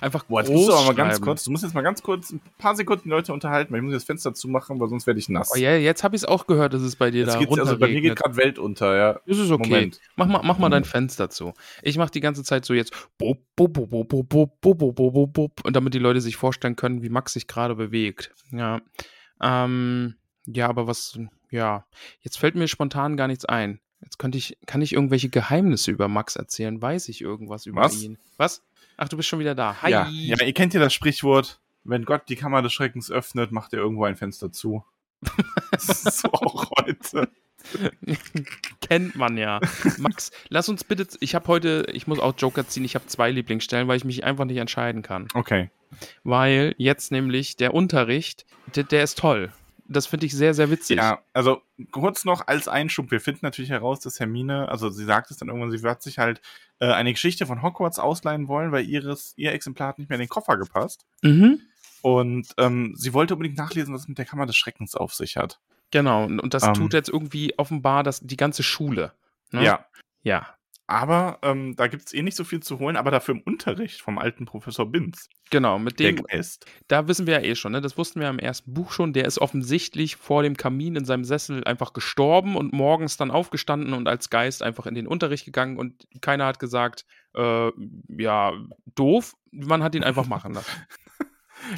Einfach 0.00 0.24
Boah, 0.24 0.40
jetzt 0.40 0.48
groß 0.48 0.56
musst 0.56 0.68
du 0.68 0.72
aber 0.74 0.86
mal 0.86 0.94
ganz 0.94 1.20
kurz, 1.20 1.44
du 1.44 1.50
musst 1.50 1.64
jetzt 1.64 1.74
mal 1.74 1.82
ganz 1.82 2.02
kurz 2.02 2.30
ein 2.30 2.40
paar 2.58 2.74
Sekunden 2.74 3.04
die 3.04 3.10
Leute 3.10 3.32
unterhalten, 3.32 3.72
weil 3.72 3.78
ich 3.78 3.84
muss 3.84 3.94
das 3.94 4.04
Fenster 4.04 4.34
zumachen, 4.34 4.80
weil 4.80 4.88
sonst 4.88 5.06
werde 5.06 5.20
ich 5.20 5.28
nass. 5.28 5.50
Oh 5.54 5.58
ja, 5.58 5.76
jetzt 5.76 6.04
habe 6.04 6.16
ich 6.16 6.22
es 6.22 6.28
auch 6.28 6.46
gehört, 6.46 6.74
dass 6.74 6.82
es 6.82 6.96
bei 6.96 7.10
dir 7.10 7.20
Jetzt 7.20 7.34
da 7.34 7.38
geht's, 7.38 7.58
also 7.58 7.78
bei 7.78 7.88
mir 7.88 8.00
geht 8.00 8.16
gerade 8.16 8.36
Welt 8.36 8.58
unter, 8.58 8.96
ja. 8.96 9.20
Das 9.26 9.38
ist 9.38 9.50
okay. 9.50 9.68
Moment. 9.68 10.00
Mach 10.16 10.26
mal, 10.26 10.42
mach 10.42 10.58
mal 10.58 10.70
dein 10.70 10.82
Hm. 10.82 10.90
Fenster 10.90 11.30
zu. 11.30 11.54
Ich 11.82 11.98
mach 11.98 12.10
die 12.10 12.20
ganze 12.20 12.42
Zeit 12.42 12.64
so 12.64 12.74
jetzt 12.74 12.92
bop, 13.16 13.38
bop, 13.56 13.72
bop, 13.72 13.90
bop, 13.90 14.08
bop, 14.08 14.28
bop, 14.28 14.60
bop, 14.60 14.78
bop, 14.78 14.94
bop, 14.94 15.12
bop, 15.12 15.32
bop, 15.32 15.64
und 15.64 15.74
damit 15.76 15.94
die 15.94 15.98
Leute 15.98 16.20
sich 16.20 16.36
vorstellen 16.36 16.76
können, 16.76 17.02
wie 17.02 17.08
Max 17.08 17.32
sich 17.32 17.46
gerade 17.46 17.74
bewegt. 17.74 18.32
Ja. 18.50 18.80
Ähm, 19.40 20.16
ja, 20.46 20.68
aber 20.68 20.86
was, 20.86 21.18
ja, 21.50 21.86
jetzt 22.20 22.38
fällt 22.38 22.54
mir 22.54 22.68
spontan 22.68 23.16
gar 23.16 23.28
nichts 23.28 23.44
ein. 23.44 23.80
Jetzt 24.00 24.18
könnte 24.18 24.38
ich, 24.38 24.58
kann 24.66 24.80
ich 24.80 24.92
irgendwelche 24.92 25.28
Geheimnisse 25.28 25.90
über 25.90 26.08
Max 26.08 26.36
erzählen? 26.36 26.80
Weiß 26.80 27.08
ich 27.08 27.20
irgendwas 27.20 27.66
über 27.66 27.82
Was? 27.82 28.00
ihn? 28.02 28.18
Was? 28.36 28.62
Ach, 28.96 29.08
du 29.08 29.16
bist 29.16 29.28
schon 29.28 29.40
wieder 29.40 29.54
da. 29.54 29.82
Hi. 29.82 29.90
Ja, 29.90 30.08
ja, 30.08 30.44
ihr 30.44 30.52
kennt 30.52 30.74
ja 30.74 30.80
das 30.80 30.94
Sprichwort, 30.94 31.60
wenn 31.84 32.04
Gott 32.04 32.28
die 32.28 32.36
Kammer 32.36 32.62
des 32.62 32.72
Schreckens 32.72 33.10
öffnet, 33.10 33.50
macht 33.50 33.72
er 33.72 33.80
irgendwo 33.80 34.04
ein 34.04 34.16
Fenster 34.16 34.52
zu. 34.52 34.84
das 35.72 35.88
ist 35.88 36.18
so 36.20 36.32
auch 36.32 36.70
heute. 36.80 37.28
Kennt 38.80 39.16
man 39.16 39.36
ja. 39.36 39.60
Max, 39.98 40.30
lass 40.48 40.68
uns 40.68 40.84
bitte, 40.84 41.06
ich 41.20 41.34
habe 41.34 41.48
heute, 41.48 41.86
ich 41.92 42.06
muss 42.06 42.20
auch 42.20 42.34
Joker 42.38 42.66
ziehen, 42.66 42.84
ich 42.84 42.94
habe 42.94 43.06
zwei 43.06 43.30
Lieblingsstellen, 43.30 43.88
weil 43.88 43.96
ich 43.96 44.04
mich 44.04 44.24
einfach 44.24 44.44
nicht 44.44 44.58
entscheiden 44.58 45.02
kann. 45.02 45.28
Okay. 45.34 45.70
weil 46.22 46.74
jetzt 46.78 47.10
nämlich 47.10 47.56
der 47.56 47.74
Unterricht, 47.74 48.46
der, 48.76 48.84
der 48.84 49.02
ist 49.02 49.18
toll. 49.18 49.52
Das 49.90 50.06
finde 50.06 50.26
ich 50.26 50.34
sehr, 50.34 50.52
sehr 50.52 50.70
witzig. 50.70 50.98
Ja, 50.98 51.22
also 51.32 51.62
kurz 51.90 52.24
noch 52.26 52.46
als 52.46 52.68
Einschub. 52.68 53.10
Wir 53.10 53.20
finden 53.20 53.40
natürlich 53.42 53.70
heraus, 53.70 54.00
dass 54.00 54.20
Hermine, 54.20 54.68
also 54.68 54.90
sie 54.90 55.04
sagt 55.04 55.30
es 55.30 55.38
dann 55.38 55.48
irgendwann, 55.48 55.70
sie 55.70 55.82
wird 55.82 56.02
sich 56.02 56.18
halt 56.18 56.42
äh, 56.78 56.92
eine 56.92 57.12
Geschichte 57.12 57.46
von 57.46 57.62
Hogwarts 57.62 57.98
ausleihen 57.98 58.48
wollen, 58.48 58.70
weil 58.70 58.84
ihres, 58.86 59.32
ihr 59.36 59.52
Exemplar 59.52 59.88
hat 59.88 59.98
nicht 59.98 60.10
mehr 60.10 60.16
in 60.16 60.24
den 60.24 60.28
Koffer 60.28 60.58
gepasst. 60.58 61.06
Mhm. 61.22 61.62
Und 62.02 62.48
ähm, 62.58 62.94
sie 62.96 63.14
wollte 63.14 63.34
unbedingt 63.34 63.56
nachlesen, 63.58 63.94
was 63.94 64.02
es 64.02 64.08
mit 64.08 64.18
der 64.18 64.24
Kammer 64.26 64.46
des 64.46 64.56
Schreckens 64.56 64.94
auf 64.94 65.14
sich 65.14 65.36
hat. 65.36 65.58
Genau. 65.90 66.24
Und, 66.24 66.52
das 66.52 66.64
Ähm. 66.64 66.74
tut 66.74 66.92
jetzt 66.92 67.08
irgendwie 67.08 67.58
offenbar 67.58 68.02
das, 68.02 68.20
die 68.20 68.36
ganze 68.36 68.62
Schule. 68.62 69.12
ne? 69.52 69.64
Ja. 69.64 69.86
Ja. 70.22 70.54
Aber 70.90 71.38
ähm, 71.42 71.76
da 71.76 71.86
gibt 71.86 72.06
es 72.06 72.14
eh 72.14 72.22
nicht 72.22 72.34
so 72.36 72.44
viel 72.44 72.60
zu 72.60 72.78
holen, 72.78 72.96
aber 72.96 73.10
dafür 73.10 73.34
im 73.34 73.42
Unterricht 73.42 74.00
vom 74.00 74.18
alten 74.18 74.46
Professor 74.46 74.90
Binz, 74.90 75.28
Genau. 75.50 75.78
Mit 75.78 76.00
dem, 76.00 76.16
Geist. 76.24 76.64
da 76.88 77.06
wissen 77.08 77.26
wir 77.26 77.34
ja 77.34 77.40
eh 77.46 77.54
schon, 77.54 77.72
ne? 77.72 77.80
Das 77.82 77.98
wussten 77.98 78.20
wir 78.20 78.28
im 78.30 78.38
ersten 78.38 78.72
Buch 78.72 78.90
schon. 78.92 79.12
Der 79.12 79.26
ist 79.26 79.38
offensichtlich 79.38 80.16
vor 80.16 80.42
dem 80.42 80.56
Kamin 80.56 80.96
in 80.96 81.04
seinem 81.04 81.24
Sessel 81.24 81.62
einfach 81.64 81.92
gestorben 81.92 82.56
und 82.56 82.72
morgens 82.72 83.18
dann 83.18 83.30
aufgestanden 83.30 83.92
und 83.92 84.08
als 84.08 84.30
Geist 84.30 84.62
einfach 84.62 84.86
in 84.86 84.94
den 84.94 85.06
Unterricht 85.06 85.44
gegangen 85.44 85.76
und 85.78 86.08
keiner 86.22 86.46
hat 86.46 86.58
gesagt, 86.58 87.04
äh, 87.34 87.70
ja, 88.16 88.52
doof. 88.94 89.34
Man 89.50 89.82
hat 89.82 89.94
ihn 89.94 90.04
einfach 90.04 90.26
machen 90.26 90.54
lassen. 90.54 90.70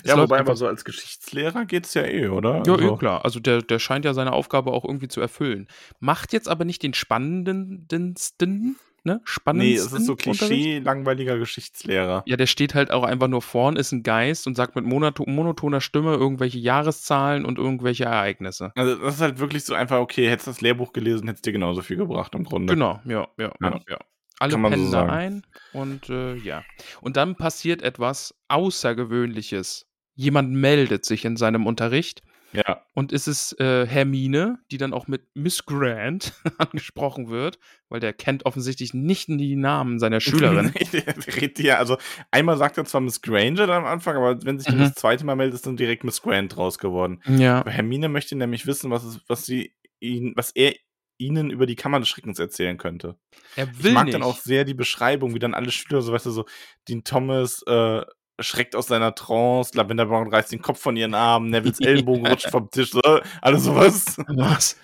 Es 0.05 0.11
Ja, 0.11 0.19
wobei 0.19 0.37
einfach- 0.37 0.51
aber 0.51 0.57
so 0.57 0.67
als 0.67 0.85
Geschichtslehrer 0.85 1.65
geht's 1.65 1.95
ja 1.95 2.03
eh, 2.05 2.29
oder? 2.29 2.63
Ja, 2.67 2.75
also, 2.75 2.95
eh 2.95 2.99
klar. 2.99 3.25
Also 3.25 3.41
der, 3.41 3.63
der 3.63 3.79
scheint 3.79 4.05
ja 4.05 4.13
seine 4.13 4.33
Aufgabe 4.35 4.73
auch 4.73 4.85
irgendwie 4.85 5.09
zu 5.09 5.23
erfüllen. 5.23 5.69
Macht 6.01 6.35
jetzt 6.35 6.49
aber 6.49 6.67
nicht 6.67 6.83
den 6.83 6.93
spannendsten, 6.93 8.77
ne? 9.05 9.15
Nee, 9.15 9.21
Spannendsten 9.25 9.87
es 9.87 10.01
ist 10.01 10.07
so 10.07 10.13
Unterricht. 10.13 10.41
Klischee, 10.41 10.79
langweiliger 10.79 11.39
Geschichtslehrer. 11.39 12.23
Ja, 12.27 12.37
der 12.37 12.47
steht 12.47 12.75
halt 12.75 12.91
auch 12.91 13.05
einfach 13.05 13.29
nur 13.29 13.43
vorn, 13.43 13.77
ist 13.77 13.93
ein 13.93 14.03
Geist 14.03 14.47
und 14.47 14.57
sagt 14.57 14.77
mit 14.77 14.85
monoto 14.85 15.25
monotoner 15.27 15.81
Stimme 15.81 16.15
irgendwelche 16.15 16.59
Jahreszahlen 16.59 17.45
und 17.45 17.59
irgendwelche 17.59 18.05
Ereignisse. 18.05 18.73
Also 18.75 18.97
das 18.97 19.15
ist 19.15 19.21
halt 19.21 19.39
wirklich 19.39 19.65
so 19.65 19.75
einfach, 19.75 19.99
okay, 19.99 20.29
hättest 20.29 20.47
du 20.47 20.51
das 20.53 20.61
Lehrbuch 20.61 20.93
gelesen, 20.93 21.27
hättest 21.29 21.47
dir 21.47 21.53
genauso 21.53 21.83
viel 21.83 21.97
gebracht 21.97 22.35
im 22.35 22.45
Grunde. 22.45 22.75
Genau, 22.75 23.01
ja, 23.05 23.29
ja, 23.39 23.53
ja, 23.61 23.81
Ja. 23.89 23.99
Alle 24.41 24.53
Kann 24.53 24.63
man 24.63 24.73
so 24.73 24.79
pennen 24.79 24.93
da 24.93 25.07
ein 25.07 25.43
und 25.75 26.09
äh, 26.09 26.35
ja. 26.37 26.65
Und 27.03 27.19
dann 27.19 27.37
passiert 27.37 27.83
etwas 27.83 28.35
Außergewöhnliches. 28.49 29.87
Jemand 30.15 30.51
meldet 30.51 31.05
sich 31.05 31.27
in 31.27 31.37
seinem 31.37 31.67
Unterricht 31.67 32.23
Ja. 32.53 32.85
und 32.95 33.13
es 33.13 33.29
ist 33.29 33.59
äh, 33.61 33.87
Hermine, 33.87 34.59
die 34.71 34.77
dann 34.79 34.93
auch 34.93 35.07
mit 35.07 35.23
Miss 35.35 35.65
Grant 35.67 36.33
angesprochen 36.59 37.29
wird, 37.29 37.59
weil 37.89 38.01
der 38.01 38.13
kennt 38.13 38.45
offensichtlich 38.47 38.93
nicht 38.95 39.29
die 39.29 39.57
Namen 39.57 39.99
seiner 39.99 40.21
Schülerin. 40.21 40.73
Ja, 41.59 41.79
also 41.79 41.97
einmal 42.31 42.57
sagt 42.57 42.79
er 42.79 42.85
zwar 42.85 43.01
Miss 43.01 43.23
Granger 43.23 43.67
dann 43.67 43.71
am 43.71 43.85
Anfang, 43.85 44.17
aber 44.17 44.43
wenn 44.45 44.59
sich 44.59 44.67
dann 44.67 44.77
Mhm. 44.79 44.85
das 44.85 44.95
zweite 44.95 45.25
Mal 45.25 45.37
meldet, 45.37 45.55
ist 45.55 45.67
dann 45.67 45.77
direkt 45.77 46.05
Miss 46.05 46.23
Grant 46.23 46.57
raus 46.57 46.79
geworden. 46.79 47.21
ja. 47.27 47.61
Aber 47.61 47.71
Hermine 47.71 48.09
möchte 48.09 48.35
nämlich 48.37 48.67
wissen, 48.67 48.91
was, 48.91 49.05
es, 49.05 49.21
was 49.29 49.47
sie 49.47 49.75
ihn, 50.01 50.33
was 50.37 50.51
er 50.53 50.75
ihnen 51.19 51.51
über 51.51 51.67
die 51.67 51.77
Kammer 51.77 51.99
des 52.01 52.09
Schreckens 52.09 52.39
erzählen 52.39 52.79
könnte. 52.79 53.17
Er 53.55 53.69
Ich 53.71 53.85
will 53.85 53.93
mag 53.93 54.07
nicht. 54.07 54.15
dann 54.15 54.23
auch 54.23 54.39
sehr 54.39 54.65
die 54.65 54.73
Beschreibung, 54.75 55.35
wie 55.35 55.39
dann 55.39 55.53
alle 55.55 55.71
Schüler, 55.71 56.01
so 56.01 56.13
weißt 56.13 56.25
du, 56.27 56.31
so, 56.31 56.47
Dean 56.89 57.05
Thomas 57.05 57.63
äh, 57.67 58.01
schreckt 58.41 58.77
aus 58.77 58.89
seiner 58.89 59.15
Trance, 59.15 59.77
Lavender 59.77 60.07
Brown 60.07 60.29
reißt 60.29 60.53
den 60.53 60.63
Kopf 60.63 60.81
von 60.81 60.97
ihren 60.97 61.15
Armen, 61.15 61.51
Nevils 61.51 61.81
Ellenbogen 61.81 62.27
rutscht 62.27 62.51
vom 62.51 62.71
Tisch, 62.71 62.91
so, 62.91 63.01
alles 63.41 63.65
sowas. 63.65 64.17
Was? 64.29 64.77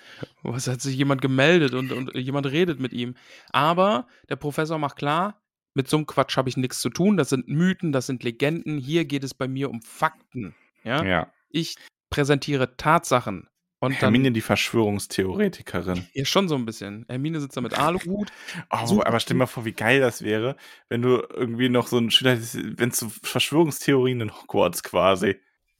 Was 0.43 0.67
hat 0.67 0.81
sich 0.81 0.95
jemand 0.95 1.21
gemeldet 1.21 1.73
und, 1.73 1.91
und 1.91 2.15
jemand 2.15 2.47
redet 2.47 2.79
mit 2.79 2.93
ihm? 2.93 3.15
Aber 3.51 4.07
der 4.29 4.35
Professor 4.35 4.77
macht 4.77 4.97
klar, 4.97 5.41
mit 5.73 5.87
so 5.87 5.97
einem 5.97 6.07
Quatsch 6.07 6.37
habe 6.37 6.49
ich 6.49 6.57
nichts 6.57 6.79
zu 6.79 6.89
tun. 6.89 7.17
Das 7.17 7.29
sind 7.29 7.47
Mythen, 7.47 7.91
das 7.91 8.07
sind 8.07 8.23
Legenden. 8.23 8.79
Hier 8.79 9.05
geht 9.05 9.23
es 9.23 9.35
bei 9.35 9.47
mir 9.47 9.69
um 9.69 9.81
Fakten. 9.83 10.55
Ja? 10.83 11.03
Ja. 11.03 11.31
Ich 11.49 11.75
präsentiere 12.09 12.77
Tatsachen. 12.77 13.47
Und 13.79 13.93
dann, 13.93 13.99
Hermine, 13.99 14.31
die 14.31 14.41
Verschwörungstheoretikerin. 14.41 16.07
ja, 16.13 16.25
schon 16.25 16.47
so 16.47 16.55
ein 16.55 16.65
bisschen. 16.65 17.05
Hermine 17.07 17.39
sitzt 17.39 17.57
da 17.57 17.61
mit 17.61 17.77
Aluhut. 17.77 18.31
Oh, 18.71 18.85
Super. 18.85 19.07
aber 19.07 19.19
stell 19.19 19.35
dir 19.35 19.39
mal 19.39 19.45
vor, 19.45 19.65
wie 19.65 19.71
geil 19.71 19.99
das 19.99 20.23
wäre, 20.23 20.55
wenn 20.89 21.01
du 21.01 21.23
irgendwie 21.33 21.69
noch 21.69 21.87
so 21.87 21.97
ein 21.97 22.09
Schüler 22.11 22.31
hättest, 22.31 22.57
wenn 22.79 22.89
es 22.89 22.97
so 22.97 23.09
Verschwörungstheorien 23.23 24.19
in 24.19 24.33
Hogwarts 24.33 24.83
quasi. 24.83 25.35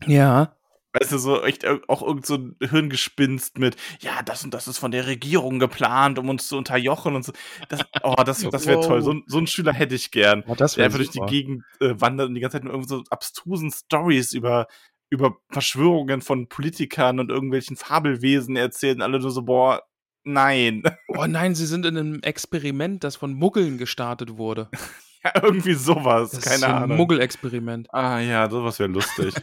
Ja. 0.06 0.56
Weißt 0.94 1.12
du, 1.12 1.18
so 1.18 1.44
echt 1.44 1.66
auch 1.66 2.02
irgend 2.02 2.26
so 2.26 2.36
ein 2.36 2.56
Hirngespinst 2.62 3.58
mit, 3.60 3.76
ja, 4.00 4.22
das 4.24 4.44
und 4.44 4.54
das 4.54 4.68
ist 4.68 4.78
von 4.78 4.92
der 4.92 5.06
Regierung 5.06 5.60
geplant, 5.60 6.18
um 6.18 6.30
uns 6.30 6.48
zu 6.48 6.58
unterjochen 6.58 7.16
und 7.16 7.26
so. 7.26 7.34
Das, 7.70 7.82
oh, 8.04 8.16
das, 8.26 8.42
das 8.42 8.66
wäre 8.66 8.82
toll. 8.82 9.02
So, 9.02 9.16
so 9.26 9.38
einen 9.38 9.48
Schüler 9.48 9.74
hätte 9.74 9.96
ich 9.96 10.12
gern. 10.12 10.44
Oh, 10.48 10.56
das 10.56 10.76
Der 10.76 10.86
einfach 10.86 10.98
durch 10.98 11.12
die. 11.12 11.20
Gegend 11.28 11.64
äh, 11.82 11.94
wandert 11.98 12.30
und 12.30 12.36
die 12.36 12.42
ganze 12.42 12.58
Zeit 12.58 12.64
nur 12.64 12.74
irgendwie 12.74 12.90
so 12.90 13.04
abstrusen 13.10 13.72
Stories 13.72 14.34
über, 14.34 14.68
über 15.10 15.38
Verschwörungen 15.50 16.22
von 16.22 16.48
Politikern 16.48 17.20
und 17.20 17.30
irgendwelchen 17.30 17.78
Fabelwesen 17.78 18.56
erzählen. 18.56 19.02
Alle 19.02 19.20
nur 19.20 19.32
so, 19.32 19.44
boah, 19.44 19.84
nein. 20.24 20.84
Oh 21.10 21.26
nein, 21.26 21.56
sie 21.56 21.66
sind 21.66 21.86
in 21.86 21.98
einem 21.98 22.22
Experiment, 22.22 23.04
das 23.04 23.16
von 23.16 23.34
Muggeln 23.34 23.78
gestartet 23.78 24.38
wurde. 24.38 24.70
Ja, 25.24 25.32
irgendwie 25.44 25.74
sowas. 25.74 26.30
Das 26.30 26.44
Keine 26.44 26.56
ist 26.56 26.62
so 26.62 26.68
ein 26.68 26.84
Ahnung. 26.84 26.98
Muggelexperiment. 26.98 27.92
Ah 27.92 28.20
ja, 28.20 28.48
sowas 28.50 28.78
wäre 28.78 28.90
lustig. 28.90 29.34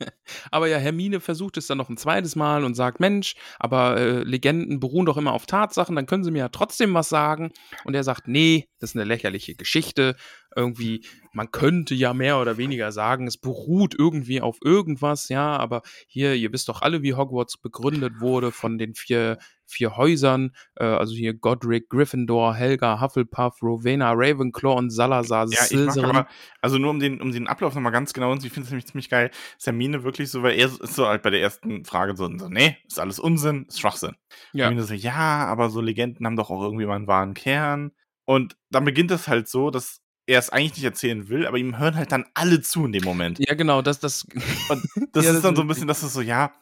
aber 0.50 0.68
ja, 0.68 0.78
Hermine 0.78 1.20
versucht 1.20 1.58
es 1.58 1.66
dann 1.66 1.78
noch 1.78 1.90
ein 1.90 1.98
zweites 1.98 2.34
Mal 2.34 2.64
und 2.64 2.74
sagt, 2.74 2.98
Mensch, 2.98 3.34
aber 3.58 3.98
äh, 3.98 4.22
Legenden 4.22 4.80
beruhen 4.80 5.04
doch 5.04 5.18
immer 5.18 5.34
auf 5.34 5.44
Tatsachen, 5.44 5.96
dann 5.96 6.06
können 6.06 6.24
sie 6.24 6.30
mir 6.30 6.38
ja 6.38 6.48
trotzdem 6.48 6.94
was 6.94 7.10
sagen. 7.10 7.52
Und 7.84 7.94
er 7.94 8.04
sagt, 8.04 8.26
nee, 8.26 8.68
das 8.80 8.90
ist 8.90 8.96
eine 8.96 9.04
lächerliche 9.04 9.54
Geschichte. 9.54 10.16
Irgendwie, 10.56 11.04
man 11.32 11.50
könnte 11.50 11.94
ja 11.94 12.14
mehr 12.14 12.40
oder 12.40 12.56
weniger 12.56 12.90
sagen, 12.92 13.26
es 13.26 13.36
beruht 13.36 13.94
irgendwie 13.96 14.40
auf 14.40 14.58
irgendwas, 14.62 15.28
ja, 15.28 15.56
aber 15.56 15.82
hier, 16.06 16.34
ihr 16.34 16.52
wisst 16.52 16.68
doch 16.68 16.82
alle, 16.82 17.02
wie 17.02 17.14
Hogwarts 17.14 17.58
begründet 17.58 18.20
wurde 18.20 18.50
von 18.50 18.78
den 18.78 18.94
vier, 18.94 19.38
vier 19.66 19.96
Häusern, 19.96 20.52
äh, 20.76 20.84
also 20.84 21.14
hier 21.14 21.34
Godric, 21.34 21.90
Gryffindor, 21.90 22.54
Helga, 22.54 23.00
Hufflepuff, 23.00 23.62
Rowena, 23.62 24.12
Ravenclaw 24.12 24.76
und 24.78 24.90
Salazar, 24.90 25.46
Ja, 25.50 25.64
ich 25.70 25.76
mag 25.86 25.98
aber, 25.98 26.28
also 26.62 26.78
nur 26.78 26.90
um 26.90 26.98
den, 26.98 27.20
um 27.20 27.30
den 27.30 27.46
Ablauf 27.46 27.74
nochmal 27.74 27.92
ganz 27.92 28.12
genau 28.12 28.32
und 28.32 28.44
ich 28.44 28.52
finde 28.52 28.64
es 28.64 28.70
nämlich 28.70 28.86
ziemlich 28.86 29.10
geil, 29.10 29.30
Hermine 29.62 30.02
wirklich 30.02 30.30
so, 30.30 30.42
weil 30.42 30.58
er 30.58 30.66
ist 30.66 30.94
so 30.94 31.06
halt 31.06 31.22
bei 31.22 31.30
der 31.30 31.40
ersten 31.40 31.84
Frage 31.84 32.16
so, 32.16 32.28
so 32.38 32.48
nee, 32.48 32.78
ist 32.86 32.98
alles 32.98 33.18
Unsinn, 33.18 33.66
ist 33.68 33.80
Schwachsinn. 33.80 34.16
ja. 34.52 34.64
Hermine 34.64 34.84
so, 34.84 34.94
ja, 34.94 35.46
aber 35.46 35.70
so 35.70 35.80
Legenden 35.80 36.26
haben 36.26 36.36
doch 36.36 36.50
auch 36.50 36.62
irgendwie 36.62 36.86
mal 36.86 36.96
einen 36.96 37.06
wahren 37.06 37.34
Kern. 37.34 37.92
Und 38.24 38.56
dann 38.70 38.84
beginnt 38.84 39.10
es 39.10 39.28
halt 39.28 39.48
so, 39.48 39.70
dass 39.70 40.02
er 40.28 40.38
es 40.38 40.50
eigentlich 40.50 40.74
nicht 40.76 40.84
erzählen 40.84 41.28
will, 41.28 41.46
aber 41.46 41.56
ihm 41.58 41.78
hören 41.78 41.96
halt 41.96 42.12
dann 42.12 42.26
alle 42.34 42.60
zu 42.60 42.84
in 42.84 42.92
dem 42.92 43.02
Moment. 43.04 43.38
ja, 43.38 43.54
genau, 43.54 43.82
das, 43.82 43.98
das, 43.98 44.26
Und 44.68 44.84
das 45.12 45.24
Ja, 45.24 45.32
ist 45.32 45.44
dann 45.44 45.56
so 45.56 45.62
ein 45.62 45.68
bisschen, 45.68 45.88
dass 45.88 46.02
es 46.02 46.12
so, 46.12 46.20
ja, 46.20 46.52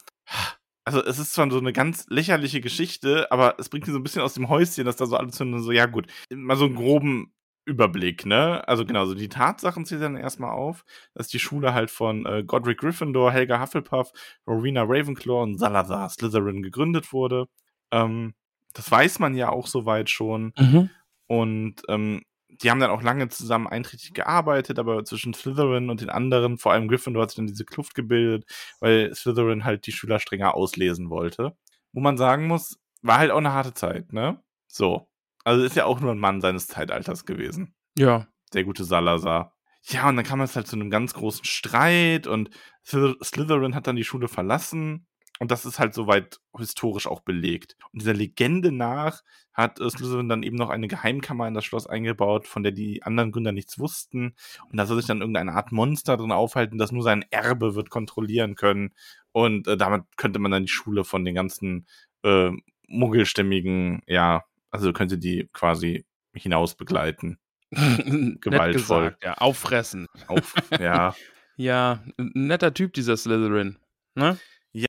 also 0.85 1.05
es 1.05 1.19
ist 1.19 1.33
zwar 1.35 1.51
so 1.51 1.59
eine 1.59 1.73
ganz 1.73 2.07
lächerliche 2.09 2.61
Geschichte, 2.61 3.31
aber 3.33 3.57
es 3.59 3.69
bringt 3.69 3.89
ihn 3.89 3.93
so 3.93 3.99
ein 3.99 4.05
bisschen 4.05 4.23
aus 4.23 4.35
dem 4.35 4.49
Häuschen, 4.49 4.85
dass 4.85 4.97
da 4.97 5.07
so 5.07 5.17
alle 5.17 5.29
zu 5.31 5.59
so, 5.59 5.73
ja 5.73 5.87
gut, 5.87 6.07
mal 6.33 6.57
so 6.57 6.67
einen 6.67 6.77
groben 6.77 7.33
Überblick, 7.65 8.25
ne? 8.25 8.67
Also 8.69 8.87
genau, 8.87 9.05
so 9.07 9.15
die 9.15 9.29
Tatsachen 9.29 9.85
zählt 9.85 10.03
dann 10.03 10.17
erstmal 10.17 10.53
auf, 10.53 10.85
dass 11.15 11.27
die 11.27 11.41
Schule 11.41 11.75
halt 11.75 11.91
von 11.91 12.25
äh, 12.25 12.45
Godric 12.45 12.79
Gryffindor, 12.79 13.33
Helga 13.33 13.61
Hufflepuff, 13.61 14.13
Rowena 14.47 14.85
Ravenclaw 14.85 15.43
und 15.43 15.59
Salazar 15.59 16.09
Slytherin 16.09 16.63
gegründet 16.63 17.13
wurde. 17.13 17.47
Ähm, 17.91 18.35
das 18.75 18.89
weiß 18.89 19.19
man 19.19 19.35
ja 19.35 19.49
auch 19.49 19.67
soweit 19.67 20.09
schon. 20.11 20.53
Mhm. 20.57 20.91
Und 21.27 21.83
ähm, 21.89 22.23
die 22.63 22.71
haben 22.71 22.81
dann 22.81 22.91
auch 22.91 23.03
lange 23.03 23.29
zusammen 23.29 23.67
einträchtig 23.67 24.15
gearbeitet, 24.15 24.79
aber 24.79 25.05
zwischen 25.05 25.35
Slytherin 25.35 25.91
und 25.91 26.01
den 26.01 26.11
anderen, 26.11 26.59
vor 26.59 26.73
allem 26.73 26.89
Gryffindor, 26.89 27.23
hat 27.23 27.31
sich 27.31 27.37
dann 27.37 27.47
diese 27.47 27.65
Kluft 27.65 27.95
gebildet, 27.95 28.45
weil 28.81 29.15
Slytherin 29.15 29.65
halt 29.65 29.87
die 29.87 29.93
Schüler 29.93 30.19
strenger 30.21 30.55
auslesen 30.55 31.11
wollte. 31.11 31.57
Wo 31.93 32.01
man 32.01 32.17
sagen 32.17 32.47
muss, 32.47 32.79
war 33.03 33.19
halt 33.19 33.31
auch 33.31 33.39
eine 33.39 33.53
harte 33.53 33.75
Zeit, 33.75 34.13
ne? 34.13 34.43
So. 34.67 35.09
Also 35.45 35.65
ist 35.65 35.77
ja 35.77 35.85
auch 35.85 36.01
nur 36.01 36.11
ein 36.13 36.19
Mann 36.19 36.41
seines 36.41 36.67
Zeitalters 36.67 37.25
gewesen. 37.25 37.75
Ja. 37.97 38.27
Der 38.53 38.65
gute 38.65 38.85
Salazar. 38.85 39.55
Ja, 39.83 40.09
und 40.09 40.17
dann 40.17 40.25
kam 40.25 40.41
es 40.41 40.57
halt 40.57 40.67
zu 40.67 40.75
einem 40.75 40.91
ganz 40.91 41.15
großen 41.15 41.45
Streit 41.45 42.27
und 42.27 42.51
Slyth- 42.85 43.23
Slytherin 43.25 43.75
hat 43.75 43.87
dann 43.87 43.97
die 43.97 44.05
Schule 44.05 44.27
verlassen. 44.29 45.07
Und 45.39 45.51
das 45.51 45.67
ist 45.67 45.79
halt 45.79 45.95
soweit 45.95 46.41
historisch 46.57 47.07
auch 47.07 47.21
belegt. 47.21 47.77
Und 47.93 48.01
dieser 48.03 48.15
Legende 48.15 48.73
nach 48.73 49.23
hat 49.53 49.79
Slytherin 49.79 50.29
dann 50.29 50.43
eben 50.43 50.57
noch 50.57 50.71
eine 50.71 50.89
Geheimkammer 50.89 51.49
in 51.49 51.55
das 51.55 51.65
Schloss 51.65 51.87
eingebaut, 51.87 52.47
von 52.47 52.63
der 52.63 52.73
die 52.73 53.03
anderen 53.03 53.33
Gründer 53.33 53.53
nichts 53.53 53.79
wussten. 53.79 54.35
Und 54.71 54.77
da 54.77 54.87
soll 54.87 54.99
sich 54.99 55.07
dann 55.07 55.21
irgendeine 55.21 55.53
Art 55.53 55.73
Monster 55.73 56.17
drin 56.17 56.33
aufhalten, 56.33 56.79
das 56.79 56.93
nur 56.93 57.03
sein 57.03 57.25
Erbe 57.31 57.75
wird 57.75 57.91
kontrollieren 57.91 58.55
können. 58.55 58.93
Und 59.33 59.67
äh, 59.67 59.77
damit 59.77 60.05
könnte 60.17 60.39
man 60.39 60.51
dann 60.51 60.65
die 60.65 60.73
Schule 60.73 61.05
von 61.05 61.25
den 61.25 61.35
ganzen 61.35 61.87
äh, 62.23 62.51
muggelstämmigen, 62.89 64.03
ja, 64.07 64.45
also 64.71 64.93
könnte 64.93 65.19
die 65.19 65.49
quasi 65.53 66.05
hinaus 66.35 66.75
begleiten. 66.75 67.39
Gewaltvoll. 67.71 69.05
gesagt, 69.05 69.25
ja. 69.25 69.35
Auffressen. 69.39 70.07
Auf, 70.29 70.55
ja. 70.79 71.15
Ja, 71.59 72.05
netter 72.19 72.75
Typ, 72.75 72.93
dieser 72.93 73.17
Slytherin. 73.17 73.79
Ne? 74.15 74.37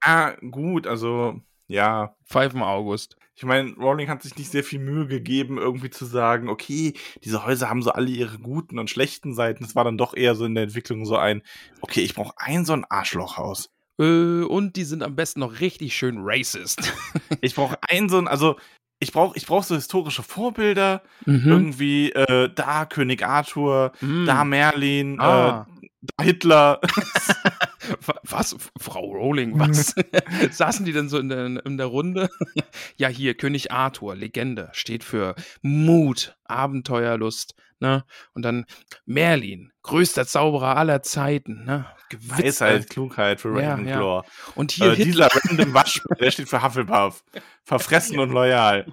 Ja, 0.04 0.36
gut, 0.52 0.86
also, 0.88 1.40
ja. 1.68 2.16
Pfeifen 2.26 2.62
August. 2.62 3.16
Ich 3.36 3.44
meine, 3.44 3.74
Rowling 3.76 4.10
hat 4.10 4.24
sich 4.24 4.36
nicht 4.36 4.52
sehr 4.52 4.64
viel 4.64 4.80
Mühe 4.80 5.08
gegeben, 5.08 5.58
irgendwie 5.58 5.90
zu 5.92 6.06
sagen, 6.06 6.50
okay, 6.50 6.94
diese 7.24 7.46
Häuser 7.46 7.70
haben 7.70 7.82
so 7.84 7.92
alle 7.92 8.10
ihre 8.10 8.40
guten 8.40 8.80
und 8.80 8.90
schlechten 8.90 9.34
Seiten. 9.34 9.64
Es 9.64 9.76
war 9.76 9.84
dann 9.84 9.98
doch 9.98 10.16
eher 10.16 10.34
so 10.36 10.44
in 10.46 10.56
der 10.56 10.64
Entwicklung 10.64 11.06
so 11.06 11.16
ein, 11.18 11.42
okay, 11.82 12.02
ich 12.02 12.16
brauche 12.16 12.34
ein 12.38 12.66
so 12.66 12.74
ein 12.74 12.84
Arschlochhaus. 12.90 13.70
Äh, 14.00 14.42
und 14.44 14.76
die 14.76 14.84
sind 14.84 15.04
am 15.04 15.16
besten 15.16 15.40
noch 15.42 15.60
richtig 15.60 15.96
schön 15.96 16.18
racist. 16.20 16.80
Ich 17.42 17.56
brauche 17.56 17.78
ein 17.88 18.10
so 18.10 18.18
ein, 18.18 18.28
also 18.28 18.56
ich 19.00 19.12
brauche 19.12 19.38
ich 19.38 19.46
brauch 19.46 19.64
so 19.64 19.76
historische 19.76 20.24
Vorbilder. 20.24 21.04
Mhm. 21.26 21.48
Irgendwie 21.48 22.12
äh, 22.14 22.50
da 22.54 22.86
König 22.86 23.24
Arthur, 23.24 23.92
Mm. 24.02 24.26
da 24.26 24.44
Merlin, 24.44 25.20
Ah. 25.20 25.68
äh, 25.77 25.77
Hitler. 26.22 26.80
Wa- 28.06 28.20
Was? 28.24 28.56
Frau 28.80 29.12
Rowling, 29.12 29.58
was? 29.60 29.96
Saßen 30.52 30.86
die 30.86 30.92
denn 30.94 31.10
so 31.10 31.18
in 31.20 31.30
der, 31.30 31.66
in 31.66 31.78
der 31.78 31.86
Runde? 31.88 32.30
ja, 32.98 33.08
hier, 33.08 33.34
König 33.36 33.72
Arthur, 33.72 34.16
Legende, 34.16 34.70
steht 34.74 35.04
für 35.04 35.36
Mut, 35.62 36.36
Abenteuerlust, 36.46 37.56
ne? 37.80 38.04
Und 38.34 38.44
dann 38.44 38.66
Merlin, 39.06 39.72
größter 39.84 40.26
Zauberer 40.28 40.76
aller 40.78 41.02
Zeiten, 41.04 41.64
ne? 41.66 41.86
Gewitzer. 42.10 42.38
Weisheit, 42.68 42.90
Klugheit 42.90 43.42
für 43.42 43.60
Ja, 43.62 43.72
Ravenclaw. 43.72 44.24
Und 44.56 44.72
hier 44.72 44.94
Äh, 44.94 44.96
dieser 45.04 45.28
random 45.28 45.74
Waschbär, 45.74 46.16
der 46.18 46.32
steht 46.32 46.48
für 46.48 46.64
Hufflepuff. 46.64 47.24
Verfressen 47.64 48.18
und 48.20 48.32
loyal. 48.32 48.86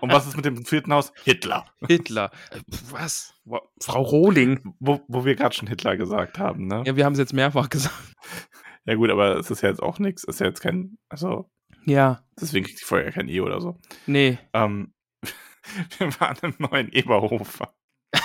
Und 0.00 0.10
was 0.10 0.26
ist 0.26 0.36
mit 0.36 0.46
dem 0.46 0.64
vierten 0.64 0.92
Haus? 0.92 1.12
Hitler. 1.24 1.66
Hitler. 1.86 2.30
Äh, 2.50 2.60
Was? 2.90 3.34
Wa- 3.44 3.60
Frau 3.82 4.00
Rowling. 4.02 4.74
Wo, 4.80 5.02
wo 5.06 5.24
wir 5.26 5.34
gerade 5.34 5.54
schon 5.54 5.68
Hitler 5.68 5.96
gesagt 5.98 6.38
haben, 6.38 6.66
ne? 6.66 6.76
Ja. 6.76 6.82
Ja, 6.92 6.96
wir 6.96 7.04
haben 7.04 7.12
es 7.12 7.18
jetzt 7.18 7.34
mehrfach 7.34 7.68
gesagt. 7.68 7.94
gut, 8.86 9.10
aber 9.10 9.36
es 9.36 9.50
ist 9.50 9.60
ja 9.62 9.68
jetzt 9.68 9.82
auch 9.82 9.98
nichts. 9.98 10.22
Es 10.24 10.36
ist 10.36 10.40
ja 10.40 10.46
jetzt 10.46 10.60
kein, 10.60 10.96
also, 11.10 11.50
Ja, 11.84 12.24
deswegen 12.40 12.64
kriegt 12.64 12.80
die 12.80 12.84
ja 12.94 13.10
kein 13.10 13.28
E 13.28 13.40
oder 13.40 13.60
so. 13.60 13.78
nee. 14.06 14.38
Ähm, 14.54 14.94
wir 15.98 16.20
waren 16.20 16.38
im 16.42 16.54
neuen 16.58 16.90
Eberhofer. 16.90 17.74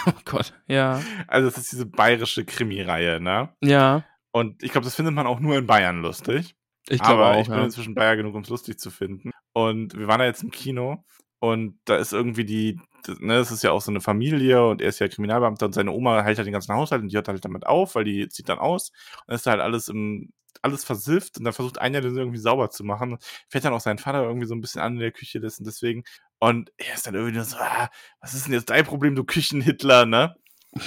Oh 0.07 0.19
Gott. 0.25 0.53
Ja. 0.67 1.01
Also, 1.27 1.49
es 1.49 1.57
ist 1.57 1.71
diese 1.71 1.85
bayerische 1.85 2.45
Krimi-Reihe, 2.45 3.19
ne? 3.19 3.53
Ja. 3.61 4.05
Und 4.31 4.63
ich 4.63 4.71
glaube, 4.71 4.85
das 4.85 4.95
findet 4.95 5.13
man 5.13 5.27
auch 5.27 5.39
nur 5.39 5.57
in 5.57 5.67
Bayern 5.67 6.01
lustig. 6.01 6.55
Ich 6.89 7.01
glaube 7.01 7.25
aber 7.25 7.37
auch. 7.37 7.41
ich 7.41 7.47
bin 7.47 7.57
ja. 7.57 7.65
inzwischen 7.65 7.95
Bayer 7.95 8.15
genug, 8.15 8.35
um 8.35 8.43
es 8.43 8.49
lustig 8.49 8.79
zu 8.79 8.89
finden. 8.91 9.31
Und 9.53 9.97
wir 9.97 10.07
waren 10.07 10.19
da 10.19 10.25
jetzt 10.25 10.43
im 10.43 10.51
Kino 10.51 11.03
Und 11.39 11.79
da 11.85 11.97
ist 11.97 12.13
irgendwie 12.13 12.45
die, 12.45 12.79
ne, 13.19 13.35
es 13.37 13.51
ist 13.51 13.63
ja 13.63 13.71
auch 13.71 13.81
so 13.81 13.91
eine 13.91 14.01
Familie 14.01 14.65
und 14.65 14.81
er 14.81 14.89
ist 14.89 14.99
ja 14.99 15.07
Kriminalbeamter 15.07 15.65
und 15.65 15.73
seine 15.73 15.91
Oma 15.91 16.23
hält 16.23 16.37
halt 16.37 16.47
den 16.47 16.53
ganzen 16.53 16.75
Haushalt 16.75 17.01
und 17.01 17.09
die 17.11 17.15
hört 17.15 17.27
halt 17.27 17.43
damit 17.43 17.65
auf, 17.65 17.95
weil 17.95 18.05
die 18.05 18.29
zieht 18.29 18.49
dann 18.49 18.59
aus. 18.59 18.91
Und 19.21 19.23
dann 19.27 19.35
ist 19.35 19.45
halt 19.45 19.59
alles 19.61 19.89
im, 19.89 20.31
alles 20.61 20.83
versifft 20.83 21.37
und 21.37 21.43
dann 21.45 21.53
versucht 21.53 21.79
einer 21.79 22.01
den 22.01 22.15
irgendwie 22.15 22.39
sauber 22.39 22.69
zu 22.69 22.83
machen. 22.83 23.17
Fährt 23.49 23.65
dann 23.65 23.73
auch 23.73 23.81
sein 23.81 23.97
Vater 23.97 24.23
irgendwie 24.23 24.47
so 24.47 24.55
ein 24.55 24.61
bisschen 24.61 24.81
an 24.81 24.93
in 24.93 24.99
der 24.99 25.11
Küche 25.11 25.39
dessen 25.39 25.63
deswegen. 25.65 26.03
Und 26.39 26.71
er 26.77 26.93
ist 26.93 27.07
dann 27.07 27.15
irgendwie 27.15 27.35
nur 27.35 27.45
so, 27.45 27.57
ah, 27.57 27.89
was 28.21 28.33
ist 28.33 28.45
denn 28.45 28.53
jetzt 28.53 28.69
dein 28.69 28.85
Problem, 28.85 29.15
du 29.15 29.23
Küchenhitler, 29.23 30.05
ne? 30.05 30.35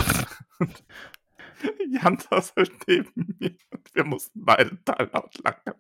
Jan 1.90 2.18
saß 2.18 2.54
halt 2.56 2.72
neben 2.86 3.36
mir 3.38 3.50
und 3.70 3.94
wir 3.94 4.04
mussten 4.04 4.44
beide 4.44 4.70
total 4.82 5.10
laut 5.12 5.34
lachen. 5.44 5.74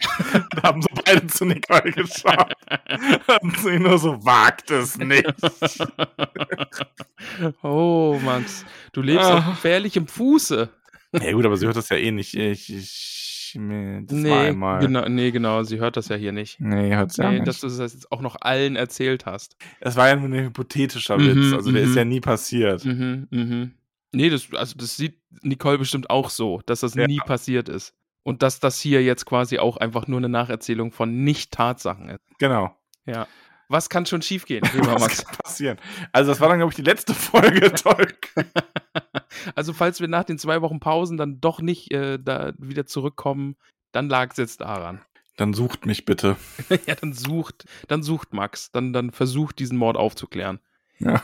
Wir 0.52 0.62
haben 0.62 0.82
so 0.82 0.88
beide 1.04 1.26
zu 1.28 1.44
Nicole 1.46 1.92
geschaut 1.92 2.52
und 3.40 3.58
sie 3.60 3.78
nur 3.78 3.98
so, 3.98 4.22
wagt 4.24 4.70
es 4.70 4.98
nicht. 4.98 5.24
oh, 7.62 8.18
Max, 8.22 8.64
du 8.92 9.00
lebst 9.02 9.30
auf 9.30 9.44
Ah. 9.44 9.50
gefährlichem 9.50 10.06
Fuße. 10.06 10.68
Ja 11.12 11.32
gut, 11.32 11.44
aber 11.46 11.56
sie 11.56 11.66
hört 11.66 11.76
das 11.76 11.88
ja 11.88 11.96
eh 11.96 12.10
nicht. 12.10 12.34
Ich, 12.34 12.72
ich, 12.72 13.29
nee, 13.56 14.02
war 14.08 14.14
Nee 14.16 14.32
einmal. 14.32 14.80
genau, 14.80 15.08
nee, 15.08 15.30
genau, 15.30 15.62
sie 15.62 15.78
hört 15.78 15.96
das 15.96 16.08
ja 16.08 16.16
hier 16.16 16.32
nicht. 16.32 16.60
Nee, 16.60 16.94
hört's 16.94 17.16
ja 17.16 17.28
Nee, 17.30 17.36
nicht. 17.36 17.48
dass 17.48 17.60
du 17.60 17.68
das 17.68 17.78
jetzt 17.78 18.10
auch 18.12 18.20
noch 18.20 18.36
allen 18.40 18.76
erzählt 18.76 19.26
hast. 19.26 19.56
Es 19.80 19.96
war 19.96 20.08
ja 20.08 20.16
nur 20.16 20.28
ein 20.28 20.44
hypothetischer 20.46 21.18
Mhm, 21.18 21.26
Witz. 21.26 21.52
Also 21.54 21.72
der 21.72 21.82
mhm. 21.84 21.90
ist 21.90 21.96
ja 21.96 22.04
nie 22.04 22.20
passiert. 22.20 22.84
Mhm, 22.84 23.26
mhm. 23.30 23.74
Nee, 24.12 24.28
das, 24.30 24.48
also 24.54 24.74
das 24.76 24.96
sieht 24.96 25.18
Nicole 25.42 25.78
bestimmt 25.78 26.10
auch 26.10 26.30
so, 26.30 26.60
dass 26.66 26.80
das 26.80 26.94
Ja. 26.94 27.06
nie 27.06 27.18
passiert 27.24 27.68
ist. 27.68 27.94
Und 28.22 28.42
dass 28.42 28.60
das 28.60 28.78
hier 28.80 29.02
jetzt 29.02 29.24
quasi 29.24 29.58
auch 29.58 29.76
einfach 29.78 30.06
nur 30.06 30.18
eine 30.18 30.28
Nacherzählung 30.28 30.92
von 30.92 31.24
Nicht-Tatsachen 31.24 32.10
ist. 32.10 32.20
Genau. 32.38 32.76
Ja. 33.06 33.26
Was 33.68 33.88
kann 33.88 34.04
schon 34.04 34.20
schiefgehen, 34.20 34.62
lieber 34.74 34.94
Was 34.94 35.00
Max? 35.00 35.24
kann 35.24 35.36
passieren? 35.36 35.78
Also 36.12 36.32
das 36.32 36.40
war 36.40 36.48
dann, 36.48 36.58
glaube 36.58 36.72
ich, 36.72 36.76
die 36.76 36.82
letzte 36.82 37.14
Folge 37.14 37.72
Tolk. 37.74 38.28
also, 39.54 39.72
falls 39.72 40.00
wir 40.00 40.08
nach 40.08 40.24
den 40.24 40.38
zwei 40.38 40.62
Wochen 40.62 40.80
Pausen 40.80 41.16
dann 41.16 41.40
doch 41.40 41.60
nicht 41.60 41.92
äh, 41.92 42.18
da 42.18 42.52
wieder 42.58 42.86
zurückkommen, 42.86 43.56
dann 43.92 44.08
lag 44.08 44.30
es 44.32 44.36
jetzt 44.36 44.60
daran. 44.60 45.00
Dann 45.36 45.54
sucht 45.54 45.86
mich 45.86 46.04
bitte. 46.04 46.36
ja, 46.86 46.94
dann 46.94 47.12
sucht, 47.12 47.64
dann 47.88 48.02
sucht 48.02 48.32
Max, 48.32 48.70
dann, 48.72 48.92
dann 48.92 49.10
versucht 49.10 49.58
diesen 49.58 49.78
Mord 49.78 49.96
aufzuklären. 49.96 50.60
Ja. 50.98 51.22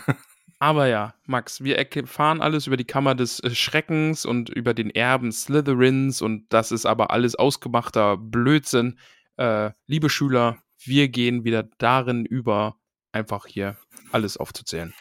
Aber 0.59 0.87
ja, 0.87 1.15
Max, 1.27 1.63
wir 1.63 1.79
erfahren 1.79 2.41
alles 2.41 2.67
über 2.67 2.79
die 2.79 2.87
Kammer 2.87 3.15
des 3.15 3.41
äh, 3.41 3.55
Schreckens 3.55 4.25
und 4.25 4.49
über 4.49 4.73
den 4.73 4.91
Erben 4.91 5.33
Slytherins 5.33 6.23
und 6.23 6.47
das 6.49 6.73
ist 6.73 6.87
aber 6.87 7.11
alles 7.11 7.35
ausgemachter 7.35 8.17
Blödsinn. 8.17 8.99
Äh, 9.37 9.73
liebe 9.87 10.09
Schüler, 10.09 10.63
wir 10.83 11.09
gehen 11.09 11.45
wieder 11.45 11.65
darin 11.79 12.25
über, 12.25 12.77
einfach 13.13 13.47
hier 13.47 13.77
alles 14.13 14.39
aufzuzählen. 14.39 14.95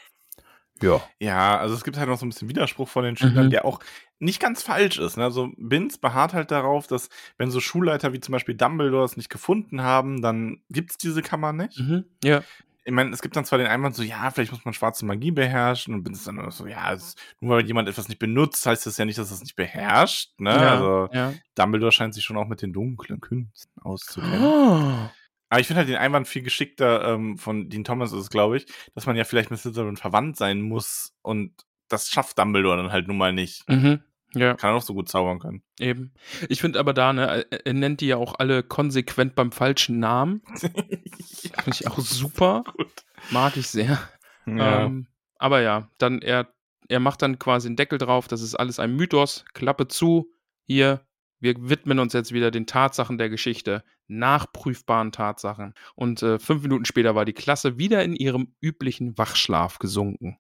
Ja. 0.82 1.02
Ja, 1.20 1.58
also 1.58 1.74
es 1.76 1.84
gibt 1.84 1.98
halt 1.98 2.10
noch 2.10 2.18
so 2.20 2.26
ein 2.26 2.30
bisschen 2.30 2.50
Widerspruch 2.50 2.90
von 2.90 3.04
den 3.04 3.16
Schülern, 3.16 3.46
Mhm. 3.46 3.50
der 3.52 3.66
auch 3.66 3.80
nicht 4.20 4.42
ganz 4.42 4.62
falsch 4.64 4.98
ist. 5.00 5.18
Ne? 5.18 5.24
Also 5.24 5.50
Binz 5.58 5.98
beharrt 5.98 6.34
halt 6.34 6.52
darauf, 6.52 6.88
dass 6.88 7.10
wenn 7.38 7.52
so 7.52 7.60
Schulleiter 7.60 8.14
wie 8.14 8.20
zum 8.20 8.34
Beispiel 8.34 8.56
Dumbledore 8.56 9.06
es 9.06 9.18
nicht 9.18 9.30
gefunden 9.30 9.82
haben, 9.82 10.22
dann 10.22 10.62
gibt's 10.70 10.98
diese 10.98 11.22
Kammer 11.22 11.54
nicht. 11.54 11.80
Mhm. 11.80 12.06
Ja. 12.24 12.42
Ich 12.88 12.94
meine, 12.94 13.10
es 13.12 13.22
gibt 13.24 13.36
dann 13.36 13.46
zwar 13.46 13.58
den 13.58 13.68
Einwand 13.68 13.96
so, 13.96 14.04
ja, 14.04 14.30
vielleicht 14.30 14.52
muss 14.52 14.64
man 14.64 14.74
schwarze 14.76 15.06
Magie 15.08 15.32
beherrschen 15.32 15.94
und 15.96 16.04
Binz 16.04 16.24
dann 16.24 16.52
so, 16.52 16.68
ja, 16.68 16.94
es, 16.94 17.16
nur 17.40 17.56
weil 17.58 17.66
jemand 17.66 17.90
etwas 17.90 18.10
nicht 18.10 18.20
benutzt, 18.20 18.64
heißt 18.66 18.86
das 18.86 18.98
ja 18.98 19.06
nicht, 19.06 19.18
dass 19.18 19.32
es 19.32 19.42
nicht 19.42 19.56
beherrscht. 19.56 20.40
Ne? 20.40 20.52
ja. 20.52 20.72
Also 20.74 21.10
ja. 21.12 21.34
Dumbledore 21.56 21.92
scheint 21.92 22.14
sich 22.14 22.24
schon 22.24 22.38
auch 22.38 22.48
mit 22.48 22.62
den 22.62 22.74
dunklen 22.74 23.20
Künsten 23.22 23.82
auszukennen. 23.82 24.44
Oh. 24.44 25.10
Aber 25.50 25.60
ich 25.60 25.68
finde 25.68 25.80
halt 25.80 25.90
den 25.90 25.98
Einwand 25.98 26.28
viel 26.28 26.42
geschickter 26.42 27.14
ähm, 27.14 27.38
von 27.38 27.70
Dean 27.70 27.84
Thomas 27.84 28.12
ist 28.12 28.20
es, 28.20 28.30
glaube 28.30 28.58
ich, 28.58 28.66
dass 28.96 29.06
man 29.06 29.16
ja 29.16 29.24
vielleicht 29.24 29.52
mit 29.52 29.60
Slytherin 29.60 29.98
verwandt 29.98 30.38
sein 30.38 30.62
muss 30.62 31.16
und 31.22 31.54
das 31.88 32.10
schafft 32.10 32.40
Dumbledore 32.40 32.78
dann 32.78 32.92
halt 32.92 33.08
nun 33.08 33.18
mal 33.18 33.32
nicht. 33.34 33.68
Mhm. 33.70 34.02
Ja, 34.34 34.56
Kann 34.56 34.72
er 34.72 34.74
noch 34.74 34.82
so 34.82 34.94
gut 34.94 35.08
zaubern 35.08 35.40
können. 35.40 35.64
eben. 35.80 36.14
Ich 36.50 36.60
finde 36.60 36.80
aber 36.80 36.94
da, 36.94 37.14
ne, 37.14 37.46
er, 37.50 37.66
er 37.66 37.74
nennt 37.74 38.02
die 38.02 38.08
ja 38.08 38.18
auch 38.18 38.36
alle 38.38 38.64
konsequent 38.64 39.34
beim 39.34 39.52
falschen 39.54 40.00
Namen. 40.00 40.42
ja, 40.62 41.62
Finde 41.62 41.72
ich 41.72 41.88
auch 41.88 42.00
super. 42.00 42.64
gut. 42.76 43.06
Mag 43.32 43.56
ich 43.56 43.68
sehr. 43.68 43.98
Ja. 44.46 44.86
Ähm, 44.86 45.08
aber 45.38 45.62
ja, 45.62 45.90
dann 46.00 46.22
er, 46.22 46.50
er 46.90 47.00
macht 47.00 47.22
dann 47.22 47.40
quasi 47.40 47.68
einen 47.68 47.78
Deckel 47.78 47.98
drauf, 47.98 48.28
das 48.28 48.42
ist 48.42 48.56
alles 48.56 48.78
ein 48.80 48.96
Mythos, 48.96 49.46
Klappe 49.54 49.88
zu, 49.88 50.28
hier, 50.66 51.06
wir 51.46 51.70
widmen 51.70 52.00
uns 52.00 52.12
jetzt 52.14 52.34
wieder 52.34 52.52
den 52.52 52.66
Tatsachen 52.68 53.18
der 53.18 53.30
Geschichte, 53.30 53.84
nachprüfbaren 54.08 55.12
Tatsachen. 55.14 55.74
Und 55.96 56.22
äh, 56.24 56.40
fünf 56.40 56.64
Minuten 56.64 56.84
später 56.86 57.16
war 57.16 57.24
die 57.26 57.34
Klasse 57.34 57.78
wieder 57.78 58.04
in 58.04 58.16
ihrem 58.16 58.54
üblichen 58.60 59.18
Wachschlaf 59.18 59.80
gesunken. 59.80 60.38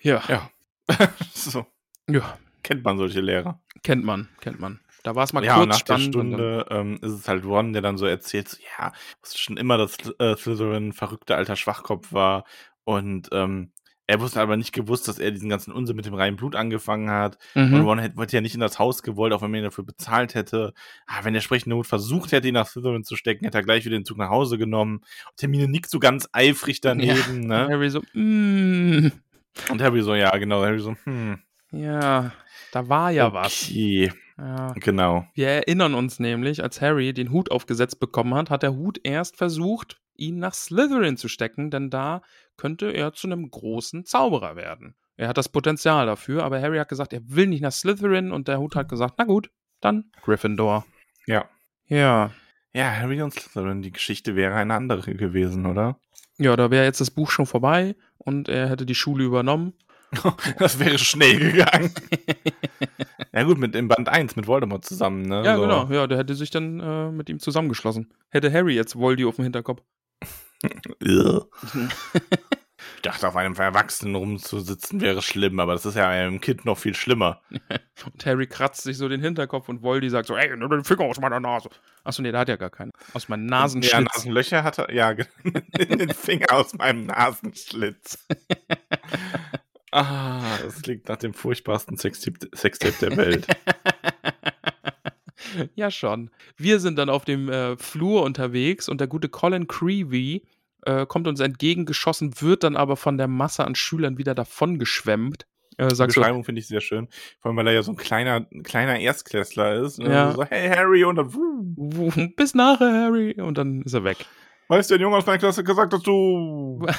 Ja, 0.00 0.22
ja. 0.28 0.50
so. 1.34 1.66
ja, 2.08 2.38
Kennt 2.62 2.84
man 2.84 2.96
solche 2.96 3.20
Lehrer. 3.20 3.60
kennt 3.82 4.04
man, 4.04 4.28
kennt 4.40 4.60
man. 4.60 4.80
Da 5.02 5.16
war 5.16 5.24
es 5.24 5.32
mal 5.32 5.44
ja, 5.44 5.56
kurz 5.56 5.68
nach 5.68 5.80
der 5.82 5.98
spannend. 5.98 6.16
und 6.16 6.30
dann- 6.32 6.38
Stunde 6.40 6.66
ähm, 6.70 6.98
ist 7.02 7.12
es 7.12 7.28
halt 7.28 7.44
Ron, 7.44 7.72
der 7.72 7.82
dann 7.82 7.98
so 7.98 8.06
erzählt, 8.06 8.48
so, 8.48 8.58
ja, 8.78 8.92
wusste 9.20 9.38
schon 9.38 9.56
immer, 9.56 9.76
dass 9.76 9.96
äh, 10.20 10.36
Slytherin 10.36 10.88
ein 10.88 10.92
verrückter 10.92 11.36
alter 11.36 11.56
Schwachkopf 11.56 12.12
war. 12.12 12.44
Und 12.84 13.28
ähm, 13.32 13.72
er 14.06 14.20
wusste 14.20 14.40
aber 14.40 14.56
nicht 14.56 14.72
gewusst, 14.72 15.06
dass 15.08 15.18
er 15.18 15.30
diesen 15.30 15.48
ganzen 15.48 15.72
Unsinn 15.72 15.96
mit 15.96 16.06
dem 16.06 16.14
reinen 16.14 16.36
Blut 16.36 16.56
angefangen 16.56 17.08
hat. 17.10 17.38
Und 17.54 17.70
Mhm. 17.70 17.80
Ron 17.82 17.98
hätte, 17.98 18.20
hätte 18.20 18.36
ja 18.36 18.40
nicht 18.40 18.54
in 18.54 18.60
das 18.60 18.78
Haus 18.78 19.02
gewollt, 19.02 19.32
auch 19.32 19.42
wenn 19.42 19.50
man 19.50 19.58
ihn 19.58 19.64
dafür 19.64 19.84
bezahlt 19.84 20.34
hätte. 20.34 20.72
Ah, 21.06 21.20
wenn 21.24 21.34
der 21.34 21.40
sprechende 21.40 21.76
Hut 21.76 21.86
versucht 21.86 22.32
hätte, 22.32 22.48
ihn 22.48 22.54
nach 22.54 22.66
Slytherin 22.66 23.04
zu 23.04 23.16
stecken, 23.16 23.44
hätte 23.44 23.58
er 23.58 23.64
gleich 23.64 23.84
wieder 23.84 23.96
den 23.98 24.04
Zug 24.04 24.18
nach 24.18 24.30
Hause 24.30 24.58
genommen. 24.58 24.96
Und 25.30 25.40
Hermine 25.42 25.68
nickt 25.68 25.88
so 25.90 25.98
ganz 25.98 26.28
eifrig 26.32 26.80
daneben, 26.80 27.40
ne? 27.46 27.68
Harry 27.70 27.90
so, 27.90 28.00
mm, 28.12 29.12
Und 29.70 29.82
Harry 29.82 30.02
so, 30.02 30.14
ja, 30.14 30.36
genau. 30.36 30.62
Harry 30.62 30.80
so, 30.80 30.94
hm, 31.04 31.38
ja, 31.70 32.32
da 32.72 32.88
war 32.88 33.10
ja 33.10 33.32
was. 33.32 33.64
okay. 33.68 34.12
Ja. 34.38 34.72
Genau. 34.76 35.26
Wir 35.34 35.48
erinnern 35.48 35.94
uns 35.94 36.18
nämlich, 36.18 36.62
als 36.62 36.80
Harry 36.80 37.12
den 37.12 37.30
Hut 37.30 37.50
aufgesetzt 37.50 38.00
bekommen 38.00 38.34
hat, 38.34 38.50
hat 38.50 38.62
der 38.62 38.74
Hut 38.74 38.98
erst 39.04 39.36
versucht, 39.36 40.00
ihn 40.16 40.38
nach 40.38 40.54
Slytherin 40.54 41.16
zu 41.16 41.28
stecken, 41.28 41.70
denn 41.70 41.90
da 41.90 42.22
könnte 42.56 42.90
er 42.92 43.12
zu 43.12 43.26
einem 43.26 43.50
großen 43.50 44.04
Zauberer 44.04 44.56
werden. 44.56 44.94
Er 45.16 45.28
hat 45.28 45.38
das 45.38 45.48
Potenzial 45.48 46.06
dafür, 46.06 46.44
aber 46.44 46.60
Harry 46.60 46.78
hat 46.78 46.88
gesagt, 46.88 47.12
er 47.12 47.20
will 47.24 47.46
nicht 47.46 47.60
nach 47.60 47.72
Slytherin 47.72 48.32
und 48.32 48.48
der 48.48 48.58
Hut 48.58 48.74
hat 48.76 48.88
gesagt, 48.88 49.14
na 49.18 49.24
gut, 49.24 49.50
dann 49.80 50.10
Gryffindor. 50.22 50.84
Ja. 51.26 51.44
Ja. 51.86 52.30
Ja, 52.72 52.90
Harry 52.90 53.20
und 53.20 53.34
Slytherin, 53.34 53.82
die 53.82 53.92
Geschichte 53.92 54.34
wäre 54.36 54.54
eine 54.54 54.74
andere 54.74 55.14
gewesen, 55.14 55.66
oder? 55.66 55.98
Ja, 56.38 56.56
da 56.56 56.70
wäre 56.70 56.84
jetzt 56.84 57.00
das 57.00 57.10
Buch 57.10 57.30
schon 57.30 57.46
vorbei 57.46 57.94
und 58.18 58.48
er 58.48 58.68
hätte 58.70 58.86
die 58.86 58.94
Schule 58.94 59.24
übernommen. 59.24 59.74
Das 60.58 60.78
wäre 60.78 60.98
schnell 60.98 61.38
gegangen. 61.38 61.90
ja 63.32 63.42
gut, 63.44 63.58
mit 63.58 63.74
im 63.74 63.88
Band 63.88 64.08
1 64.08 64.36
mit 64.36 64.46
Voldemort 64.46 64.84
zusammen, 64.84 65.22
ne? 65.22 65.42
Ja, 65.44 65.56
So. 65.56 65.62
genau. 65.62 65.86
Ja, 65.90 66.06
der 66.06 66.18
hätte 66.18 66.34
sich 66.34 66.50
dann 66.50 66.80
äh, 66.80 67.10
mit 67.10 67.28
ihm 67.30 67.38
zusammengeschlossen. 67.38 68.12
Hätte 68.28 68.52
Harry 68.52 68.74
jetzt 68.74 68.96
Voldy 68.96 69.24
auf 69.24 69.36
dem 69.36 69.44
Hinterkopf. 69.44 69.82
Ugh. 71.02 71.46
Ich 72.96 73.02
dachte, 73.02 73.28
auf 73.28 73.36
einem 73.36 73.54
Erwachsenen 73.54 74.16
rumzusitzen 74.16 75.00
wäre 75.00 75.22
schlimm, 75.22 75.60
aber 75.60 75.72
das 75.72 75.86
ist 75.86 75.94
ja 75.94 76.08
einem 76.08 76.40
Kind 76.40 76.64
noch 76.64 76.78
viel 76.78 76.94
schlimmer. 76.96 77.40
Und 78.12 78.26
Harry 78.26 78.48
kratzt 78.48 78.82
sich 78.82 78.96
so 78.96 79.08
den 79.08 79.20
Hinterkopf 79.20 79.68
und 79.68 79.82
Voldy 79.82 80.10
sagt 80.10 80.26
so, 80.26 80.36
ey, 80.36 80.56
nimm 80.56 80.68
den 80.68 80.82
Finger 80.82 81.04
aus 81.04 81.20
meiner 81.20 81.38
Nase. 81.38 81.68
Achso, 82.02 82.22
nee, 82.22 82.32
der 82.32 82.40
hat 82.40 82.48
ja 82.48 82.56
gar 82.56 82.70
keinen. 82.70 82.90
Aus 83.14 83.28
meinem 83.28 83.44
Ja, 83.44 83.60
Nasenschlitz. 83.60 84.04
Nasenlöcher 84.16 84.64
hat 84.64 84.78
er, 84.78 84.92
ja, 84.92 85.14
den 85.44 86.12
Finger 86.12 86.52
aus 86.52 86.74
meinem 86.74 87.06
Nasenschlitz. 87.06 88.26
ah, 89.92 90.58
das 90.62 90.82
klingt 90.82 91.08
nach 91.08 91.18
dem 91.18 91.34
furchtbarsten 91.34 91.96
Sextape 91.96 92.48
der 93.00 93.16
Welt. 93.16 93.46
Ja, 95.74 95.90
schon. 95.90 96.30
Wir 96.56 96.80
sind 96.80 96.98
dann 96.98 97.10
auf 97.10 97.24
dem 97.24 97.48
äh, 97.48 97.76
Flur 97.76 98.22
unterwegs 98.22 98.88
und 98.88 99.00
der 99.00 99.08
gute 99.08 99.28
Colin 99.28 99.66
Creevy 99.66 100.44
äh, 100.84 101.06
kommt 101.06 101.28
uns 101.28 101.40
entgegengeschossen, 101.40 102.40
wird 102.40 102.64
dann 102.64 102.76
aber 102.76 102.96
von 102.96 103.18
der 103.18 103.28
Masse 103.28 103.64
an 103.64 103.74
Schülern 103.74 104.18
wieder 104.18 104.34
davongeschwemmt. 104.34 105.46
Äh, 105.78 105.88
Die 105.88 106.06
Beschreibung 106.06 106.44
finde 106.44 106.60
ich 106.60 106.66
sehr 106.66 106.80
schön. 106.80 107.08
Vor 107.40 107.50
allem, 107.50 107.56
weil 107.56 107.68
er 107.68 107.72
ja 107.74 107.82
so 107.82 107.92
ein 107.92 107.96
kleiner, 107.96 108.46
ein 108.52 108.62
kleiner 108.62 108.98
Erstklässler 108.98 109.74
ist. 109.82 109.98
Und 109.98 110.10
Ja. 110.10 110.32
So, 110.32 110.44
hey 110.44 110.68
Harry, 110.68 111.04
und 111.04 111.16
dann, 111.16 111.32
wuh, 111.32 112.10
bis 112.36 112.54
nachher, 112.54 112.92
Harry. 112.92 113.40
Und 113.40 113.56
dann 113.58 113.82
ist 113.82 113.94
er 113.94 114.04
weg. 114.04 114.18
weißt 114.68 114.90
du, 114.90 114.94
ein 114.96 115.00
Junge 115.00 115.16
aus 115.16 115.26
meiner 115.26 115.38
Klasse 115.38 115.60
hat 115.60 115.66
gesagt, 115.66 115.92
dass 115.92 116.02
du. 116.02 116.84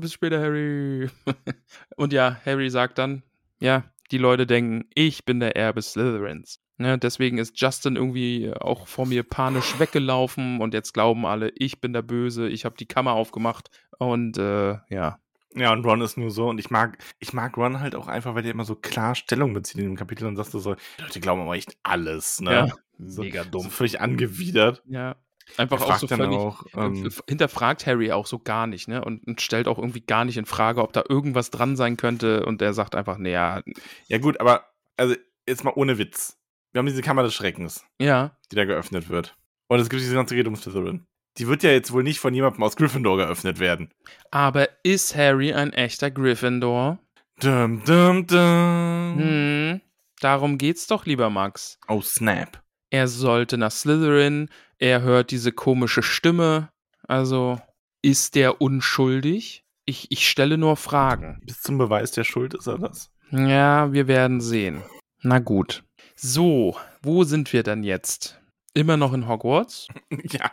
Bis 0.00 0.12
später, 0.12 0.40
Harry. 0.40 1.08
Und 1.96 2.12
ja, 2.12 2.36
Harry 2.44 2.70
sagt 2.70 2.98
dann, 2.98 3.22
ja, 3.58 3.84
die 4.10 4.18
Leute 4.18 4.46
denken, 4.46 4.88
ich 4.94 5.24
bin 5.24 5.40
der 5.40 5.56
Erbe 5.56 5.82
Slytherins. 5.82 6.60
Ne, 6.78 6.96
deswegen 6.98 7.36
ist 7.38 7.60
Justin 7.60 7.96
irgendwie 7.96 8.52
auch 8.54 8.86
vor 8.86 9.06
mir 9.06 9.22
panisch 9.22 9.78
weggelaufen 9.78 10.60
und 10.60 10.72
jetzt 10.72 10.94
glauben 10.94 11.26
alle, 11.26 11.50
ich 11.54 11.80
bin 11.80 11.92
der 11.92 12.02
Böse, 12.02 12.48
ich 12.48 12.64
habe 12.64 12.76
die 12.78 12.86
Kammer 12.86 13.12
aufgemacht 13.12 13.70
und 13.98 14.38
äh, 14.38 14.78
ja. 14.88 15.18
Ja, 15.54 15.72
und 15.72 15.84
Ron 15.84 16.00
ist 16.00 16.16
nur 16.16 16.30
so, 16.30 16.48
und 16.48 16.58
ich 16.58 16.70
mag, 16.70 16.96
ich 17.18 17.32
mag 17.32 17.56
Ron 17.56 17.80
halt 17.80 17.94
auch 17.96 18.06
einfach, 18.06 18.34
weil 18.34 18.44
der 18.44 18.52
immer 18.52 18.64
so 18.64 18.76
klar 18.76 19.14
Stellung 19.14 19.52
bezieht 19.52 19.78
in 19.80 19.84
dem 19.84 19.96
Kapitel 19.96 20.26
und 20.26 20.36
sagst 20.36 20.54
du 20.54 20.58
so, 20.58 20.74
die 20.74 21.02
Leute 21.02 21.20
glauben 21.20 21.42
aber 21.42 21.54
echt 21.54 21.76
alles, 21.82 22.40
ne? 22.40 22.50
ja 22.52 22.68
so, 23.06 23.22
mega 23.22 23.44
So 23.44 23.50
dumm. 23.50 23.70
völlig 23.70 24.00
angewidert. 24.00 24.82
Ja. 24.86 25.16
Einfach 25.56 25.80
auch 25.80 25.98
so 25.98 26.06
völlig, 26.06 26.36
auch, 26.38 26.64
äh, 26.74 26.80
ähm, 26.86 27.10
hinterfragt 27.28 27.86
Harry 27.86 28.12
auch 28.12 28.26
so 28.26 28.38
gar 28.38 28.66
nicht, 28.66 28.88
ne? 28.88 29.04
Und, 29.04 29.26
und 29.26 29.40
stellt 29.40 29.68
auch 29.68 29.78
irgendwie 29.78 30.00
gar 30.00 30.24
nicht 30.24 30.36
in 30.36 30.46
Frage, 30.46 30.82
ob 30.82 30.92
da 30.92 31.02
irgendwas 31.08 31.50
dran 31.50 31.76
sein 31.76 31.96
könnte. 31.96 32.44
Und 32.46 32.62
er 32.62 32.72
sagt 32.72 32.94
einfach, 32.94 33.18
naja, 33.18 33.62
Ja, 34.08 34.18
gut, 34.18 34.40
aber 34.40 34.64
also 34.96 35.14
jetzt 35.48 35.64
mal 35.64 35.72
ohne 35.74 35.98
Witz. 35.98 36.36
Wir 36.72 36.78
haben 36.78 36.86
diese 36.86 37.02
Kammer 37.02 37.22
des 37.24 37.34
Schreckens, 37.34 37.84
ja, 38.00 38.36
die 38.52 38.56
da 38.56 38.64
geöffnet 38.64 39.08
wird. 39.08 39.36
Und 39.68 39.80
es 39.80 39.88
gibt 39.88 40.02
diese 40.02 40.14
ganze 40.14 40.34
Rede 40.34 40.48
um 40.48 40.56
Slytherin. 40.56 41.06
Die 41.38 41.46
wird 41.48 41.62
ja 41.62 41.70
jetzt 41.70 41.92
wohl 41.92 42.02
nicht 42.02 42.18
von 42.20 42.34
jemandem 42.34 42.62
aus 42.64 42.76
Gryffindor 42.76 43.16
geöffnet 43.16 43.58
werden. 43.60 43.90
aber 44.30 44.68
ist 44.82 45.14
Harry 45.16 45.52
ein 45.52 45.72
echter 45.72 46.10
Gryffindor? 46.10 46.98
Dum, 47.40 47.82
dum, 47.84 48.26
dum. 48.26 49.16
Hm, 49.18 49.80
darum 50.20 50.58
geht's 50.58 50.86
doch, 50.86 51.06
lieber 51.06 51.30
Max. 51.30 51.78
Oh, 51.88 52.02
snap. 52.02 52.62
Er 52.90 53.06
sollte 53.08 53.56
nach 53.56 53.70
Slytherin, 53.70 54.50
er 54.80 55.02
hört 55.02 55.30
diese 55.30 55.52
komische 55.52 56.02
Stimme. 56.02 56.70
Also, 57.06 57.60
ist 58.02 58.34
der 58.34 58.60
unschuldig? 58.60 59.64
Ich, 59.84 60.10
ich 60.10 60.28
stelle 60.28 60.58
nur 60.58 60.76
Fragen. 60.76 61.40
Bis 61.44 61.60
zum 61.60 61.78
Beweis 61.78 62.10
der 62.12 62.24
Schuld 62.24 62.54
ist 62.54 62.66
er 62.66 62.78
das. 62.78 63.12
Ja, 63.30 63.92
wir 63.92 64.08
werden 64.08 64.40
sehen. 64.40 64.82
Na 65.22 65.38
gut. 65.38 65.84
So, 66.16 66.76
wo 67.02 67.24
sind 67.24 67.52
wir 67.52 67.62
denn 67.62 67.84
jetzt? 67.84 68.40
Immer 68.74 68.96
noch 68.96 69.12
in 69.12 69.28
Hogwarts. 69.28 69.88
ja. 70.24 70.50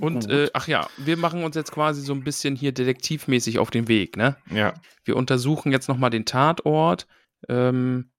Und, 0.00 0.28
äh, 0.28 0.50
ach 0.54 0.66
ja, 0.66 0.88
wir 0.96 1.16
machen 1.16 1.44
uns 1.44 1.54
jetzt 1.54 1.72
quasi 1.72 2.02
so 2.02 2.12
ein 2.14 2.24
bisschen 2.24 2.56
hier 2.56 2.72
detektivmäßig 2.72 3.58
auf 3.58 3.70
den 3.70 3.86
Weg, 3.88 4.16
ne? 4.16 4.36
ja. 4.50 4.74
Wir 5.04 5.16
untersuchen 5.16 5.70
jetzt 5.70 5.88
nochmal 5.88 6.10
den 6.10 6.24
Tatort. 6.24 7.06
Ähm, 7.48 8.10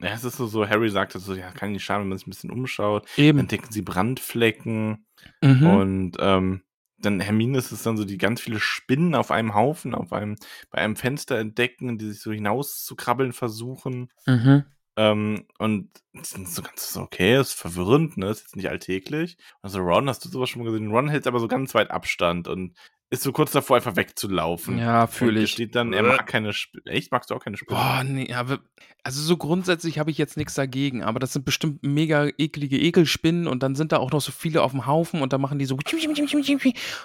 Ja, 0.00 0.10
es 0.10 0.24
ist 0.24 0.36
so, 0.36 0.46
so, 0.46 0.68
Harry 0.68 0.90
sagt 0.90 1.12
so, 1.12 1.34
ja, 1.34 1.50
kann 1.50 1.72
nicht 1.72 1.84
schaden, 1.84 2.02
wenn 2.02 2.10
man 2.10 2.18
sich 2.18 2.26
ein 2.26 2.30
bisschen 2.30 2.50
umschaut. 2.50 3.06
eben. 3.16 3.40
Entdecken 3.40 3.72
sie 3.72 3.82
Brandflecken. 3.82 5.06
Mhm. 5.42 5.66
Und 5.66 6.16
ähm, 6.20 6.62
dann 6.98 7.20
Hermine 7.20 7.58
ist 7.58 7.72
es 7.72 7.82
dann 7.82 7.96
so, 7.96 8.04
die 8.04 8.18
ganz 8.18 8.40
viele 8.40 8.60
Spinnen 8.60 9.14
auf 9.14 9.30
einem 9.30 9.54
Haufen, 9.54 9.94
auf 9.94 10.12
einem, 10.12 10.36
bei 10.70 10.78
einem 10.78 10.96
Fenster 10.96 11.38
entdecken, 11.38 11.98
die 11.98 12.06
sich 12.10 12.20
so 12.20 12.32
hinaus 12.32 12.84
zu 12.84 12.96
krabbeln 12.96 13.32
versuchen. 13.32 14.08
Mhm. 14.26 14.64
Ähm, 14.96 15.46
und 15.58 15.90
sind 16.22 16.48
so 16.48 16.62
ganz 16.62 16.92
so, 16.92 17.02
okay, 17.02 17.40
ist 17.40 17.52
verwirrend, 17.52 18.16
ne? 18.16 18.30
Ist 18.30 18.40
jetzt 18.40 18.56
nicht 18.56 18.68
alltäglich. 18.68 19.36
Also 19.62 19.78
Ron, 19.78 20.08
hast 20.08 20.24
du 20.24 20.28
sowas 20.28 20.48
schon 20.48 20.62
mal 20.62 20.70
gesehen? 20.70 20.90
Ron 20.90 21.08
hält 21.08 21.28
aber 21.28 21.38
so 21.38 21.46
ganz 21.46 21.72
weit 21.74 21.92
Abstand 21.92 22.48
und 22.48 22.76
ist 23.10 23.22
so 23.22 23.32
kurz 23.32 23.52
davor, 23.52 23.76
einfach 23.76 23.96
wegzulaufen. 23.96 24.78
Ja, 24.78 25.06
fühle 25.06 25.42
ich. 25.42 25.52
steht 25.52 25.74
dann, 25.74 25.92
er 25.92 26.02
mag 26.02 26.26
keine 26.26 26.52
Spinnen. 26.52 26.86
Echt? 26.86 27.10
Magst 27.10 27.30
du 27.30 27.34
auch 27.34 27.42
keine 27.42 27.56
Spinnen? 27.56 27.78
Boah, 27.78 28.04
nee, 28.04 28.32
aber, 28.34 28.60
also 29.02 29.22
so 29.22 29.36
grundsätzlich 29.36 29.98
habe 29.98 30.10
ich 30.10 30.18
jetzt 30.18 30.36
nichts 30.36 30.54
dagegen, 30.54 31.02
aber 31.02 31.18
das 31.18 31.32
sind 31.32 31.44
bestimmt 31.44 31.82
mega 31.82 32.28
eklige 32.36 32.78
Ekelspinnen 32.78 33.46
und 33.46 33.62
dann 33.62 33.74
sind 33.74 33.92
da 33.92 33.96
auch 33.96 34.10
noch 34.10 34.20
so 34.20 34.32
viele 34.32 34.62
auf 34.62 34.72
dem 34.72 34.86
Haufen 34.86 35.22
und 35.22 35.32
dann 35.32 35.40
machen 35.40 35.58
die 35.58 35.64
so 35.64 35.78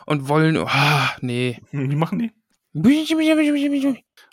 und 0.05 0.27
wollen, 0.27 0.57
ah, 0.57 1.11
nee. 1.21 1.61
Wie 1.71 1.95
machen 1.95 2.19
die? 2.19 2.31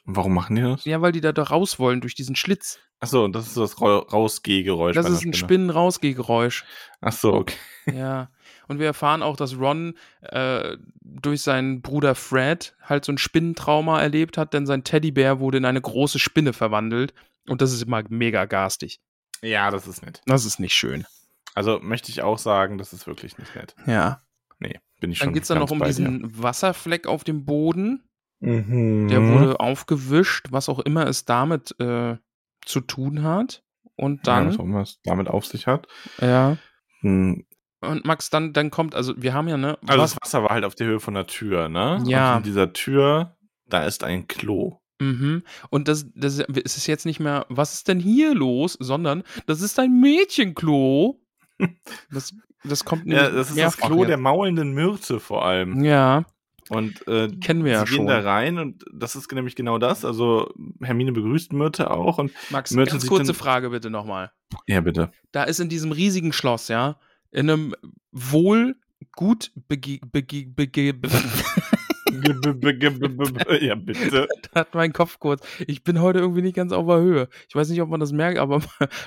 Und 0.07 0.17
warum 0.17 0.35
machen 0.35 0.57
die 0.57 0.63
das? 0.63 0.85
Ja, 0.87 1.03
weil 1.03 1.13
die 1.13 1.21
da, 1.21 1.33
da 1.33 1.43
raus 1.43 1.79
wollen 1.79 2.01
durch 2.01 2.15
diesen 2.15 2.37
Schlitz. 2.37 2.79
Achso, 2.99 3.29
das 3.29 3.47
ist 3.47 3.55
so 3.55 3.63
das 3.63 3.81
Ra 3.81 3.99
Rausgehgeräusch. 3.99 4.95
Das 4.95 5.07
ist 5.07 5.25
ein 5.25 5.33
Spinne. 5.33 5.37
Spinnen-Rausgehgeräusch. 5.37 6.65
Achso, 7.01 7.35
okay. 7.35 7.57
Ja. 7.95 8.31
Und 8.71 8.79
wir 8.79 8.87
erfahren 8.87 9.23
auch, 9.25 9.37
dass 9.37 9.59
Ron 9.59 9.95
äh, 10.23 10.77
durch 11.01 11.43
seinen 11.43 11.83
Bruder 11.83 12.15
Fred 12.15 12.77
halt 12.83 13.05
so 13.05 13.11
ein 13.11 13.19
Spinnentrauma 13.19 14.01
erlebt 14.01 14.39
hat, 14.39 14.55
denn 14.55 14.65
sein 14.65 14.85
Teddybär 14.85 15.41
wurde 15.41 15.59
in 15.59 15.65
eine 15.65 15.81
große 15.81 16.21
Spinne 16.21 16.53
verwandelt. 16.53 17.13
Und 17.49 17.63
das 17.63 17.73
ist 17.73 17.83
immer 17.83 18.05
mega 18.11 18.45
garstig. 18.45 19.01
Ja, 19.43 19.73
das 19.73 19.89
ist 19.89 20.05
nett. 20.05 20.23
Das 20.27 20.45
ist 20.45 20.61
nicht 20.61 20.75
schön. 20.75 21.05
Also 21.57 21.81
möchte 21.83 22.13
ich 22.13 22.23
auch 22.23 22.39
sagen, 22.39 22.79
das 22.79 22.93
ist 22.93 23.09
wirklich 23.09 23.39
nicht 23.39 23.57
nett. 23.57 23.75
Ja. 23.87 24.23
Nee, 24.61 24.79
bin 25.01 25.11
ich 25.11 25.19
schon. 25.19 25.27
Dann 25.27 25.35
geht 25.35 25.43
es 25.43 25.49
dann 25.49 25.59
noch 25.59 25.73
um 25.73 25.81
bei 25.81 25.87
dir. 25.87 25.95
diesen 25.95 26.41
Wasserfleck 26.41 27.09
auf 27.09 27.25
dem 27.25 27.45
Boden. 27.45 28.05
Mhm. 28.39 29.09
Der 29.09 29.21
wurde 29.27 29.59
aufgewischt, 29.59 30.47
was 30.51 30.69
auch 30.69 30.79
immer 30.79 31.09
es 31.09 31.25
damit 31.25 31.75
äh, 31.81 32.19
zu 32.65 32.81
tun 32.83 33.25
hat. 33.25 33.65
Und 33.97 34.27
Ja, 34.29 34.37
dann, 34.37 34.49
was 34.49 34.59
auch 34.61 34.65
immer 34.65 34.83
es 34.83 35.01
damit 35.03 35.27
auf 35.27 35.45
sich 35.45 35.67
hat. 35.67 35.89
ja. 36.21 36.57
Hm, 37.01 37.47
Und 37.81 38.05
Max, 38.05 38.29
dann, 38.31 38.53
dann 38.53 38.71
kommt, 38.71 38.95
also 38.95 39.15
wir 39.17 39.33
haben 39.33 39.49
ja, 39.49 39.57
ne? 39.57 39.79
Also 39.87 40.03
was- 40.03 40.13
das 40.15 40.23
Wasser 40.23 40.43
war 40.43 40.51
halt 40.51 40.65
auf 40.65 40.75
der 40.75 40.87
Höhe 40.87 41.01
von 41.01 41.15
der 41.15 41.27
Tür, 41.27 41.69
ne? 41.69 42.03
Ja. 42.07 42.33
Und 42.33 42.39
in 42.39 42.43
dieser 42.45 42.73
Tür, 42.73 43.37
da 43.67 43.85
ist 43.85 44.05
ein 44.05 44.27
Klo. 44.29 44.79
Mhm. 45.01 45.43
Und 45.71 45.89
das, 45.89 46.07
das 46.15 46.41
es 46.41 46.77
ist 46.77 46.87
jetzt 46.87 47.07
nicht 47.07 47.21
mehr, 47.21 47.47
was 47.49 47.73
ist 47.73 47.89
denn 47.89 47.99
hier 48.01 48.35
los, 48.35 48.77
sondern 48.79 49.23
das 49.47 49.63
ist 49.63 49.79
ein 49.79 49.99
Mädchenklo. 50.01 51.21
Das, 52.11 52.35
das 52.65 52.85
kommt 52.85 53.07
Ja, 53.07 53.23
nämlich 53.25 53.35
das 53.35 53.51
ist 53.51 53.59
das 53.59 53.77
Klo 53.77 53.99
jetzt. 54.01 54.09
der 54.09 54.17
maulenden 54.19 54.73
Myrte 54.73 55.21
vor 55.21 55.45
allem. 55.45 55.83
Ja, 55.85 56.25
Und 56.71 57.07
äh, 57.07 57.29
kennen 57.29 57.65
wir 57.65 57.73
sie 57.73 57.79
ja 57.79 57.85
gehen 57.85 57.97
schon. 57.97 58.07
da 58.07 58.21
rein 58.21 58.59
und 58.59 58.85
das 58.93 59.15
ist 59.17 59.31
nämlich 59.33 59.57
genau 59.57 59.79
das. 59.79 60.05
Also 60.05 60.53
Hermine 60.83 61.13
begrüßt 61.13 61.53
Myrte 61.53 61.91
auch 61.91 62.19
und 62.19 62.33
Max, 62.51 62.71
Myrte 62.73 62.93
ganz 62.93 63.07
kurze 63.07 63.35
Frage 63.35 63.71
bitte 63.71 63.91
nochmal. 63.91 64.33
ja 64.67 64.81
bitte. 64.81 65.11
Da 65.33 65.45
ist 65.45 65.61
in 65.61 65.69
diesem 65.69 65.93
riesigen 65.93 66.33
Schloss, 66.33 66.69
ja, 66.69 66.99
in 67.31 67.51
einem 67.51 67.75
wohl 68.13 68.77
gut 69.13 69.53
bege 69.69 69.99
bege 70.07 70.47
bege 70.47 70.87
ja 73.61 73.75
bitte. 73.77 74.27
Da 74.53 74.61
hat 74.61 74.75
mein 74.75 74.93
Kopf 74.93 75.21
kurz. 75.21 75.47
Ich 75.67 75.85
bin 75.85 76.01
heute 76.01 76.19
irgendwie 76.19 76.43
nicht 76.43 76.57
ganz 76.57 76.73
auf 76.73 76.87
der 76.87 76.99
Höhe. 76.99 77.29
Ich 77.49 77.55
weiß 77.55 77.69
nicht, 77.69 77.81
ob 77.83 77.89
man 77.89 78.01
das 78.01 78.11
merkt, 78.11 78.39
aber 78.39 78.61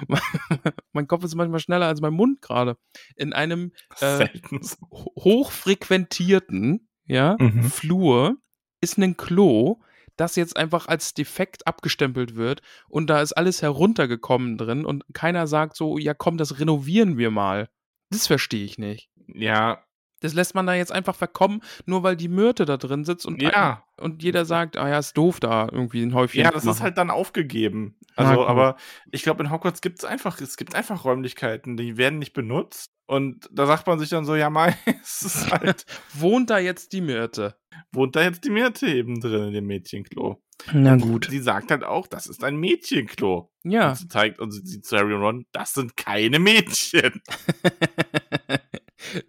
mein 0.94 1.08
Kopf 1.08 1.26
ist 1.26 1.36
manchmal 1.36 1.60
schneller 1.60 1.88
als 1.88 2.00
mein 2.00 2.14
Mund 2.14 2.42
gerade. 2.42 2.78
In 3.18 3.34
einem 3.34 3.74
äh, 4.00 4.30
hochfrequentierten 4.92 6.88
ja, 7.06 7.36
Mhm. 7.40 7.64
Flur 7.64 8.38
ist 8.82 8.98
ein 8.98 9.18
Klo, 9.18 9.82
das 10.16 10.36
jetzt 10.36 10.58
einfach 10.58 10.88
als 10.88 11.14
defekt 11.14 11.68
abgestempelt 11.68 12.36
wird 12.36 12.62
und 12.88 13.10
da 13.10 13.22
ist 13.22 13.34
alles 13.34 13.62
heruntergekommen 13.62 14.58
drin 14.58 14.86
und 14.86 15.04
keiner 15.14 15.48
sagt 15.48 15.76
so, 15.76 15.98
ja 15.98 16.14
komm, 16.14 16.38
das 16.38 16.60
renovieren 16.60 17.18
wir 17.18 17.32
mal. 17.32 17.70
Das 18.14 18.28
verstehe 18.28 18.64
ich 18.64 18.78
nicht. 18.78 19.09
Ja, 19.28 19.84
Das 20.24 20.34
lässt 20.34 20.56
man 20.56 20.66
da 20.66 20.74
jetzt 20.74 20.92
einfach 20.92 21.16
verkommen, 21.16 21.62
nur 21.86 22.04
weil 22.04 22.16
die 22.16 22.28
Myrte 22.28 22.66
da 22.66 22.78
drin 22.78 23.04
sitzt 23.06 23.26
und, 23.26 23.42
ja. 23.42 23.84
und 24.00 24.24
jeder 24.24 24.46
sagt, 24.46 24.78
ah 24.78 24.90
ja, 24.90 25.00
ist 25.00 25.18
doof 25.18 25.40
da 25.40 25.68
irgendwie 25.72 26.02
ein 26.02 26.14
Häufchen. 26.14 26.44
Ja, 26.44 26.52
das 26.52 26.64
ist 26.64 26.68
machen. 26.68 26.84
halt 26.84 26.98
dann 26.98 27.10
aufgegeben. 27.10 27.98
Also, 28.16 28.36
gut. 28.36 28.48
aber 28.48 28.78
ich 29.12 29.24
glaube, 29.24 29.44
in 29.44 29.52
Hogwarts 29.52 29.82
gibt 29.82 30.00
es 30.00 30.06
einfach, 30.06 30.40
es 30.40 30.58
gibt 30.58 30.76
einfach 30.76 31.06
Räumlichkeiten, 31.06 31.78
die 31.78 31.98
werden 31.98 32.20
nicht 32.20 32.34
benutzt. 32.34 32.92
Und 33.06 33.50
da 33.52 33.66
sagt 33.66 33.86
man 33.86 34.00
sich 34.00 34.10
dann 34.10 34.26
so, 34.26 34.36
ja, 34.36 34.50
Mai, 34.50 34.76
es 35.04 35.24
ist 35.24 35.52
halt, 35.52 35.86
Wohnt 36.14 36.50
da 36.50 36.60
jetzt 36.60 36.94
die 36.94 37.02
Myrte? 37.02 37.56
wohnt 37.92 38.16
da 38.16 38.24
jetzt 38.24 38.44
die 38.44 38.50
Myrte 38.50 38.88
eben 38.88 39.20
drin 39.20 39.48
in 39.48 39.54
dem 39.54 39.66
Mädchenklo? 39.66 40.42
Na 40.72 40.98
Sie 41.28 41.40
sagt 41.40 41.72
halt 41.72 41.84
auch, 41.84 42.08
das 42.08 42.28
ist 42.28 42.44
ein 42.44 42.56
Mädchenklo. 42.56 43.52
Ja. 43.64 43.90
Und 43.90 43.96
sie 43.98 44.08
zeigt, 44.08 44.40
und 44.40 44.52
sie 44.52 44.66
sieht 44.66 44.86
zu 44.86 44.98
Harry 44.98 45.14
und 45.14 45.22
Ron, 45.22 45.46
das 45.52 45.74
sind 45.74 45.98
keine 45.98 46.40
Mädchen. 46.40 47.22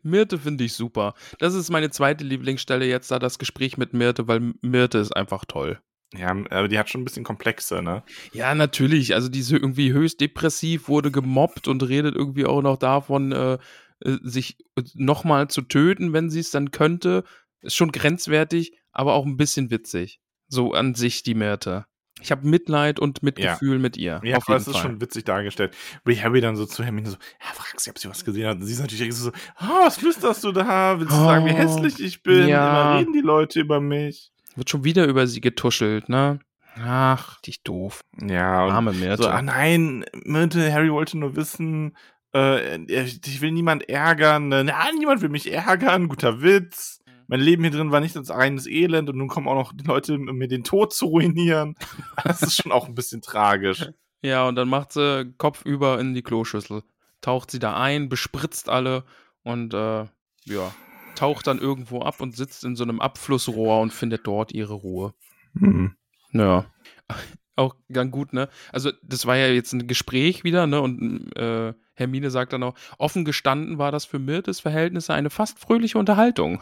Myrte 0.02 0.38
finde 0.38 0.64
ich 0.64 0.74
super. 0.74 1.14
Das 1.38 1.54
ist 1.54 1.70
meine 1.70 1.90
zweite 1.90 2.24
Lieblingsstelle 2.24 2.86
jetzt 2.86 3.10
da, 3.10 3.18
das 3.18 3.38
Gespräch 3.38 3.76
mit 3.76 3.92
Myrte, 3.92 4.28
weil 4.28 4.54
Myrte 4.62 4.98
ist 4.98 5.14
einfach 5.14 5.44
toll. 5.44 5.80
Ja, 6.16 6.30
aber 6.50 6.68
die 6.68 6.78
hat 6.78 6.88
schon 6.88 7.00
ein 7.00 7.04
bisschen 7.04 7.24
komplexer, 7.24 7.82
ne? 7.82 8.04
Ja, 8.32 8.54
natürlich. 8.54 9.14
Also 9.14 9.28
die 9.28 9.40
ist 9.40 9.50
irgendwie 9.50 9.92
höchst 9.92 10.20
depressiv, 10.20 10.88
wurde 10.88 11.10
gemobbt 11.10 11.66
und 11.66 11.82
redet 11.82 12.14
irgendwie 12.14 12.46
auch 12.46 12.62
noch 12.62 12.76
davon, 12.76 13.32
äh, 13.32 13.58
äh, 14.00 14.18
sich 14.22 14.58
nochmal 14.94 15.48
zu 15.48 15.62
töten, 15.62 16.12
wenn 16.12 16.30
sie 16.30 16.40
es 16.40 16.50
dann 16.50 16.70
könnte. 16.70 17.24
Ist 17.62 17.74
schon 17.74 17.90
grenzwertig, 17.90 18.78
aber 18.92 19.14
auch 19.14 19.26
ein 19.26 19.36
bisschen 19.36 19.70
witzig. 19.70 20.20
So 20.48 20.72
an 20.72 20.94
sich 20.94 21.22
die 21.24 21.34
Myrte. 21.34 21.86
Ich 22.20 22.30
habe 22.30 22.46
Mitleid 22.46 23.00
und 23.00 23.22
Mitgefühl 23.22 23.78
mit 23.78 23.96
ihr. 23.96 24.20
Ja, 24.24 24.36
auf 24.38 24.48
aber 24.48 24.56
es 24.56 24.66
ist 24.66 24.74
Fall. 24.74 24.82
schon 24.82 25.00
witzig 25.00 25.24
dargestellt. 25.24 25.76
Wie 26.04 26.20
Harry 26.20 26.40
dann 26.40 26.56
so 26.56 26.64
zu 26.64 26.82
Hermine 26.84 27.10
so, 27.10 27.16
ja, 27.16 27.52
frag 27.54 27.78
sie, 27.80 27.90
ob 27.90 27.98
sie 27.98 28.08
was 28.08 28.24
gesehen 28.24 28.46
hat. 28.46 28.56
Und 28.58 28.64
sie 28.64 28.72
ist 28.72 28.80
natürlich 28.80 29.14
so, 29.14 29.30
ah, 29.56 29.80
was 29.86 29.98
flüsterst 29.98 30.42
du 30.44 30.52
da? 30.52 30.98
Willst 30.98 31.12
du 31.12 31.16
sagen, 31.16 31.44
wie 31.46 31.50
Oh, 31.52 31.56
hässlich 31.56 32.00
ich 32.00 32.22
bin? 32.22 32.48
ja. 32.48 32.92
Immer 32.92 33.00
reden 33.00 33.12
die 33.12 33.20
Leute 33.20 33.60
über 33.60 33.80
mich. 33.80 34.32
Wird 34.56 34.70
schon 34.70 34.84
wieder 34.84 35.06
über 35.06 35.26
sie 35.26 35.40
getuschelt, 35.40 36.08
ne? 36.08 36.38
Ach, 36.82 37.40
dich 37.42 37.62
doof. 37.62 38.00
Ja, 38.20 38.66
Arme 38.66 38.92
Myrte. 38.92 39.24
so, 39.24 39.28
ah 39.28 39.42
nein, 39.42 40.04
Myrte, 40.24 40.72
Harry 40.72 40.90
wollte 40.92 41.18
nur 41.18 41.36
wissen, 41.36 41.96
äh, 42.34 42.78
ich 42.86 43.40
will 43.42 43.52
niemand 43.52 43.88
ärgern. 43.88 44.48
Ne? 44.48 44.64
Ja, 44.68 44.86
niemand 44.96 45.20
will 45.22 45.28
mich 45.28 45.52
ärgern, 45.52 46.08
guter 46.08 46.42
Witz. 46.42 47.00
Mein 47.28 47.40
Leben 47.40 47.62
hier 47.62 47.72
drin 47.72 47.92
war 47.92 48.00
nicht 48.00 48.16
als 48.16 48.30
reines 48.30 48.66
Elend 48.66 49.08
und 49.08 49.16
nun 49.16 49.28
kommen 49.28 49.48
auch 49.48 49.54
noch 49.54 49.72
die 49.72 49.84
Leute, 49.84 50.14
um 50.14 50.36
mir 50.36 50.48
den 50.48 50.64
Tod 50.64 50.92
zu 50.92 51.06
ruinieren. 51.06 51.74
Das 52.24 52.42
ist 52.42 52.56
schon 52.56 52.72
auch 52.72 52.86
ein 52.86 52.94
bisschen 52.94 53.22
tragisch. 53.22 53.88
Ja, 54.22 54.48
und 54.48 54.56
dann 54.56 54.70
macht 54.70 54.92
sie 54.92 55.34
Kopf 55.36 55.66
über 55.66 56.00
in 56.00 56.14
die 56.14 56.22
Kloschüssel. 56.22 56.82
Taucht 57.20 57.50
sie 57.50 57.58
da 57.58 57.76
ein, 57.78 58.08
bespritzt 58.08 58.70
alle 58.70 59.04
und 59.42 59.74
äh, 59.74 60.06
ja, 60.44 60.74
taucht 61.14 61.46
dann 61.46 61.58
irgendwo 61.58 62.00
ab 62.00 62.22
und 62.22 62.34
sitzt 62.34 62.64
in 62.64 62.74
so 62.74 62.84
einem 62.84 63.00
Abflussrohr 63.00 63.82
und 63.82 63.92
findet 63.92 64.26
dort 64.26 64.52
ihre 64.52 64.72
Ruhe. 64.72 65.12
Hm. 65.58 65.94
Ja. 66.32 66.64
Auch 67.56 67.76
ganz 67.92 68.10
gut, 68.10 68.32
ne? 68.32 68.48
Also, 68.72 68.90
das 69.02 69.26
war 69.26 69.36
ja 69.36 69.48
jetzt 69.48 69.72
ein 69.72 69.86
Gespräch 69.86 70.42
wieder, 70.42 70.66
ne? 70.66 70.80
Und 70.80 71.30
äh, 71.36 71.74
Hermine 71.94 72.30
sagt 72.30 72.52
dann 72.52 72.64
auch, 72.64 72.74
offen 72.98 73.24
gestanden 73.24 73.78
war 73.78 73.92
das 73.92 74.04
für 74.04 74.18
Myrtes 74.18 74.60
Verhältnisse 74.60 75.14
eine 75.14 75.30
fast 75.30 75.60
fröhliche 75.60 75.98
Unterhaltung. 75.98 76.60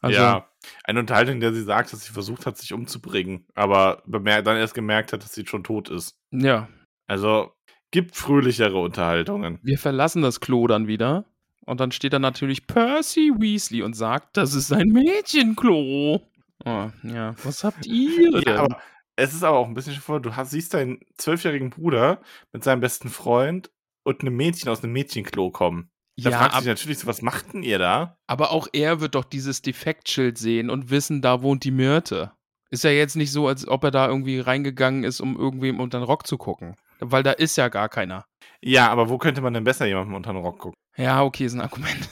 Also, 0.00 0.20
ja, 0.20 0.48
eine 0.84 1.00
Unterhaltung, 1.00 1.36
in 1.36 1.40
der 1.40 1.52
sie 1.52 1.62
sagt, 1.62 1.92
dass 1.92 2.04
sie 2.04 2.12
versucht 2.12 2.46
hat, 2.46 2.58
sich 2.58 2.72
umzubringen, 2.72 3.46
aber 3.54 4.02
dann 4.06 4.26
erst 4.56 4.74
gemerkt 4.74 5.12
hat, 5.12 5.22
dass 5.22 5.32
sie 5.32 5.46
schon 5.46 5.64
tot 5.64 5.88
ist. 5.88 6.18
Ja. 6.30 6.68
Also, 7.06 7.52
gibt 7.90 8.16
fröhlichere 8.16 8.78
Unterhaltungen. 8.78 9.58
Wir 9.62 9.78
verlassen 9.78 10.22
das 10.22 10.40
Klo 10.40 10.66
dann 10.66 10.86
wieder. 10.86 11.24
Und 11.64 11.80
dann 11.80 11.90
steht 11.90 12.12
da 12.12 12.20
natürlich 12.20 12.68
Percy 12.68 13.32
Weasley 13.36 13.82
und 13.82 13.94
sagt, 13.94 14.36
das 14.36 14.54
ist 14.54 14.72
ein 14.72 14.88
Mädchenklo. 14.88 16.22
Oh, 16.64 16.90
ja, 17.02 17.34
was 17.42 17.64
habt 17.64 17.86
ihr 17.86 18.30
denn? 18.30 18.42
Ja, 18.46 18.62
aber 18.62 18.80
es 19.16 19.34
ist 19.34 19.42
aber 19.42 19.58
auch 19.58 19.66
ein 19.66 19.74
bisschen 19.74 19.94
vor, 19.94 20.20
du 20.20 20.36
hast, 20.36 20.50
siehst 20.50 20.74
deinen 20.74 21.00
zwölfjährigen 21.16 21.70
Bruder 21.70 22.20
mit 22.52 22.62
seinem 22.62 22.80
besten 22.80 23.08
Freund 23.08 23.70
und 24.04 24.20
einem 24.20 24.36
Mädchen 24.36 24.68
aus 24.68 24.84
einem 24.84 24.92
Mädchenklo 24.92 25.50
kommen. 25.50 25.90
Da 26.18 26.30
ja, 26.30 26.38
fragt 26.38 26.54
sich 26.56 26.66
natürlich 26.66 26.98
so, 26.98 27.06
was 27.06 27.20
macht 27.20 27.52
denn 27.52 27.62
ihr 27.62 27.78
da? 27.78 28.16
Aber 28.26 28.50
auch 28.50 28.68
er 28.72 29.00
wird 29.00 29.14
doch 29.14 29.24
dieses 29.24 29.60
Defektschild 29.60 30.38
sehen 30.38 30.70
und 30.70 30.90
wissen, 30.90 31.20
da 31.20 31.42
wohnt 31.42 31.64
die 31.64 31.70
Myrte. 31.70 32.32
Ist 32.70 32.84
ja 32.84 32.90
jetzt 32.90 33.16
nicht 33.16 33.30
so, 33.30 33.46
als 33.46 33.68
ob 33.68 33.84
er 33.84 33.90
da 33.90 34.08
irgendwie 34.08 34.40
reingegangen 34.40 35.04
ist, 35.04 35.20
um 35.20 35.38
irgendwem 35.38 35.78
unter 35.78 36.00
den 36.00 36.04
Rock 36.04 36.26
zu 36.26 36.38
gucken. 36.38 36.74
Weil 37.00 37.22
da 37.22 37.32
ist 37.32 37.56
ja 37.56 37.68
gar 37.68 37.88
keiner. 37.88 38.24
Ja, 38.62 38.88
aber 38.88 39.10
wo 39.10 39.18
könnte 39.18 39.42
man 39.42 39.52
denn 39.52 39.64
besser 39.64 39.86
jemandem 39.86 40.14
unter 40.14 40.32
den 40.32 40.42
Rock 40.42 40.58
gucken? 40.58 40.76
Ja, 40.96 41.22
okay, 41.22 41.44
ist 41.44 41.54
ein 41.54 41.60
Argument. 41.60 42.08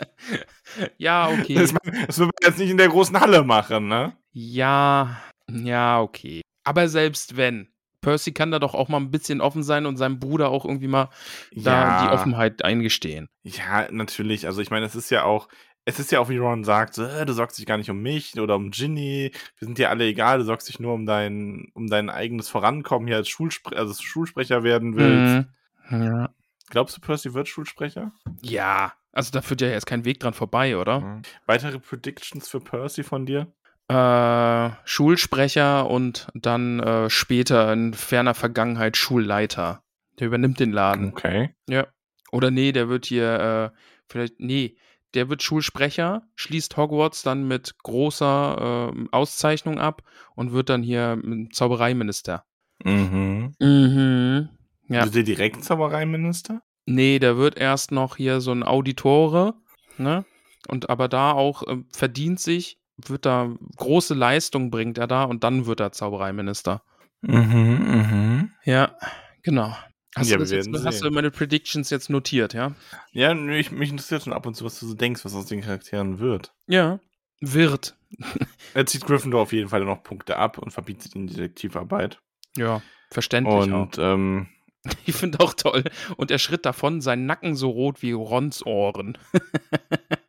ja, 0.96 1.28
okay. 1.28 1.54
Das, 1.54 1.74
das 2.06 2.18
will 2.18 2.26
man 2.26 2.32
jetzt 2.42 2.58
nicht 2.58 2.70
in 2.70 2.78
der 2.78 2.88
großen 2.88 3.20
Halle 3.20 3.44
machen, 3.44 3.88
ne? 3.88 4.16
Ja, 4.32 5.20
ja, 5.50 6.00
okay. 6.00 6.40
Aber 6.64 6.88
selbst 6.88 7.36
wenn, 7.36 7.68
Percy 8.02 8.32
kann 8.32 8.50
da 8.50 8.58
doch 8.58 8.74
auch 8.74 8.88
mal 8.88 8.98
ein 8.98 9.10
bisschen 9.10 9.40
offen 9.40 9.62
sein 9.62 9.86
und 9.86 9.96
seinem 9.96 10.18
Bruder 10.18 10.50
auch 10.50 10.66
irgendwie 10.66 10.88
mal 10.88 11.08
ja. 11.52 11.62
da 11.62 12.02
die 12.02 12.12
Offenheit 12.12 12.64
eingestehen. 12.64 13.30
Ja, 13.42 13.90
natürlich. 13.90 14.46
Also 14.46 14.60
ich 14.60 14.70
meine, 14.70 14.84
es 14.84 14.94
ist 14.94 15.10
ja 15.10 15.24
auch, 15.24 15.48
es 15.84 15.98
ist 15.98 16.12
ja 16.12 16.20
auch, 16.20 16.28
wie 16.28 16.36
Ron 16.36 16.64
sagt, 16.64 16.94
so, 16.94 17.04
äh, 17.04 17.24
du 17.24 17.32
sorgst 17.32 17.58
dich 17.58 17.66
gar 17.66 17.78
nicht 17.78 17.90
um 17.90 18.02
mich 18.02 18.38
oder 18.38 18.56
um 18.56 18.70
Ginny, 18.70 19.32
wir 19.58 19.66
sind 19.66 19.78
dir 19.78 19.88
alle 19.88 20.04
egal, 20.04 20.38
du 20.38 20.44
sorgst 20.44 20.68
dich 20.68 20.78
nur 20.78 20.92
um 20.92 21.06
dein, 21.06 21.70
um 21.74 21.88
dein 21.88 22.10
eigenes 22.10 22.48
Vorankommen 22.48 23.08
hier 23.08 23.16
als, 23.16 23.28
Schulspre 23.28 23.76
also 23.76 23.90
als 23.90 24.02
Schulsprecher 24.02 24.62
werden 24.62 24.96
willst. 24.96 25.48
Mhm. 25.88 26.02
Ja. 26.02 26.34
Glaubst 26.70 26.96
du, 26.96 27.00
Percy 27.00 27.34
wird 27.34 27.48
Schulsprecher? 27.48 28.12
Ja, 28.42 28.92
also 29.12 29.30
da 29.30 29.42
führt 29.42 29.60
ja 29.60 29.68
jetzt 29.68 29.86
kein 29.86 30.04
Weg 30.04 30.20
dran 30.20 30.32
vorbei, 30.32 30.76
oder? 30.76 31.00
Mhm. 31.00 31.22
Weitere 31.46 31.78
Predictions 31.78 32.48
für 32.48 32.60
Percy 32.60 33.02
von 33.02 33.26
dir? 33.26 33.52
Äh, 33.92 34.70
Schulsprecher 34.84 35.90
und 35.90 36.28
dann 36.34 36.80
äh, 36.80 37.10
später 37.10 37.72
in 37.72 37.92
ferner 37.92 38.34
Vergangenheit 38.34 38.96
Schulleiter. 38.96 39.82
Der 40.18 40.28
übernimmt 40.28 40.60
den 40.60 40.72
Laden. 40.72 41.08
Okay. 41.08 41.54
Ja. 41.68 41.86
Oder 42.30 42.50
nee, 42.50 42.72
der 42.72 42.88
wird 42.88 43.04
hier 43.04 43.72
äh, 43.74 43.78
vielleicht, 44.06 44.40
nee, 44.40 44.76
der 45.12 45.28
wird 45.28 45.42
Schulsprecher, 45.42 46.22
schließt 46.36 46.76
Hogwarts 46.78 47.22
dann 47.22 47.46
mit 47.46 47.74
großer 47.82 48.92
äh, 48.94 49.06
Auszeichnung 49.10 49.78
ab 49.78 50.02
und 50.34 50.52
wird 50.52 50.70
dann 50.70 50.82
hier 50.82 51.20
Zaubereiminister. 51.52 52.44
Mhm. 52.82 53.54
Mhm. 53.60 54.48
Ja. 54.88 55.04
Wird 55.04 55.14
der 55.16 55.22
direkt 55.22 55.64
Zaubereiminister? 55.64 56.62
Nee, 56.86 57.18
der 57.18 57.36
wird 57.36 57.58
erst 57.58 57.92
noch 57.92 58.16
hier 58.16 58.40
so 58.40 58.52
ein 58.52 58.62
Auditore, 58.62 59.54
ne? 59.98 60.24
Und 60.68 60.88
aber 60.88 61.08
da 61.08 61.32
auch 61.32 61.62
äh, 61.64 61.76
verdient 61.92 62.40
sich, 62.40 62.78
wird 62.96 63.26
da 63.26 63.50
große 63.76 64.14
Leistung 64.14 64.70
bringt 64.70 64.98
er 64.98 65.06
da 65.06 65.24
und 65.24 65.44
dann 65.44 65.66
wird 65.66 65.80
er 65.80 65.92
Zaubereiminister. 65.92 66.82
Mhm, 67.22 67.38
mhm. 67.38 68.50
Ja, 68.64 68.96
genau. 69.42 69.76
Hast, 70.14 70.28
ja, 70.28 70.36
du, 70.36 70.44
jetzt, 70.44 70.68
hast 70.84 71.02
du 71.02 71.10
meine 71.10 71.30
Predictions 71.30 71.88
jetzt 71.88 72.10
notiert, 72.10 72.52
ja? 72.52 72.74
Ja, 73.12 73.34
ich, 73.34 73.70
mich 73.70 73.90
interessiert 73.90 74.22
schon 74.22 74.34
ab 74.34 74.44
und 74.44 74.54
zu, 74.54 74.64
was 74.64 74.78
du 74.78 74.86
so 74.86 74.94
denkst, 74.94 75.24
was 75.24 75.34
aus 75.34 75.46
den 75.46 75.62
Charakteren 75.62 76.18
wird. 76.18 76.52
Ja, 76.66 77.00
wird. 77.40 77.96
er 78.74 78.84
zieht 78.84 79.06
Gryffindor 79.06 79.40
auf 79.40 79.52
jeden 79.52 79.70
Fall 79.70 79.84
noch 79.84 80.02
Punkte 80.02 80.36
ab 80.36 80.58
und 80.58 80.70
verbietet 80.70 81.14
ihnen 81.14 81.28
Detektivarbeit. 81.28 82.20
Ja, 82.56 82.82
verständlich. 83.10 83.72
Und 83.72 83.96
ähm, 83.98 84.48
ich 85.06 85.14
finde 85.14 85.40
auch 85.40 85.54
toll. 85.54 85.84
Und 86.16 86.30
er 86.30 86.38
schritt 86.38 86.66
davon, 86.66 87.00
sein 87.00 87.24
Nacken 87.24 87.56
so 87.56 87.70
rot 87.70 88.02
wie 88.02 88.12
Rons 88.12 88.66
Ohren. 88.66 89.16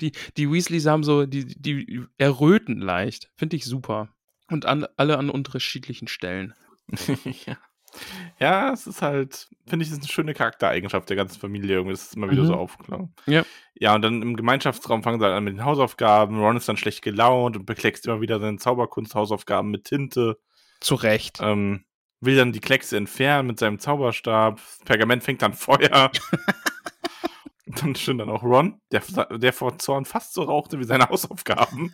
die, 0.00 0.12
die 0.36 0.50
Weasleys 0.50 0.86
haben 0.86 1.04
so, 1.04 1.26
die, 1.26 1.46
die 1.46 2.04
erröten 2.18 2.80
leicht. 2.80 3.30
Finde 3.36 3.56
ich 3.56 3.64
super. 3.64 4.08
Und 4.48 4.66
an, 4.66 4.86
alle 4.96 5.18
an 5.18 5.30
unterschiedlichen 5.30 6.08
Stellen. 6.08 6.54
ja. 7.46 7.56
Ja, 8.38 8.72
es 8.72 8.86
ist 8.86 9.02
halt, 9.02 9.48
finde 9.66 9.84
ich, 9.84 9.90
es 9.90 9.98
ist 9.98 10.04
eine 10.04 10.12
schöne 10.12 10.34
Charaktereigenschaft 10.34 11.08
der 11.08 11.16
ganzen 11.16 11.38
Familie. 11.38 11.76
Irgendwie 11.76 11.92
ist 11.92 12.06
es 12.06 12.14
immer 12.14 12.30
wieder 12.30 12.42
mhm. 12.42 12.46
so 12.46 12.54
aufgeklungen. 12.54 13.14
Ja. 13.26 13.44
Ja, 13.74 13.94
und 13.94 14.02
dann 14.02 14.22
im 14.22 14.36
Gemeinschaftsraum 14.36 15.02
fangen 15.02 15.18
sie 15.18 15.24
halt 15.24 15.34
an 15.34 15.44
mit 15.44 15.54
den 15.54 15.64
Hausaufgaben. 15.64 16.38
Ron 16.38 16.56
ist 16.56 16.68
dann 16.68 16.76
schlecht 16.76 17.02
gelaunt 17.02 17.56
und 17.56 17.66
bekleckst 17.66 18.06
immer 18.06 18.20
wieder 18.20 18.40
seine 18.40 18.58
Zauberkunsthausaufgaben 18.58 19.70
mit 19.70 19.84
Tinte. 19.84 20.38
Zu 20.80 20.94
Recht. 20.94 21.38
Ähm, 21.40 21.84
will 22.20 22.36
dann 22.36 22.52
die 22.52 22.60
Kleckse 22.60 22.96
entfernen 22.96 23.48
mit 23.48 23.58
seinem 23.58 23.78
Zauberstab. 23.78 24.60
Pergament 24.84 25.22
fängt 25.22 25.42
dann 25.42 25.52
Feuer. 25.52 26.10
dann 27.80 27.94
stimmt 27.94 28.20
dann 28.20 28.30
auch 28.30 28.42
Ron, 28.42 28.80
der, 28.90 29.02
der 29.38 29.52
vor 29.52 29.78
Zorn 29.78 30.04
fast 30.04 30.34
so 30.34 30.42
rauchte 30.42 30.78
wie 30.78 30.84
seine 30.84 31.04
Hausaufgaben, 31.08 31.92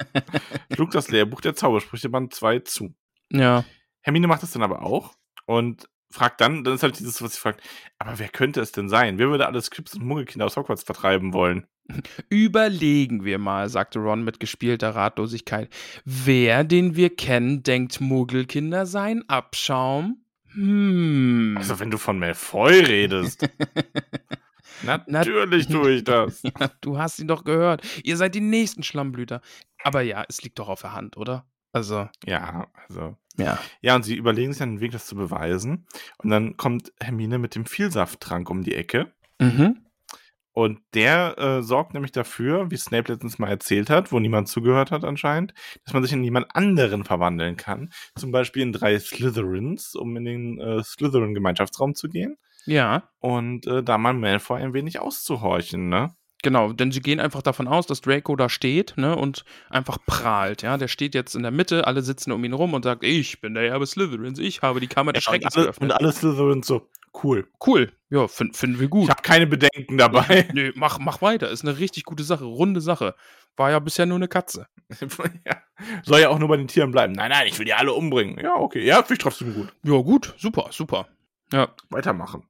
schlug 0.72 0.90
das 0.90 1.10
Lehrbuch 1.10 1.40
der 1.40 1.54
Zaubersprüche 1.54 2.08
Band 2.08 2.34
2 2.34 2.60
zu. 2.60 2.94
Ja. 3.30 3.64
Hermine 4.00 4.26
macht 4.26 4.42
das 4.42 4.52
dann 4.52 4.62
aber 4.62 4.82
auch 4.82 5.14
und 5.46 5.88
fragt 6.10 6.40
dann, 6.40 6.64
dann 6.64 6.74
ist 6.74 6.82
halt 6.82 6.98
dieses, 6.98 7.22
was 7.22 7.34
sie 7.34 7.40
fragt, 7.40 7.62
aber 7.98 8.18
wer 8.18 8.28
könnte 8.28 8.60
es 8.60 8.72
denn 8.72 8.88
sein? 8.88 9.18
Wer 9.18 9.28
würde 9.28 9.46
alle 9.46 9.60
Skrips 9.60 9.94
und 9.94 10.04
Muggelkinder 10.04 10.46
aus 10.46 10.56
Hogwarts 10.56 10.82
vertreiben 10.82 11.32
wollen? 11.32 11.66
Überlegen 12.28 13.24
wir 13.24 13.38
mal, 13.38 13.68
sagte 13.68 13.98
Ron 13.98 14.22
mit 14.22 14.40
gespielter 14.40 14.94
Ratlosigkeit. 14.94 15.70
Wer, 16.04 16.64
den 16.64 16.96
wir 16.96 17.14
kennen, 17.14 17.62
denkt 17.62 18.00
Muggelkinder 18.00 18.84
seien 18.84 19.26
Abschaum? 19.28 20.22
Hm. 20.52 21.54
Also, 21.58 21.78
wenn 21.80 21.90
du 21.90 21.98
von 21.98 22.18
Malfoy 22.18 22.80
redest. 22.80 23.48
Natürlich 24.82 25.66
tue 25.68 25.92
ich 25.92 26.04
das. 26.04 26.42
Du 26.80 26.98
hast 26.98 27.18
ihn 27.18 27.28
doch 27.28 27.44
gehört. 27.44 27.82
Ihr 28.04 28.16
seid 28.16 28.34
die 28.34 28.40
nächsten 28.40 28.82
Schlammblüter. 28.82 29.40
Aber 29.82 30.02
ja, 30.02 30.24
es 30.28 30.42
liegt 30.42 30.58
doch 30.58 30.68
auf 30.68 30.80
der 30.80 30.92
Hand, 30.92 31.16
oder? 31.16 31.46
Also. 31.72 32.08
Ja, 32.24 32.68
also. 32.88 33.16
Ja. 33.36 33.58
Ja, 33.80 33.94
und 33.96 34.04
sie 34.04 34.16
überlegen 34.16 34.52
sich 34.52 34.58
dann 34.58 34.70
einen 34.70 34.80
Weg, 34.80 34.92
das 34.92 35.06
zu 35.06 35.16
beweisen. 35.16 35.86
Und 36.18 36.30
dann 36.30 36.56
kommt 36.56 36.92
Hermine 37.00 37.38
mit 37.38 37.54
dem 37.54 37.66
Vielsafttrank 37.66 38.50
um 38.50 38.62
die 38.62 38.74
Ecke. 38.74 39.12
Mhm. 39.38 39.84
Und 40.58 40.80
der 40.92 41.38
äh, 41.38 41.62
sorgt 41.62 41.94
nämlich 41.94 42.10
dafür, 42.10 42.72
wie 42.72 42.76
Snape 42.76 43.12
letztens 43.12 43.38
mal 43.38 43.48
erzählt 43.48 43.90
hat, 43.90 44.10
wo 44.10 44.18
niemand 44.18 44.48
zugehört 44.48 44.90
hat 44.90 45.04
anscheinend, 45.04 45.54
dass 45.84 45.94
man 45.94 46.02
sich 46.02 46.12
in 46.12 46.24
jemand 46.24 46.46
anderen 46.52 47.04
verwandeln 47.04 47.56
kann. 47.56 47.92
Zum 48.16 48.32
Beispiel 48.32 48.62
in 48.62 48.72
drei 48.72 48.98
Slytherins, 48.98 49.94
um 49.94 50.16
in 50.16 50.24
den 50.24 50.58
äh, 50.58 50.82
Slytherin-Gemeinschaftsraum 50.82 51.94
zu 51.94 52.08
gehen. 52.08 52.38
Ja. 52.68 53.08
Und 53.18 53.66
äh, 53.66 53.82
da 53.82 53.98
mal 53.98 54.12
Malfoy 54.12 54.62
ein 54.62 54.74
wenig 54.74 55.00
auszuhorchen, 55.00 55.88
ne? 55.88 56.14
Genau, 56.42 56.72
denn 56.72 56.92
sie 56.92 57.00
gehen 57.00 57.18
einfach 57.18 57.42
davon 57.42 57.66
aus, 57.66 57.86
dass 57.86 58.00
Draco 58.00 58.36
da 58.36 58.48
steht, 58.48 58.94
ne, 58.96 59.16
und 59.16 59.44
einfach 59.70 59.98
prahlt, 60.06 60.62
ja. 60.62 60.76
Der 60.76 60.86
steht 60.86 61.14
jetzt 61.14 61.34
in 61.34 61.42
der 61.42 61.50
Mitte, 61.50 61.86
alle 61.86 62.02
sitzen 62.02 62.30
um 62.30 62.44
ihn 62.44 62.52
rum 62.52 62.74
und 62.74 62.84
sagt, 62.84 63.02
ich 63.02 63.40
bin 63.40 63.54
der 63.54 63.64
Erbe 63.64 63.86
Slytherins, 63.86 64.38
ich 64.38 64.62
habe 64.62 64.78
die 64.78 64.86
Kammer 64.86 65.12
des 65.12 65.24
Schreckens 65.24 65.56
alle, 65.56 65.64
geöffnet. 65.64 65.90
Und 65.90 65.96
alle 65.96 66.12
Slytherins 66.12 66.66
so, 66.66 66.88
cool. 67.24 67.48
Cool, 67.66 67.90
ja, 68.10 68.28
finden 68.28 68.54
find 68.54 68.78
wir 68.78 68.88
gut. 68.88 69.04
Ich 69.04 69.10
habe 69.10 69.22
keine 69.22 69.48
Bedenken 69.48 69.98
dabei. 69.98 70.48
Nö, 70.52 70.70
mach, 70.76 71.00
mach 71.00 71.22
weiter, 71.22 71.50
ist 71.50 71.64
eine 71.64 71.78
richtig 71.78 72.04
gute 72.04 72.22
Sache, 72.22 72.44
runde 72.44 72.80
Sache. 72.80 73.16
War 73.56 73.72
ja 73.72 73.80
bisher 73.80 74.06
nur 74.06 74.16
eine 74.16 74.28
Katze. 74.28 74.68
ja. 75.44 75.56
Soll 76.04 76.20
ja 76.20 76.28
auch 76.28 76.38
nur 76.38 76.48
bei 76.48 76.56
den 76.56 76.68
Tieren 76.68 76.92
bleiben. 76.92 77.14
Nein, 77.14 77.30
nein, 77.30 77.48
ich 77.48 77.58
will 77.58 77.66
die 77.66 77.74
alle 77.74 77.92
umbringen. 77.92 78.38
Ja, 78.38 78.54
okay, 78.54 78.84
ja, 78.84 78.98
finde 78.98 79.14
ich 79.14 79.18
trotzdem 79.18 79.54
gut. 79.54 79.74
Ja, 79.82 80.00
gut, 80.02 80.34
super, 80.38 80.68
super. 80.70 81.08
Ja. 81.52 81.74
Weitermachen. 81.90 82.44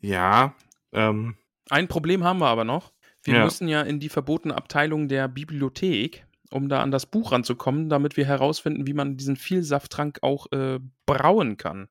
Ja, 0.00 0.54
ähm. 0.92 1.36
Ein 1.68 1.88
Problem 1.88 2.24
haben 2.24 2.40
wir 2.40 2.48
aber 2.48 2.64
noch. 2.64 2.92
Wir 3.22 3.34
ja. 3.34 3.44
müssen 3.44 3.68
ja 3.68 3.82
in 3.82 4.00
die 4.00 4.08
verbotene 4.08 4.56
Abteilung 4.56 5.08
der 5.08 5.28
Bibliothek, 5.28 6.26
um 6.50 6.68
da 6.68 6.82
an 6.82 6.90
das 6.90 7.06
Buch 7.06 7.32
ranzukommen, 7.32 7.88
damit 7.88 8.16
wir 8.16 8.24
herausfinden, 8.24 8.86
wie 8.86 8.94
man 8.94 9.16
diesen 9.16 9.36
Vielsafttrank 9.36 10.18
auch 10.22 10.50
äh, 10.52 10.80
brauen 11.06 11.56
kann. 11.56 11.88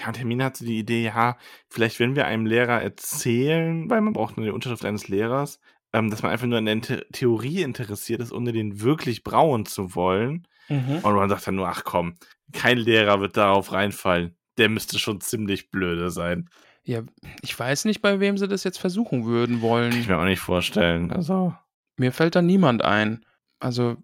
Ja, 0.00 0.08
und 0.08 0.18
Hermine 0.18 0.44
hatte 0.44 0.64
die 0.64 0.78
Idee, 0.78 1.04
ja, 1.04 1.36
vielleicht 1.68 2.00
wenn 2.00 2.16
wir 2.16 2.26
einem 2.26 2.46
Lehrer 2.46 2.82
erzählen, 2.82 3.88
weil 3.90 4.00
man 4.00 4.12
braucht 4.12 4.36
nur 4.36 4.46
die 4.46 4.52
Unterschrift 4.52 4.84
eines 4.84 5.08
Lehrers, 5.08 5.60
ähm, 5.92 6.10
dass 6.10 6.22
man 6.22 6.32
einfach 6.32 6.46
nur 6.46 6.58
in 6.58 6.66
der 6.66 6.82
The 6.82 7.04
Theorie 7.12 7.62
interessiert 7.62 8.20
ist, 8.20 8.32
ohne 8.32 8.52
den 8.52 8.80
wirklich 8.80 9.22
brauen 9.22 9.66
zu 9.66 9.94
wollen. 9.94 10.48
Mhm. 10.68 10.98
Und 11.02 11.14
man 11.14 11.28
sagt 11.28 11.46
dann 11.46 11.54
nur, 11.56 11.68
ach 11.68 11.84
komm, 11.84 12.14
kein 12.52 12.78
Lehrer 12.78 13.20
wird 13.20 13.36
darauf 13.36 13.72
reinfallen. 13.72 14.36
Der 14.58 14.68
müsste 14.68 14.98
schon 14.98 15.20
ziemlich 15.20 15.70
blöde 15.70 16.10
sein. 16.10 16.48
Ja, 16.84 17.02
ich 17.42 17.58
weiß 17.58 17.86
nicht, 17.86 18.02
bei 18.02 18.20
wem 18.20 18.36
sie 18.36 18.46
das 18.46 18.64
jetzt 18.64 18.78
versuchen 18.78 19.24
würden 19.24 19.62
wollen. 19.62 19.90
Kann 19.90 20.00
ich 20.00 20.08
mir 20.08 20.18
auch 20.18 20.24
nicht 20.24 20.40
vorstellen. 20.40 21.10
Also. 21.10 21.54
Mir 21.96 22.12
fällt 22.12 22.34
da 22.34 22.42
niemand 22.42 22.82
ein. 22.82 23.24
Also, 23.60 23.96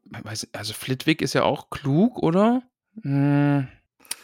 also 0.53 0.73
Flitwick 0.73 1.21
ist 1.21 1.35
ja 1.35 1.43
auch 1.43 1.71
klug, 1.71 2.23
oder? 2.23 2.63
Hm, 3.03 3.69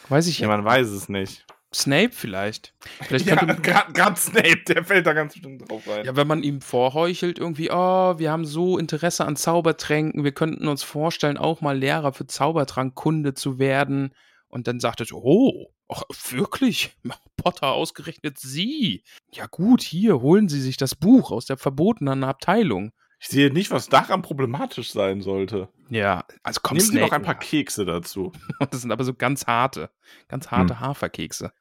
weiß 0.08 0.28
ich 0.28 0.38
ja. 0.38 0.48
man 0.48 0.64
weiß 0.64 0.88
es 0.88 1.08
nicht. 1.08 1.44
Snape 1.74 2.12
vielleicht. 2.12 2.74
Vielleicht 3.02 3.26
Ja, 3.26 3.34
gerade 3.44 4.16
Snape, 4.16 4.62
der 4.66 4.84
fällt 4.84 5.06
da 5.06 5.12
ganz 5.12 5.34
bestimmt 5.34 5.68
drauf 5.68 5.86
rein. 5.86 6.06
Ja, 6.06 6.16
wenn 6.16 6.26
man 6.26 6.42
ihm 6.42 6.62
vorheuchelt, 6.62 7.38
irgendwie, 7.38 7.70
oh, 7.70 8.18
wir 8.18 8.30
haben 8.30 8.46
so 8.46 8.78
Interesse 8.78 9.26
an 9.26 9.36
Zaubertränken, 9.36 10.24
wir 10.24 10.32
könnten 10.32 10.68
uns 10.68 10.82
vorstellen, 10.82 11.36
auch 11.36 11.60
mal 11.60 11.76
Lehrer 11.76 12.12
für 12.12 12.26
Zaubertrankkunde 12.26 13.34
zu 13.34 13.58
werden. 13.58 14.14
Und 14.56 14.66
dann 14.66 14.80
sagt 14.80 15.00
er 15.00 15.06
so, 15.06 15.20
oh, 15.22 15.70
ach, 15.90 16.02
wirklich? 16.30 16.96
Potter, 17.36 17.72
ausgerechnet 17.72 18.38
Sie. 18.38 19.04
Ja 19.30 19.44
gut, 19.46 19.82
hier, 19.82 20.22
holen 20.22 20.48
Sie 20.48 20.62
sich 20.62 20.78
das 20.78 20.94
Buch 20.94 21.30
aus 21.30 21.44
der 21.44 21.58
verbotenen 21.58 22.24
Abteilung. 22.24 22.92
Ich 23.20 23.28
sehe 23.28 23.52
nicht, 23.52 23.70
was 23.70 23.90
daran 23.90 24.22
problematisch 24.22 24.92
sein 24.92 25.20
sollte. 25.20 25.68
Ja, 25.90 26.24
also 26.42 26.60
komm, 26.62 26.78
Nehmen 26.78 26.90
Sie 26.90 26.98
noch 26.98 27.12
ein 27.12 27.20
paar 27.20 27.38
Kekse 27.38 27.84
dazu. 27.84 28.32
Das 28.70 28.80
sind 28.80 28.92
aber 28.92 29.04
so 29.04 29.12
ganz 29.12 29.46
harte, 29.46 29.90
ganz 30.26 30.50
harte 30.50 30.80
Hm. 30.80 30.86
Haferkekse. 30.86 31.52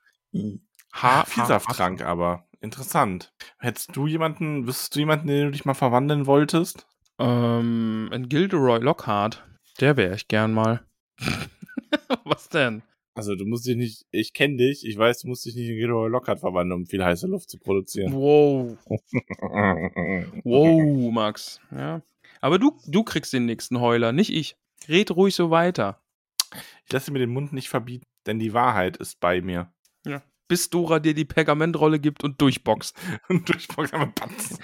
Ha 0.93 1.25
Vielsafttrank 1.25 2.01
aber. 2.01 2.47
Interessant. 2.61 3.33
Hättest 3.59 3.93
du 3.93 4.07
jemanden, 4.07 4.67
wüsstest 4.67 4.95
du 4.95 4.99
jemanden, 4.99 5.27
den 5.27 5.45
du 5.47 5.51
dich 5.51 5.65
mal 5.65 5.73
verwandeln 5.73 6.27
wolltest? 6.27 6.87
Ähm, 7.19 8.09
ein 8.13 8.29
Gilderoy 8.29 8.79
Lockhart. 8.79 9.45
Der 9.81 9.97
wäre 9.97 10.15
ich 10.15 10.29
gern 10.29 10.53
mal. 10.53 10.85
Was 12.23 12.49
denn? 12.49 12.81
Also 13.13 13.35
du 13.35 13.45
musst 13.45 13.65
dich 13.65 13.77
nicht, 13.77 14.05
ich 14.11 14.33
kenne 14.33 14.57
dich, 14.57 14.85
ich 14.85 14.97
weiß, 14.97 15.19
du 15.21 15.29
musst 15.29 15.45
dich 15.45 15.55
nicht 15.55 15.69
in 15.69 15.77
Gilderoy 15.77 16.09
Lockhart 16.09 16.41
verwandeln, 16.41 16.81
um 16.81 16.85
viel 16.85 17.03
heiße 17.03 17.27
Luft 17.27 17.49
zu 17.49 17.57
produzieren. 17.57 18.13
Wow. 18.13 18.77
Wow, 20.43 21.11
Max. 21.13 21.61
Ja. 21.71 22.01
Aber 22.41 22.59
du, 22.59 22.77
du 22.87 23.03
kriegst 23.03 23.31
den 23.31 23.45
nächsten 23.45 23.79
Heuler, 23.79 24.11
nicht 24.11 24.33
ich. 24.33 24.57
Red 24.89 25.11
ruhig 25.11 25.33
so 25.33 25.49
weiter. 25.49 26.01
Ich 26.85 26.91
lasse 26.91 27.11
mir 27.11 27.19
den 27.19 27.31
Mund 27.31 27.53
nicht 27.53 27.69
verbieten, 27.69 28.05
denn 28.25 28.39
die 28.39 28.53
Wahrheit 28.53 28.97
ist 28.97 29.19
bei 29.19 29.41
mir. 29.41 29.71
Bis 30.47 30.69
Dora 30.69 30.99
dir 30.99 31.15
die 31.15 31.25
Pergamentrolle 31.25 31.99
gibt 31.99 32.23
und 32.23 32.39
durchboxt. 32.39 32.95
Und 33.29 33.49
durch 33.49 33.67
Programme 33.67 34.11
Patz. 34.13 34.59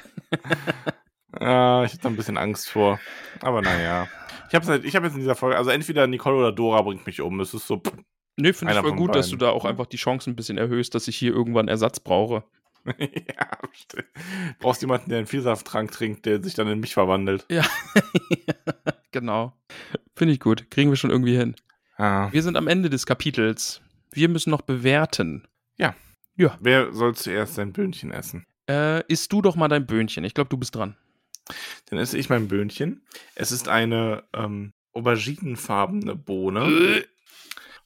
Ja, 1.40 1.84
ich 1.84 1.92
habe 1.92 2.02
da 2.02 2.10
ein 2.10 2.16
bisschen 2.16 2.38
Angst 2.38 2.70
vor. 2.70 3.00
Aber 3.42 3.62
naja. 3.62 4.08
Ich 4.50 4.56
habe 4.56 4.66
halt, 4.68 4.84
ich 4.84 4.96
hab 4.96 5.04
jetzt 5.04 5.14
in 5.14 5.20
dieser 5.20 5.36
Folge, 5.36 5.58
also 5.58 5.70
entweder 5.70 6.08
Nicole 6.08 6.38
oder 6.38 6.52
Dora 6.52 6.82
bringt 6.82 7.06
mich 7.06 7.22
um. 7.22 7.40
Es 7.40 7.54
ist 7.54 7.68
so, 7.68 7.78
pff, 7.78 7.94
Nee, 8.38 8.54
finde 8.54 8.74
ich 8.74 8.80
voll 8.80 8.96
gut, 8.96 9.16
dass 9.16 9.30
du 9.30 9.36
da 9.36 9.50
auch 9.50 9.66
einfach 9.66 9.86
die 9.86 9.98
Chance 9.98 10.30
ein 10.30 10.36
bisschen 10.36 10.58
erhöhst, 10.58 10.96
dass 10.96 11.08
ich 11.08 11.18
hier 11.18 11.32
irgendwann 11.32 11.68
Ersatz 11.68 12.00
brauche. 12.00 12.44
ja, 12.86 13.48
stimmt. 13.74 14.08
Brauchst 14.60 14.82
jemanden, 14.82 15.10
der 15.10 15.20
einen 15.20 15.28
Vielsafttrank 15.28 15.92
trinkt, 15.92 16.26
der 16.26 16.42
sich 16.42 16.56
dann 16.56 16.68
in 16.68 16.80
mich 16.80 16.94
verwandelt. 16.94 17.46
Ja. 17.52 17.64
genau. 19.12 19.54
Finde 20.16 20.34
ich 20.34 20.40
gut. 20.40 20.72
Kriegen 20.72 20.90
wir 20.90 20.96
schon 20.96 21.12
irgendwie 21.12 21.38
hin. 21.38 21.56
Ja. 22.00 22.34
Wir 22.34 22.42
sind 22.42 22.58
am 22.58 22.68
Ende 22.68 22.90
des 22.90 23.06
Kapitels. 23.06 23.82
Wir 24.12 24.30
müssen 24.30 24.50
noch 24.50 24.62
bewerten. 24.62 25.48
Wer 26.60 26.92
soll 26.94 27.14
zuerst 27.14 27.56
sein 27.56 27.74
Böhnchen 27.74 28.12
essen? 28.12 28.48
Äh, 28.68 29.06
isst 29.08 29.32
du 29.32 29.42
doch 29.44 29.56
mal 29.56 29.68
dein 29.68 29.86
Böhnchen. 29.86 30.24
Ich 30.24 30.34
glaube, 30.34 30.50
du 30.50 30.58
bist 30.58 30.76
dran. 30.76 30.96
Dann 31.90 32.00
esse 32.00 32.18
ich 32.18 32.30
mein 32.30 32.48
Böhnchen. 32.48 33.06
Es 33.36 33.52
ist 33.52 33.68
eine 33.68 34.24
ähm, 34.34 34.72
auberginenfarbene 34.94 36.16
Bohne. 36.16 37.04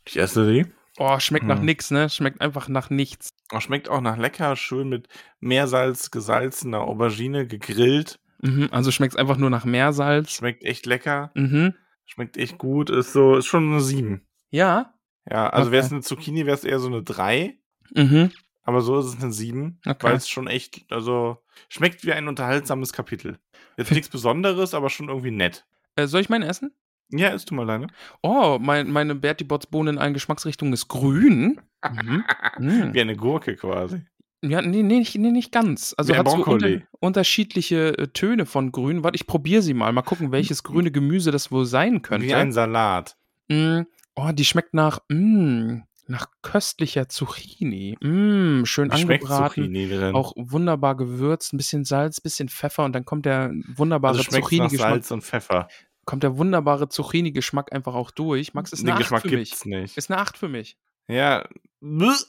Ich 0.05 0.17
esse 0.17 0.51
die. 0.51 0.65
Oh, 0.97 1.19
schmeckt 1.19 1.45
nach 1.45 1.57
Hm. 1.59 1.65
nix, 1.65 1.91
ne? 1.91 2.09
Schmeckt 2.09 2.41
einfach 2.41 2.67
nach 2.69 2.89
nichts. 2.89 3.29
Oh, 3.51 3.59
schmeckt 3.59 3.89
auch 3.89 4.01
nach 4.01 4.17
lecker, 4.17 4.55
schön 4.55 4.87
mit 4.89 5.07
Meersalz 5.39 6.09
gesalzener 6.11 6.81
Aubergine 6.81 7.47
gegrillt. 7.47 8.19
Mhm, 8.41 8.69
also 8.71 8.91
schmeckt 8.91 9.17
einfach 9.17 9.37
nur 9.37 9.49
nach 9.49 9.65
Meersalz. 9.65 10.31
Schmeckt 10.31 10.63
echt 10.63 10.85
lecker. 10.85 11.31
Mhm. 11.35 11.73
Schmeckt 12.05 12.37
echt 12.37 12.57
gut. 12.57 12.89
Ist 12.89 13.13
so, 13.13 13.35
ist 13.35 13.45
schon 13.47 13.69
eine 13.71 13.81
7. 13.81 14.25
Ja. 14.51 14.93
Ja, 15.29 15.49
also 15.49 15.67
Okay. 15.67 15.71
wäre 15.73 15.85
es 15.85 15.91
eine 15.91 16.01
Zucchini, 16.01 16.45
wäre 16.45 16.55
es 16.55 16.63
eher 16.63 16.79
so 16.79 16.87
eine 16.87 17.01
3. 17.03 17.57
Mhm. 17.93 18.31
Aber 18.65 18.81
so 18.81 18.99
ist 18.99 19.05
es 19.05 19.21
eine 19.21 19.31
7. 19.31 19.79
Okay. 19.85 19.95
Weil 20.01 20.15
es 20.15 20.27
schon 20.27 20.47
echt, 20.47 20.91
also 20.91 21.37
schmeckt 21.69 22.03
wie 22.03 22.13
ein 22.13 22.27
unterhaltsames 22.27 22.91
Kapitel. 22.91 23.39
Jetzt 23.77 23.91
nichts 23.91 24.09
Besonderes, 24.09 24.73
aber 24.73 24.89
schon 24.89 25.07
irgendwie 25.07 25.31
nett. 25.31 25.65
Äh, 25.95 26.07
soll 26.07 26.21
ich 26.21 26.29
meinen 26.29 26.43
essen? 26.43 26.71
Ja, 27.11 27.29
isst 27.29 27.51
du 27.51 27.55
mal 27.55 27.67
deine. 27.67 27.87
Oh, 28.23 28.57
mein, 28.59 28.89
meine 28.89 29.13
Bertie 29.15 29.43
Bots 29.43 29.67
Bohne 29.67 29.91
in 29.91 29.97
allen 29.99 30.15
Geschmacksrichtungen 30.15 30.73
ist 30.73 30.87
grün. 30.87 31.61
Mhm. 31.89 32.23
Mhm. 32.57 32.93
Wie 32.93 33.01
eine 33.01 33.17
Gurke 33.17 33.57
quasi. 33.57 34.01
Ja, 34.41 34.61
nee, 34.61 34.81
nee, 34.81 34.99
nicht, 34.99 35.15
nee, 35.15 35.31
nicht 35.31 35.51
ganz. 35.51 35.93
Also 35.97 36.13
ein 36.13 36.19
hat 36.19 36.29
so 36.29 36.45
unter, 36.45 36.81
unterschiedliche 36.99 37.97
äh, 37.97 38.07
Töne 38.07 38.45
von 38.45 38.71
grün. 38.71 39.03
Warte, 39.03 39.15
ich 39.15 39.27
probiere 39.27 39.61
sie 39.61 39.73
mal. 39.73 39.91
Mal 39.91 40.03
gucken, 40.03 40.31
welches 40.31 40.63
grüne 40.63 40.91
Gemüse 40.91 41.31
das 41.31 41.51
wohl 41.51 41.65
sein 41.65 42.01
könnte. 42.01 42.27
Wie 42.27 42.33
ein 42.33 42.51
Salat. 42.51 43.17
Mm, 43.49 43.81
oh, 44.15 44.31
die 44.31 44.45
schmeckt 44.45 44.73
nach, 44.73 44.99
mm, 45.09 45.79
nach 46.07 46.27
köstlicher 46.41 47.09
Zucchini. 47.09 47.97
Mm, 48.01 48.65
schön 48.65 48.91
angebraten. 48.91 49.65
Zucchini? 49.65 50.13
Auch 50.13 50.33
wunderbar 50.35 50.95
gewürzt, 50.95 51.53
ein 51.53 51.57
bisschen 51.57 51.85
Salz, 51.85 52.19
ein 52.19 52.23
bisschen 52.23 52.49
Pfeffer 52.49 52.85
und 52.85 52.93
dann 52.93 53.05
kommt 53.05 53.25
der 53.25 53.51
wunderbare 53.75 54.17
also 54.17 54.29
Zucchini-Geschmack. 54.29 54.89
Salz 54.89 55.11
und 55.11 55.23
Pfeffer. 55.23 55.67
Kommt 56.05 56.23
der 56.23 56.37
wunderbare 56.37 56.87
Zucchini-Geschmack 56.89 57.73
einfach 57.73 57.95
auch 57.95 58.11
durch. 58.11 58.53
Max 58.53 58.71
ist 58.71 58.81
Den 58.81 58.89
eine 58.89 58.95
8 58.95 59.01
Geschmack 59.01 59.21
für 59.23 59.37
mich. 59.37 59.65
nicht. 59.65 59.97
Ist 59.97 60.11
eine 60.11 60.21
8 60.21 60.37
für 60.37 60.49
mich. 60.49 60.77
Ja. 61.07 61.47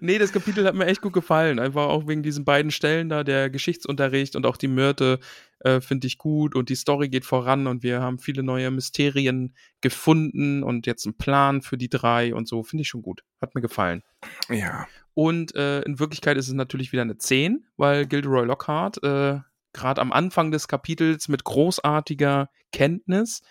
Nee, 0.00 0.18
das 0.18 0.32
Kapitel 0.32 0.66
hat 0.66 0.74
mir 0.74 0.86
echt 0.86 1.00
gut 1.00 1.12
gefallen. 1.12 1.58
Einfach 1.58 1.86
auch 1.86 2.06
wegen 2.06 2.22
diesen 2.22 2.44
beiden 2.44 2.70
Stellen 2.70 3.08
da, 3.08 3.24
der 3.24 3.50
Geschichtsunterricht 3.50 4.36
und 4.36 4.46
auch 4.46 4.56
die 4.56 4.68
Myrte 4.68 5.18
äh, 5.60 5.80
finde 5.80 6.06
ich 6.06 6.18
gut 6.18 6.54
und 6.54 6.68
die 6.68 6.74
Story 6.74 7.08
geht 7.08 7.24
voran 7.24 7.66
und 7.66 7.82
wir 7.82 8.00
haben 8.00 8.18
viele 8.18 8.42
neue 8.42 8.70
Mysterien 8.70 9.54
gefunden 9.80 10.62
und 10.62 10.86
jetzt 10.86 11.06
einen 11.06 11.16
Plan 11.16 11.62
für 11.62 11.78
die 11.78 11.88
drei 11.88 12.34
und 12.34 12.46
so. 12.48 12.62
Finde 12.62 12.82
ich 12.82 12.88
schon 12.88 13.02
gut. 13.02 13.22
Hat 13.40 13.54
mir 13.54 13.62
gefallen. 13.62 14.02
Ja. 14.48 14.86
Und 15.14 15.54
äh, 15.54 15.80
in 15.82 15.98
Wirklichkeit 15.98 16.36
ist 16.36 16.48
es 16.48 16.54
natürlich 16.54 16.92
wieder 16.92 17.02
eine 17.02 17.16
10, 17.16 17.66
weil 17.76 18.06
Gilderoy 18.06 18.44
Lockhart 18.44 19.02
äh, 19.02 19.40
gerade 19.72 20.00
am 20.00 20.12
Anfang 20.12 20.50
des 20.50 20.68
Kapitels 20.68 21.28
mit 21.28 21.44
großartiger 21.44 22.50
Kenntnis 22.72 23.42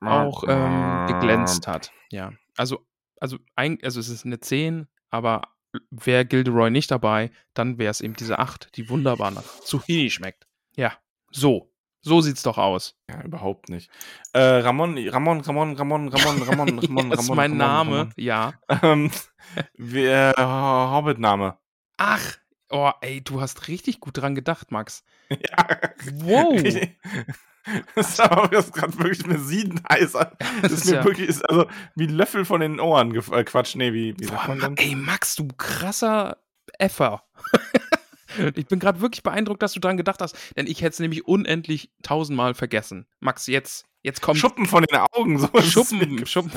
auch 0.00 0.44
ähm, 0.46 1.06
geglänzt 1.06 1.66
hat. 1.66 1.92
Ja, 2.10 2.32
also, 2.56 2.86
also, 3.20 3.38
ein, 3.54 3.78
also 3.82 4.00
es 4.00 4.08
ist 4.08 4.24
eine 4.26 4.40
10, 4.40 4.86
aber 5.10 5.42
wäre 5.90 6.24
Gilderoy 6.24 6.70
nicht 6.70 6.90
dabei, 6.90 7.30
dann 7.54 7.78
wäre 7.78 7.90
es 7.90 8.00
eben 8.00 8.14
diese 8.14 8.38
8, 8.38 8.76
die 8.76 8.88
wunderbar 8.88 9.30
nach 9.30 9.60
Zucchini 9.60 10.10
schmeckt. 10.10 10.46
Ja, 10.76 10.92
so. 11.36 11.72
So 12.02 12.20
sieht's 12.20 12.42
doch 12.44 12.56
aus. 12.56 12.94
Ja, 13.10 13.20
überhaupt 13.22 13.68
nicht. 13.68 13.90
Äh, 14.32 14.38
Ramon, 14.40 14.96
Ramon, 15.08 15.40
Ramon, 15.40 15.76
Ramon, 15.76 16.08
Ramon, 16.08 16.42
Ramon, 16.42 16.78
Ramon, 16.78 17.10
das 17.10 17.20
ist 17.22 17.34
mein 17.34 17.52
Ramon, 17.52 17.58
Name, 17.58 17.96
Ramon. 17.98 18.12
ja. 18.16 18.52
Ähm, 18.82 19.10
wer, 19.74 20.34
Hobbit-Name. 20.38 21.58
Ach, 21.96 22.36
oh, 22.70 22.92
ey, 23.00 23.22
du 23.24 23.40
hast 23.40 23.66
richtig 23.66 23.98
gut 24.00 24.18
dran 24.18 24.34
gedacht, 24.36 24.70
Max. 24.70 25.02
Ja. 25.30 25.90
Wow. 26.14 26.62
Das 27.96 28.10
ist 28.10 28.20
aber 28.20 28.46
gerade 28.48 28.96
wirklich 29.00 29.24
eine 29.24 29.40
Siedenheißer. 29.40 30.36
Das 30.62 30.70
ist 30.72 30.78
ist 30.84 30.86
mir 30.90 30.94
ja- 30.98 31.04
wirklich, 31.04 31.28
ist 31.28 31.42
also 31.50 31.66
wie 31.96 32.06
ein 32.06 32.14
Löffel 32.14 32.44
von 32.44 32.60
den 32.60 32.78
Ohren. 32.78 33.12
gef- 33.12 33.34
Äh, 33.36 33.42
Quatsch, 33.42 33.74
nee, 33.74 33.92
wie, 33.92 34.14
wie 34.20 34.24
sagt 34.26 34.42
Boah, 34.42 34.48
man 34.54 34.58
Ma 34.58 34.68
denn? 34.68 34.76
ey, 34.76 34.94
Max, 34.94 35.34
du 35.34 35.48
krasser 35.56 36.36
Effer. 36.78 37.24
Ich 38.54 38.66
bin 38.66 38.78
gerade 38.78 39.00
wirklich 39.00 39.22
beeindruckt, 39.22 39.62
dass 39.62 39.72
du 39.72 39.80
dran 39.80 39.96
gedacht 39.96 40.20
hast, 40.20 40.36
denn 40.56 40.66
ich 40.66 40.80
hätte 40.82 40.90
es 40.94 40.98
nämlich 41.00 41.26
unendlich 41.26 41.90
tausendmal 42.02 42.54
vergessen. 42.54 43.06
Max, 43.20 43.46
jetzt, 43.46 43.84
jetzt 44.02 44.22
kommt 44.22 44.38
Schuppen 44.38 44.66
von 44.66 44.84
den 44.84 44.98
Augen. 44.98 45.38
So 45.38 45.48
Schuppen, 45.62 46.26
Schuppen. 46.26 46.52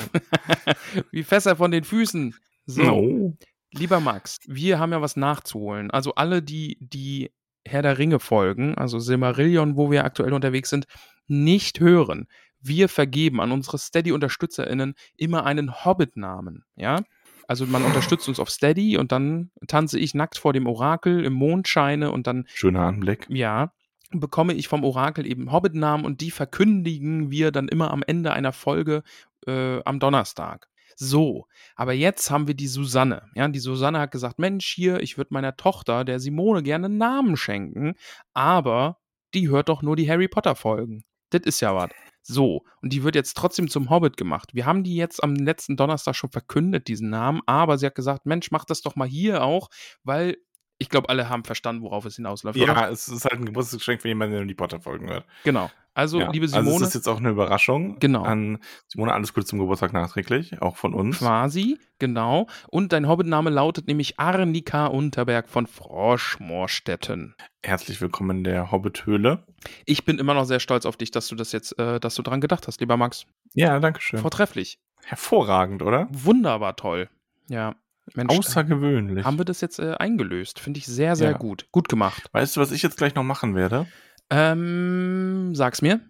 Wie 1.10 1.22
Fässer 1.22 1.56
von 1.56 1.70
den 1.70 1.84
Füßen. 1.84 2.34
So, 2.66 2.82
No. 2.82 3.36
lieber 3.72 4.00
Max, 4.00 4.38
wir 4.46 4.78
haben 4.78 4.92
ja 4.92 5.00
was 5.00 5.16
nachzuholen. 5.16 5.90
Also 5.90 6.14
alle, 6.14 6.42
die 6.42 6.76
die 6.80 7.30
Herr 7.66 7.82
der 7.82 7.98
Ringe 7.98 8.20
folgen, 8.20 8.74
also 8.76 8.98
Silmarillion, 8.98 9.76
wo 9.76 9.90
wir 9.90 10.04
aktuell 10.04 10.32
unterwegs 10.32 10.70
sind, 10.70 10.86
nicht 11.26 11.80
hören. 11.80 12.26
Wir 12.62 12.88
vergeben 12.88 13.40
an 13.40 13.52
unsere 13.52 13.78
Steady-UnterstützerInnen 13.78 14.94
immer 15.16 15.46
einen 15.46 15.84
Hobbit-Namen, 15.84 16.64
ja? 16.76 17.02
Also 17.50 17.66
man 17.66 17.82
unterstützt 17.82 18.28
uns 18.28 18.38
auf 18.38 18.48
Steady 18.48 18.96
und 18.96 19.10
dann 19.10 19.50
tanze 19.66 19.98
ich 19.98 20.14
nackt 20.14 20.38
vor 20.38 20.52
dem 20.52 20.68
Orakel 20.68 21.24
im 21.24 21.32
Mondscheine 21.32 22.12
und 22.12 22.28
dann 22.28 22.46
Schöner 22.54 22.82
Anblick. 22.82 23.26
ja, 23.28 23.72
bekomme 24.12 24.52
ich 24.52 24.68
vom 24.68 24.84
Orakel 24.84 25.26
eben 25.26 25.50
Hobbit-Namen 25.50 26.04
und 26.04 26.20
die 26.20 26.30
verkündigen 26.30 27.32
wir 27.32 27.50
dann 27.50 27.66
immer 27.66 27.90
am 27.90 28.04
Ende 28.06 28.32
einer 28.32 28.52
Folge 28.52 29.02
äh, 29.48 29.82
am 29.82 29.98
Donnerstag. 29.98 30.68
So, 30.94 31.48
aber 31.74 31.92
jetzt 31.92 32.30
haben 32.30 32.46
wir 32.46 32.54
die 32.54 32.68
Susanne. 32.68 33.28
Ja, 33.34 33.48
die 33.48 33.58
Susanne 33.58 33.98
hat 33.98 34.12
gesagt: 34.12 34.38
Mensch, 34.38 34.72
hier, 34.72 35.00
ich 35.00 35.18
würde 35.18 35.34
meiner 35.34 35.56
Tochter, 35.56 36.04
der 36.04 36.20
Simone, 36.20 36.62
gerne 36.62 36.86
einen 36.86 36.98
Namen 36.98 37.36
schenken, 37.36 37.94
aber 38.32 38.98
die 39.34 39.48
hört 39.48 39.68
doch 39.68 39.82
nur 39.82 39.96
die 39.96 40.08
Harry 40.08 40.28
Potter-Folgen. 40.28 41.02
Das 41.30 41.40
ist 41.42 41.58
ja 41.58 41.74
was. 41.74 41.90
So, 42.22 42.62
und 42.82 42.92
die 42.92 43.02
wird 43.02 43.14
jetzt 43.14 43.36
trotzdem 43.36 43.68
zum 43.68 43.90
Hobbit 43.90 44.16
gemacht. 44.16 44.54
Wir 44.54 44.66
haben 44.66 44.84
die 44.84 44.96
jetzt 44.96 45.22
am 45.22 45.34
letzten 45.34 45.76
Donnerstag 45.76 46.14
schon 46.14 46.30
verkündet, 46.30 46.88
diesen 46.88 47.10
Namen, 47.10 47.40
aber 47.46 47.78
sie 47.78 47.86
hat 47.86 47.94
gesagt: 47.94 48.26
Mensch, 48.26 48.50
mach 48.50 48.64
das 48.64 48.82
doch 48.82 48.96
mal 48.96 49.08
hier 49.08 49.42
auch, 49.42 49.68
weil 50.02 50.36
ich 50.80 50.88
glaube, 50.88 51.10
alle 51.10 51.28
haben 51.28 51.44
verstanden, 51.44 51.82
worauf 51.82 52.06
es 52.06 52.16
hinausläuft. 52.16 52.58
oder? 52.58 52.72
Ja, 52.72 52.88
es 52.88 53.06
ist 53.06 53.24
halt 53.26 53.34
ein 53.34 53.44
Geburtstagsgeschenk 53.44 54.00
für 54.00 54.08
jemanden, 54.08 54.32
der 54.32 54.40
nur 54.40 54.48
die 54.48 54.54
Potter-Folgen 54.54 55.10
hört. 55.10 55.26
Genau. 55.44 55.70
Also, 55.92 56.20
ja. 56.20 56.30
liebe 56.30 56.46
Also 56.46 56.58
Simone, 56.62 56.82
es 56.84 56.88
ist 56.88 56.94
jetzt 56.94 57.08
auch 57.08 57.18
eine 57.18 57.28
Überraschung. 57.28 57.98
Genau. 57.98 58.22
An 58.22 58.58
Simone, 58.88 59.12
alles 59.12 59.34
Gute 59.34 59.44
zum 59.44 59.58
Geburtstag 59.58 59.92
nachträglich, 59.92 60.62
auch 60.62 60.76
von 60.76 60.94
uns. 60.94 61.18
quasi, 61.18 61.78
genau. 61.98 62.46
Und 62.68 62.94
dein 62.94 63.06
Hobbitname 63.06 63.50
lautet 63.50 63.88
nämlich 63.88 64.18
Arnika 64.18 64.86
Unterberg 64.86 65.48
von 65.50 65.66
Froschmorstetten. 65.66 67.34
Herzlich 67.62 68.00
willkommen 68.00 68.38
in 68.38 68.44
der 68.44 68.72
Hobbithöhle. 68.72 69.44
Ich 69.84 70.06
bin 70.06 70.18
immer 70.18 70.32
noch 70.32 70.44
sehr 70.44 70.60
stolz 70.60 70.86
auf 70.86 70.96
dich, 70.96 71.10
dass 71.10 71.28
du 71.28 71.34
das 71.34 71.52
jetzt, 71.52 71.78
äh, 71.78 72.00
dass 72.00 72.14
du 72.14 72.22
dran 72.22 72.40
gedacht 72.40 72.66
hast, 72.68 72.80
lieber 72.80 72.96
Max. 72.96 73.26
Ja, 73.52 73.78
danke 73.80 74.00
schön. 74.00 74.20
Vortrefflich. 74.20 74.78
Hervorragend, 75.04 75.82
oder? 75.82 76.08
Wunderbar 76.10 76.76
toll. 76.76 77.10
Ja. 77.48 77.74
Mensch, 78.14 78.36
Außergewöhnlich. 78.36 79.24
haben 79.24 79.38
wir 79.38 79.44
das 79.44 79.60
jetzt 79.60 79.78
äh, 79.78 79.92
eingelöst. 79.94 80.58
Finde 80.60 80.78
ich 80.78 80.86
sehr, 80.86 81.16
sehr 81.16 81.32
Ja. 81.32 81.36
gut. 81.38 81.66
Gut 81.70 81.88
gemacht. 81.88 82.28
Weißt 82.32 82.56
du, 82.56 82.60
was 82.60 82.72
ich 82.72 82.82
jetzt 82.82 82.96
gleich 82.96 83.14
noch 83.14 83.22
machen 83.22 83.54
werde? 83.54 83.86
Ähm, 84.30 85.54
sag's 85.54 85.82
mir. 85.82 86.00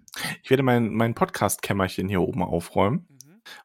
Ich 0.42 0.50
werde 0.50 0.62
mein, 0.62 0.90
mein 0.92 1.14
Podcast-Kämmerchen 1.14 2.08
hier 2.08 2.20
oben 2.20 2.42
aufräumen. 2.42 3.06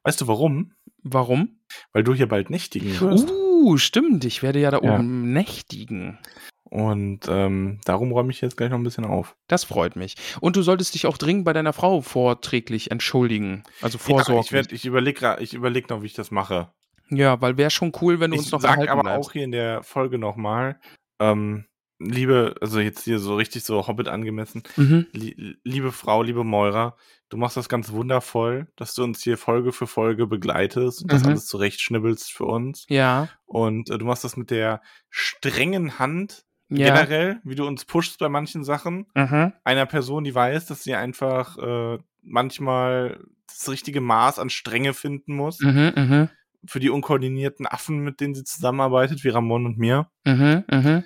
Weißt 0.03 0.21
du 0.21 0.27
warum? 0.27 0.73
Warum? 1.03 1.59
Weil 1.93 2.03
du 2.03 2.13
hier 2.13 2.27
bald 2.27 2.49
nächtigen 2.49 2.99
wirst. 2.99 3.29
Uh, 3.29 3.77
stimmt. 3.77 4.25
Ich 4.25 4.41
werde 4.43 4.59
ja 4.59 4.71
da 4.71 4.79
Ja. 4.81 4.95
oben 4.95 5.33
nächtigen. 5.33 6.19
Und 6.63 7.21
ähm, 7.29 7.79
darum 7.85 8.11
räume 8.11 8.31
ich 8.31 8.41
jetzt 8.41 8.57
gleich 8.57 8.69
noch 8.69 8.77
ein 8.77 8.83
bisschen 8.83 9.05
auf. 9.05 9.35
Das 9.47 9.63
freut 9.63 9.95
mich. 9.95 10.15
Und 10.41 10.55
du 10.55 10.61
solltest 10.61 10.93
dich 10.95 11.05
auch 11.05 11.17
dringend 11.17 11.45
bei 11.45 11.53
deiner 11.53 11.73
Frau 11.73 12.01
vorträglich 12.01 12.91
entschuldigen. 12.91 13.63
Also 13.81 13.97
Ja, 13.97 14.03
vorsorglich. 14.03 14.45
ich 14.47 14.51
werd, 14.51 14.71
ich 14.71 14.85
überlege 14.85 15.37
ich 15.39 15.53
überleg 15.53 15.89
noch, 15.89 16.01
wie 16.01 16.07
ich 16.07 16.13
das 16.13 16.31
mache. 16.31 16.71
Ja, 17.09 17.39
weil 17.41 17.57
wäre 17.57 17.69
schon 17.71 17.91
cool, 18.01 18.19
wenn 18.19 18.31
du 18.31 18.37
uns 18.37 18.47
Ich 18.47 18.51
noch 18.51 18.61
sag 18.61 18.89
aber 18.89 19.03
bleibst. 19.03 19.29
auch 19.29 19.31
hier 19.33 19.43
in 19.43 19.51
der 19.51 19.83
Folge 19.83 20.17
nochmal, 20.17 20.79
ähm, 21.19 21.65
liebe, 21.99 22.55
also 22.61 22.79
jetzt 22.79 23.03
hier 23.03 23.19
so 23.19 23.35
richtig 23.35 23.63
so 23.63 23.87
Hobbit 23.87 24.07
angemessen, 24.07 24.63
Mhm. 24.75 25.07
li 25.13 25.55
liebe 25.63 25.91
Frau, 25.91 26.23
liebe 26.23 26.43
Moira, 26.43 26.97
du 27.29 27.37
machst 27.37 27.55
das 27.57 27.69
ganz 27.69 27.91
wundervoll, 27.91 28.67
dass 28.75 28.93
du 28.95 29.03
uns 29.03 29.23
hier 29.23 29.37
Folge 29.37 29.71
für 29.71 29.87
Folge 29.87 30.27
begleitest 30.27 31.03
und 31.03 31.11
das 31.13 31.21
Mhm. 31.23 31.29
alles 31.29 31.45
zurechtschnibbelst 31.45 32.33
für 32.33 32.45
uns. 32.45 32.85
Ja, 32.89 33.29
Und 33.45 33.89
äh, 33.89 33.97
du 33.97 34.05
machst 34.05 34.23
das 34.25 34.35
mit 34.35 34.51
der 34.51 34.81
strengen 35.09 35.97
Hand 35.99 36.43
ja. 36.69 36.87
generell, 36.87 37.39
wie 37.43 37.55
du 37.55 37.65
uns 37.65 37.85
pushst 37.85 38.19
bei 38.19 38.27
manchen 38.27 38.63
Sachen. 38.63 39.05
Mhm. 39.15 39.53
Einer 39.63 39.85
Person, 39.85 40.23
die 40.25 40.35
weiß, 40.35 40.65
dass 40.65 40.83
sie 40.83 40.95
einfach 40.95 41.57
äh, 41.57 41.97
manchmal 42.23 43.23
das 43.47 43.69
richtige 43.69 44.01
Maß 44.01 44.39
an 44.39 44.49
Strenge 44.49 44.93
finden 44.93 45.35
muss. 45.35 45.59
Mhm, 45.61 45.93
mhm, 45.95 46.29
Für 46.67 46.79
die 46.79 46.89
unkoordinierten 46.89 47.67
Affen, 47.67 47.99
mit 47.99 48.19
denen 48.19 48.35
sie 48.35 48.43
zusammenarbeitet, 48.43 49.23
wie 49.23 49.29
Ramon 49.29 49.65
und 49.65 49.77
mir. 49.77 50.09
mhm, 50.25 50.63
mhm. 50.69 51.03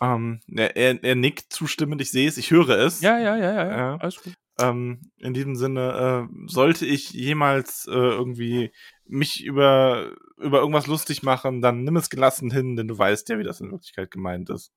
Ähm, 0.00 0.40
er, 0.48 0.76
er, 0.76 1.02
er 1.02 1.14
nickt 1.14 1.52
zustimmend, 1.52 2.00
ich 2.00 2.10
sehe 2.10 2.28
es, 2.28 2.36
ich 2.36 2.50
höre 2.50 2.70
es. 2.70 3.00
Ja, 3.00 3.18
ja, 3.18 3.36
ja, 3.36 3.52
ja, 3.52 3.66
ja. 3.66 3.76
Ja. 3.76 3.96
Alles 3.96 4.22
gut. 4.22 4.34
Ähm, 4.58 5.10
in 5.18 5.34
diesem 5.34 5.56
Sinne, 5.56 6.28
äh, 6.30 6.46
sollte 6.46 6.86
ich 6.86 7.10
jemals 7.12 7.86
äh, 7.88 7.92
irgendwie 7.92 8.72
mich 9.06 9.44
über, 9.44 10.12
über 10.38 10.60
irgendwas 10.60 10.86
lustig 10.86 11.22
machen, 11.22 11.62
dann 11.62 11.84
nimm 11.84 11.96
es 11.96 12.10
gelassen 12.10 12.50
hin, 12.50 12.76
denn 12.76 12.88
du 12.88 12.96
weißt 12.96 13.28
ja, 13.28 13.38
wie 13.38 13.44
das 13.44 13.60
in 13.60 13.70
Wirklichkeit 13.70 14.10
gemeint 14.10 14.50
ist. 14.50 14.72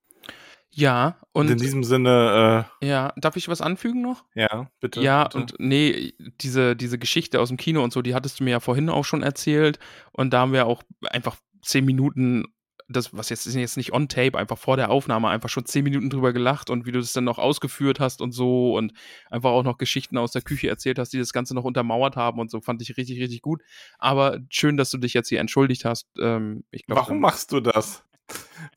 Ja, 0.77 1.15
Und, 1.31 1.49
in 1.49 1.57
diesem 1.57 1.85
Sinne, 1.85 2.65
ja, 2.81 3.13
darf 3.15 3.37
ich 3.37 3.47
was 3.47 3.61
anfügen 3.61 4.01
noch? 4.01 4.25
äh, 4.35 4.41
ja, 4.41 4.69
bitte. 4.81 5.01
Ja, 5.01 5.23
bitte. 5.23 5.37
und 5.37 5.55
nee, 5.57 6.13
diese, 6.41 6.75
diese 6.75 6.99
Geschichte 6.99 7.39
aus 7.39 7.47
dem 7.47 7.57
Kino 7.57 7.81
und 7.81 7.93
so, 7.93 8.01
die 8.01 8.13
hattest 8.13 8.39
du 8.39 8.43
mir 8.43 8.51
ja 8.51 8.59
vorhin 8.59 8.89
auch 8.89 9.05
schon 9.05 9.23
erzählt. 9.23 9.79
Und 10.11 10.33
da 10.33 10.39
haben 10.39 10.51
wir 10.51 10.65
auch 10.65 10.83
einfach 11.09 11.37
zehn 11.61 11.85
Minuten, 11.85 12.45
das, 12.89 13.13
was 13.13 13.29
jetzt 13.29 13.45
ist 13.47 13.55
jetzt 13.55 13.77
nicht 13.77 13.93
on 13.93 14.09
tape, 14.09 14.37
einfach 14.37 14.57
vor 14.57 14.75
der 14.75 14.91
Aufnahme, 14.91 15.29
einfach 15.29 15.49
schon 15.49 15.65
zehn 15.65 15.85
Minuten 15.85 16.09
drüber 16.09 16.33
gelacht 16.33 16.69
und 16.69 16.85
wie 16.85 16.91
du 16.91 16.99
das 16.99 17.13
dann 17.13 17.23
noch 17.23 17.39
ausgeführt 17.39 18.01
hast 18.01 18.21
und 18.21 18.33
so 18.33 18.75
und 18.75 18.91
einfach 19.31 19.51
auch 19.51 19.63
noch 19.63 19.77
Geschichten 19.77 20.17
aus 20.17 20.33
der 20.33 20.41
Küche 20.41 20.67
erzählt 20.67 20.99
hast, 20.99 21.13
die 21.13 21.17
das 21.17 21.33
Ganze 21.33 21.55
noch 21.55 21.63
untermauert 21.63 22.17
haben 22.17 22.39
und 22.39 22.51
so, 22.51 22.59
fand 22.59 22.81
ich 22.81 22.95
richtig, 22.97 23.19
richtig 23.21 23.41
gut. 23.41 23.63
Aber 23.97 24.39
schön, 24.49 24.77
dass 24.77 24.91
du 24.91 24.97
dich 24.97 25.13
jetzt 25.13 25.29
hier 25.29 25.39
entschuldigt 25.39 25.85
hast. 25.85 26.07
Ähm, 26.19 26.65
ich 26.69 26.85
glaub, 26.85 26.99
Warum 26.99 27.19
machst 27.21 27.53
du 27.53 27.61
das? 27.61 28.03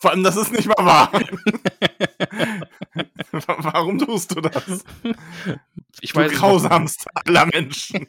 Vor 0.00 0.10
allem, 0.10 0.22
das 0.22 0.36
ist 0.36 0.52
nicht 0.52 0.66
mal 0.68 0.84
wahr. 0.84 1.12
Warum 3.32 3.98
tust 3.98 4.34
du 4.34 4.40
das? 4.40 4.84
ich 6.00 6.12
Du 6.12 6.20
weiß, 6.20 6.32
nicht, 6.32 7.06
aller 7.14 7.46
Menschen. 7.46 8.06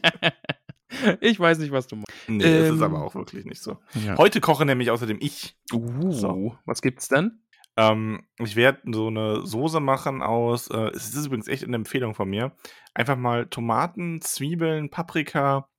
ich 1.21 1.39
weiß 1.39 1.59
nicht, 1.59 1.71
was 1.71 1.87
du 1.87 1.95
machst. 1.97 2.11
Nee, 2.27 2.43
das 2.43 2.67
ist 2.69 2.71
Ähm, 2.71 2.83
aber 2.83 3.03
auch 3.03 3.15
wirklich 3.15 3.45
nicht 3.45 3.61
so. 3.61 3.77
Ja. 4.05 4.17
Heute 4.17 4.41
koche 4.41 4.65
nämlich 4.65 4.91
außerdem 4.91 5.17
ich. 5.19 5.57
Uh, 5.73 6.11
So. 6.11 6.57
was 6.65 6.81
gibt's 6.81 7.07
denn? 7.07 7.41
Ähm, 7.77 8.27
ich 8.37 8.55
werde 8.55 8.81
so 8.91 9.07
eine 9.07 9.45
Soße 9.45 9.79
machen 9.79 10.21
aus, 10.21 10.69
äh, 10.69 10.89
es 10.89 11.13
ist 11.13 11.25
übrigens 11.25 11.47
echt 11.47 11.63
eine 11.63 11.77
Empfehlung 11.77 12.13
von 12.13 12.29
mir. 12.29 12.51
Einfach 12.93 13.15
mal 13.15 13.45
Tomaten, 13.47 14.21
Zwiebeln, 14.21 14.89
Paprika 14.89 15.69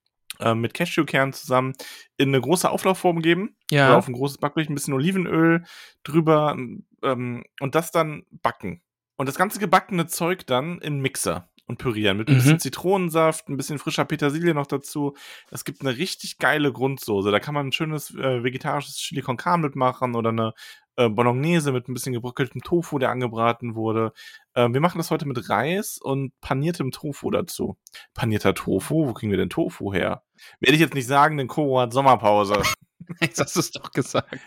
äh, 0.41 0.55
mit 0.55 0.73
Cashewkern 0.73 1.33
zusammen 1.33 1.73
in 2.17 2.29
eine 2.29 2.41
große 2.41 2.69
Auflaufform 2.69 3.21
geben. 3.21 3.55
Oder 3.71 3.77
Ja. 3.89 3.97
auf 3.97 4.07
ein 4.07 4.13
großes 4.13 4.37
Backblech 4.39 4.69
ein 4.69 4.75
bisschen 4.75 4.93
Olivenöl 4.93 5.63
drüber 6.03 6.55
ähm, 7.03 7.43
und 7.59 7.75
das 7.75 7.91
dann 7.91 8.23
backen. 8.31 8.81
Und 9.17 9.27
das 9.27 9.35
ganze 9.37 9.59
gebackene 9.59 10.07
Zeug 10.07 10.47
dann 10.47 10.79
in 10.79 10.99
Mixer 10.99 11.50
und 11.71 11.77
pürieren. 11.77 12.17
Mit 12.17 12.27
ein 12.29 12.35
Mhm. 12.35 12.37
bisschen 12.39 12.59
Zitronensaft, 12.59 13.49
ein 13.49 13.57
bisschen 13.57 13.79
frischer 13.79 14.05
Petersilie 14.05 14.53
noch 14.53 14.67
dazu. 14.67 15.15
Das 15.49 15.65
gibt 15.65 15.81
eine 15.81 15.97
richtig 15.97 16.37
geile 16.37 16.71
Grundsoße. 16.71 17.31
Da 17.31 17.39
kann 17.39 17.53
man 17.55 17.67
ein 17.67 17.71
schönes 17.71 18.11
äh, 18.15 18.43
vegetarisches 18.43 18.95
Chili 18.97 19.21
con 19.21 19.37
Carne 19.37 19.63
mitmachen 19.63 20.15
oder 20.15 20.29
eine 20.29 20.53
äh, 20.97 21.07
Bolognese 21.09 21.71
mit 21.71 21.87
ein 21.87 21.93
bisschen 21.93 22.11
gebröckeltem 22.13 22.61
Tofu, 22.61 22.99
der 22.99 23.09
angebraten 23.11 23.75
wurde. 23.75 24.11
Äh, 24.53 24.67
wir 24.71 24.81
machen 24.81 24.97
das 24.97 25.09
heute 25.09 25.25
mit 25.25 25.49
Reis 25.49 25.97
und 25.97 26.33
paniertem 26.41 26.91
Tofu 26.91 27.31
dazu. 27.31 27.77
Panierter 28.13 28.53
Tofu? 28.53 29.07
Wo 29.07 29.13
kriegen 29.13 29.31
wir 29.31 29.37
denn 29.37 29.49
Tofu 29.49 29.93
her? 29.93 30.23
Werde 30.59 30.75
ich 30.75 30.81
jetzt 30.81 30.93
nicht 30.93 31.07
sagen, 31.07 31.37
denn 31.37 31.47
Koro 31.47 31.79
hat 31.79 31.93
Sommerpause. 31.93 32.61
Jetzt 33.19 33.39
hast 33.41 33.55
du 33.55 33.59
es 33.61 33.71
doch 33.71 33.91
gesagt. 33.91 34.37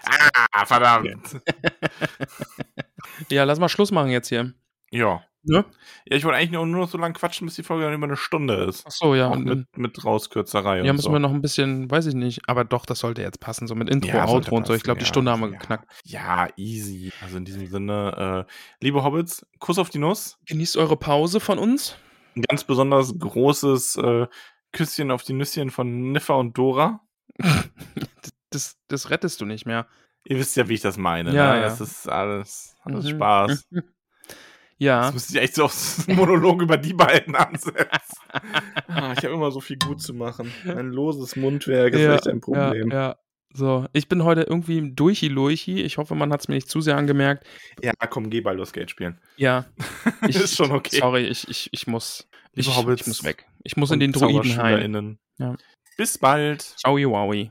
ah, 0.53 0.65
verdammt. 0.65 1.41
Ja, 3.31 3.45
lass 3.45 3.59
mal 3.59 3.69
Schluss 3.69 3.93
machen 3.93 4.11
jetzt 4.11 4.29
hier. 4.29 4.55
Ja. 4.91 5.23
Ne? 5.47 5.65
Ja, 6.07 6.17
ich 6.17 6.25
wollte 6.25 6.39
eigentlich 6.39 6.53
nur, 6.53 6.67
noch 6.67 6.89
so 6.89 6.99
lange 6.99 7.15
quatschen, 7.15 7.47
bis 7.47 7.57
die 7.57 7.63
Folge 7.63 7.85
dann 7.85 7.95
über 7.95 8.07
eine 8.07 8.17
Stunde 8.17 8.55
ist. 8.65 8.85
Ach 8.87 8.91
so, 8.91 9.15
ja. 9.15 9.29
Und, 9.29 9.45
mit, 9.45 9.77
mit 9.77 10.05
Rauskürzerei 10.05 10.83
ja, 10.83 10.93
müssen 10.93 11.05
so. 11.05 11.13
wir 11.13 11.19
noch 11.19 11.33
ein 11.33 11.43
bisschen, 11.43 11.91
weiß 11.91 12.07
ich 12.07 12.15
nicht, 12.15 12.49
aber 12.49 12.65
doch, 12.65 12.87
das 12.87 13.01
sollte 13.01 13.23
jetzt 13.23 13.41
passen, 13.41 13.67
so 13.67 13.75
mit 13.75 13.91
Intro, 13.91 14.09
Ja, 14.09 14.27
Outro 14.27 14.57
und 14.57 14.67
so. 14.67 14.75
Ich 14.75 14.83
glaube, 14.83 14.99
die 14.99 15.05
ja, 15.05 15.09
Stunde 15.09 15.31
haben 15.31 15.41
wir 15.41 15.51
ja. 15.51 15.59
geknackt. 15.59 15.91
Ja, 16.05 16.49
easy. 16.57 17.13
Also 17.23 17.37
in 17.37 17.45
diesem 17.45 17.67
Sinne, 17.67 18.47
äh, 18.49 18.53
liebe 18.81 19.05
Hobbits, 19.05 19.47
Kuss 19.59 19.79
auf 19.79 19.91
die 19.91 19.99
Nuss. 19.99 20.39
Genießt 20.47 20.77
eure 20.77 20.97
Pause 20.97 21.41
von 21.41 21.59
uns. 21.59 21.97
Ein 22.37 22.43
ganz 22.43 22.65
besonders 22.65 23.19
großes 23.19 23.97
äh, 23.97 24.27
Küsschen 24.73 25.11
auf 25.11 25.23
die 25.23 25.35
Nüsschen 25.35 25.71
von 25.71 26.13
Niffer 26.13 26.37
und 26.37 26.57
Dora. 26.59 27.01
Das, 28.51 28.77
das 28.87 29.11
rettest 29.11 29.41
du 29.41 29.47
nicht 29.47 29.67
mehr. 29.67 29.89
Ihr 30.27 30.39
wisst 30.39 30.57
ja, 30.57 30.69
wie 30.69 30.75
ich 30.75 30.81
das 30.81 30.97
meine. 30.97 31.35
Ja, 31.35 31.55
ne? 31.55 31.61
ja. 31.61 31.63
Das 31.63 31.81
ist 31.81 32.09
alles, 32.09 32.77
alles 32.83 33.05
Mhm. 33.05 33.09
Spaß. 33.11 33.69
Ja. 34.79 35.03
Das 35.03 35.15
müsste 35.15 35.39
ich 35.39 35.45
echt 35.45 35.55
so 35.55 35.65
aufs 35.65 36.07
Monolog 36.09 36.63
über 36.63 36.77
die 36.77 36.93
beiden 36.93 37.35
ansetzen. 37.35 37.77
ah, 38.89 39.13
ich 39.17 39.25
habe 39.25 39.35
immer 39.35 39.51
so 39.51 39.61
viel 39.61 39.79
gut 39.79 40.01
zu 40.01 40.15
machen. 40.15 40.53
Ein 40.65 40.91
loses 40.91 41.37
Mundwerk 41.37 41.95
ist 41.95 42.01
ja, 42.01 42.15
echt 42.15 42.29
ein 42.29 42.41
Problem. 42.41 42.91
Ja, 42.91 42.97
ja. 42.97 43.17
So, 43.57 43.87
ich 43.93 44.09
bin 44.09 44.25
heute 44.25 44.43
irgendwie 44.43 44.93
durchi-lurchi. 44.93 45.81
Ich 45.83 45.97
hoffe, 45.97 46.17
man 46.17 46.33
hat 46.33 46.41
es 46.41 46.49
mir 46.49 46.57
nicht 46.57 46.69
zu 46.69 46.81
sehr 46.81 46.97
angemerkt. 46.97 47.47
Ja, 47.81 47.93
komm, 48.11 48.29
geh 48.29 48.41
Baldur's 48.41 48.73
Gate 48.73 48.91
spielen. 48.91 49.21
Ja. 49.37 49.67
Ich, 50.29 50.37
Ist 50.37 50.57
schon 50.57 50.73
okay. 50.73 50.99
Sorry, 50.99 51.27
ich, 51.27 51.49
ich, 51.49 51.69
ich 51.71 51.87
muss. 51.87 52.27
Ich, 52.55 52.67
ich 52.67 53.07
muss 53.07 53.25
weg. 53.25 53.47
Ich 53.63 53.77
muss 53.77 53.91
in 53.91 54.01
den 54.01 54.13
Druidenheim. 54.13 54.43
ZauberschülerInnen. 54.43 55.19
Ja. 55.39 55.57
Bis 55.97 56.19
bald. 56.19 56.63
Ciao, 56.63 56.97
wowi. 56.97 57.51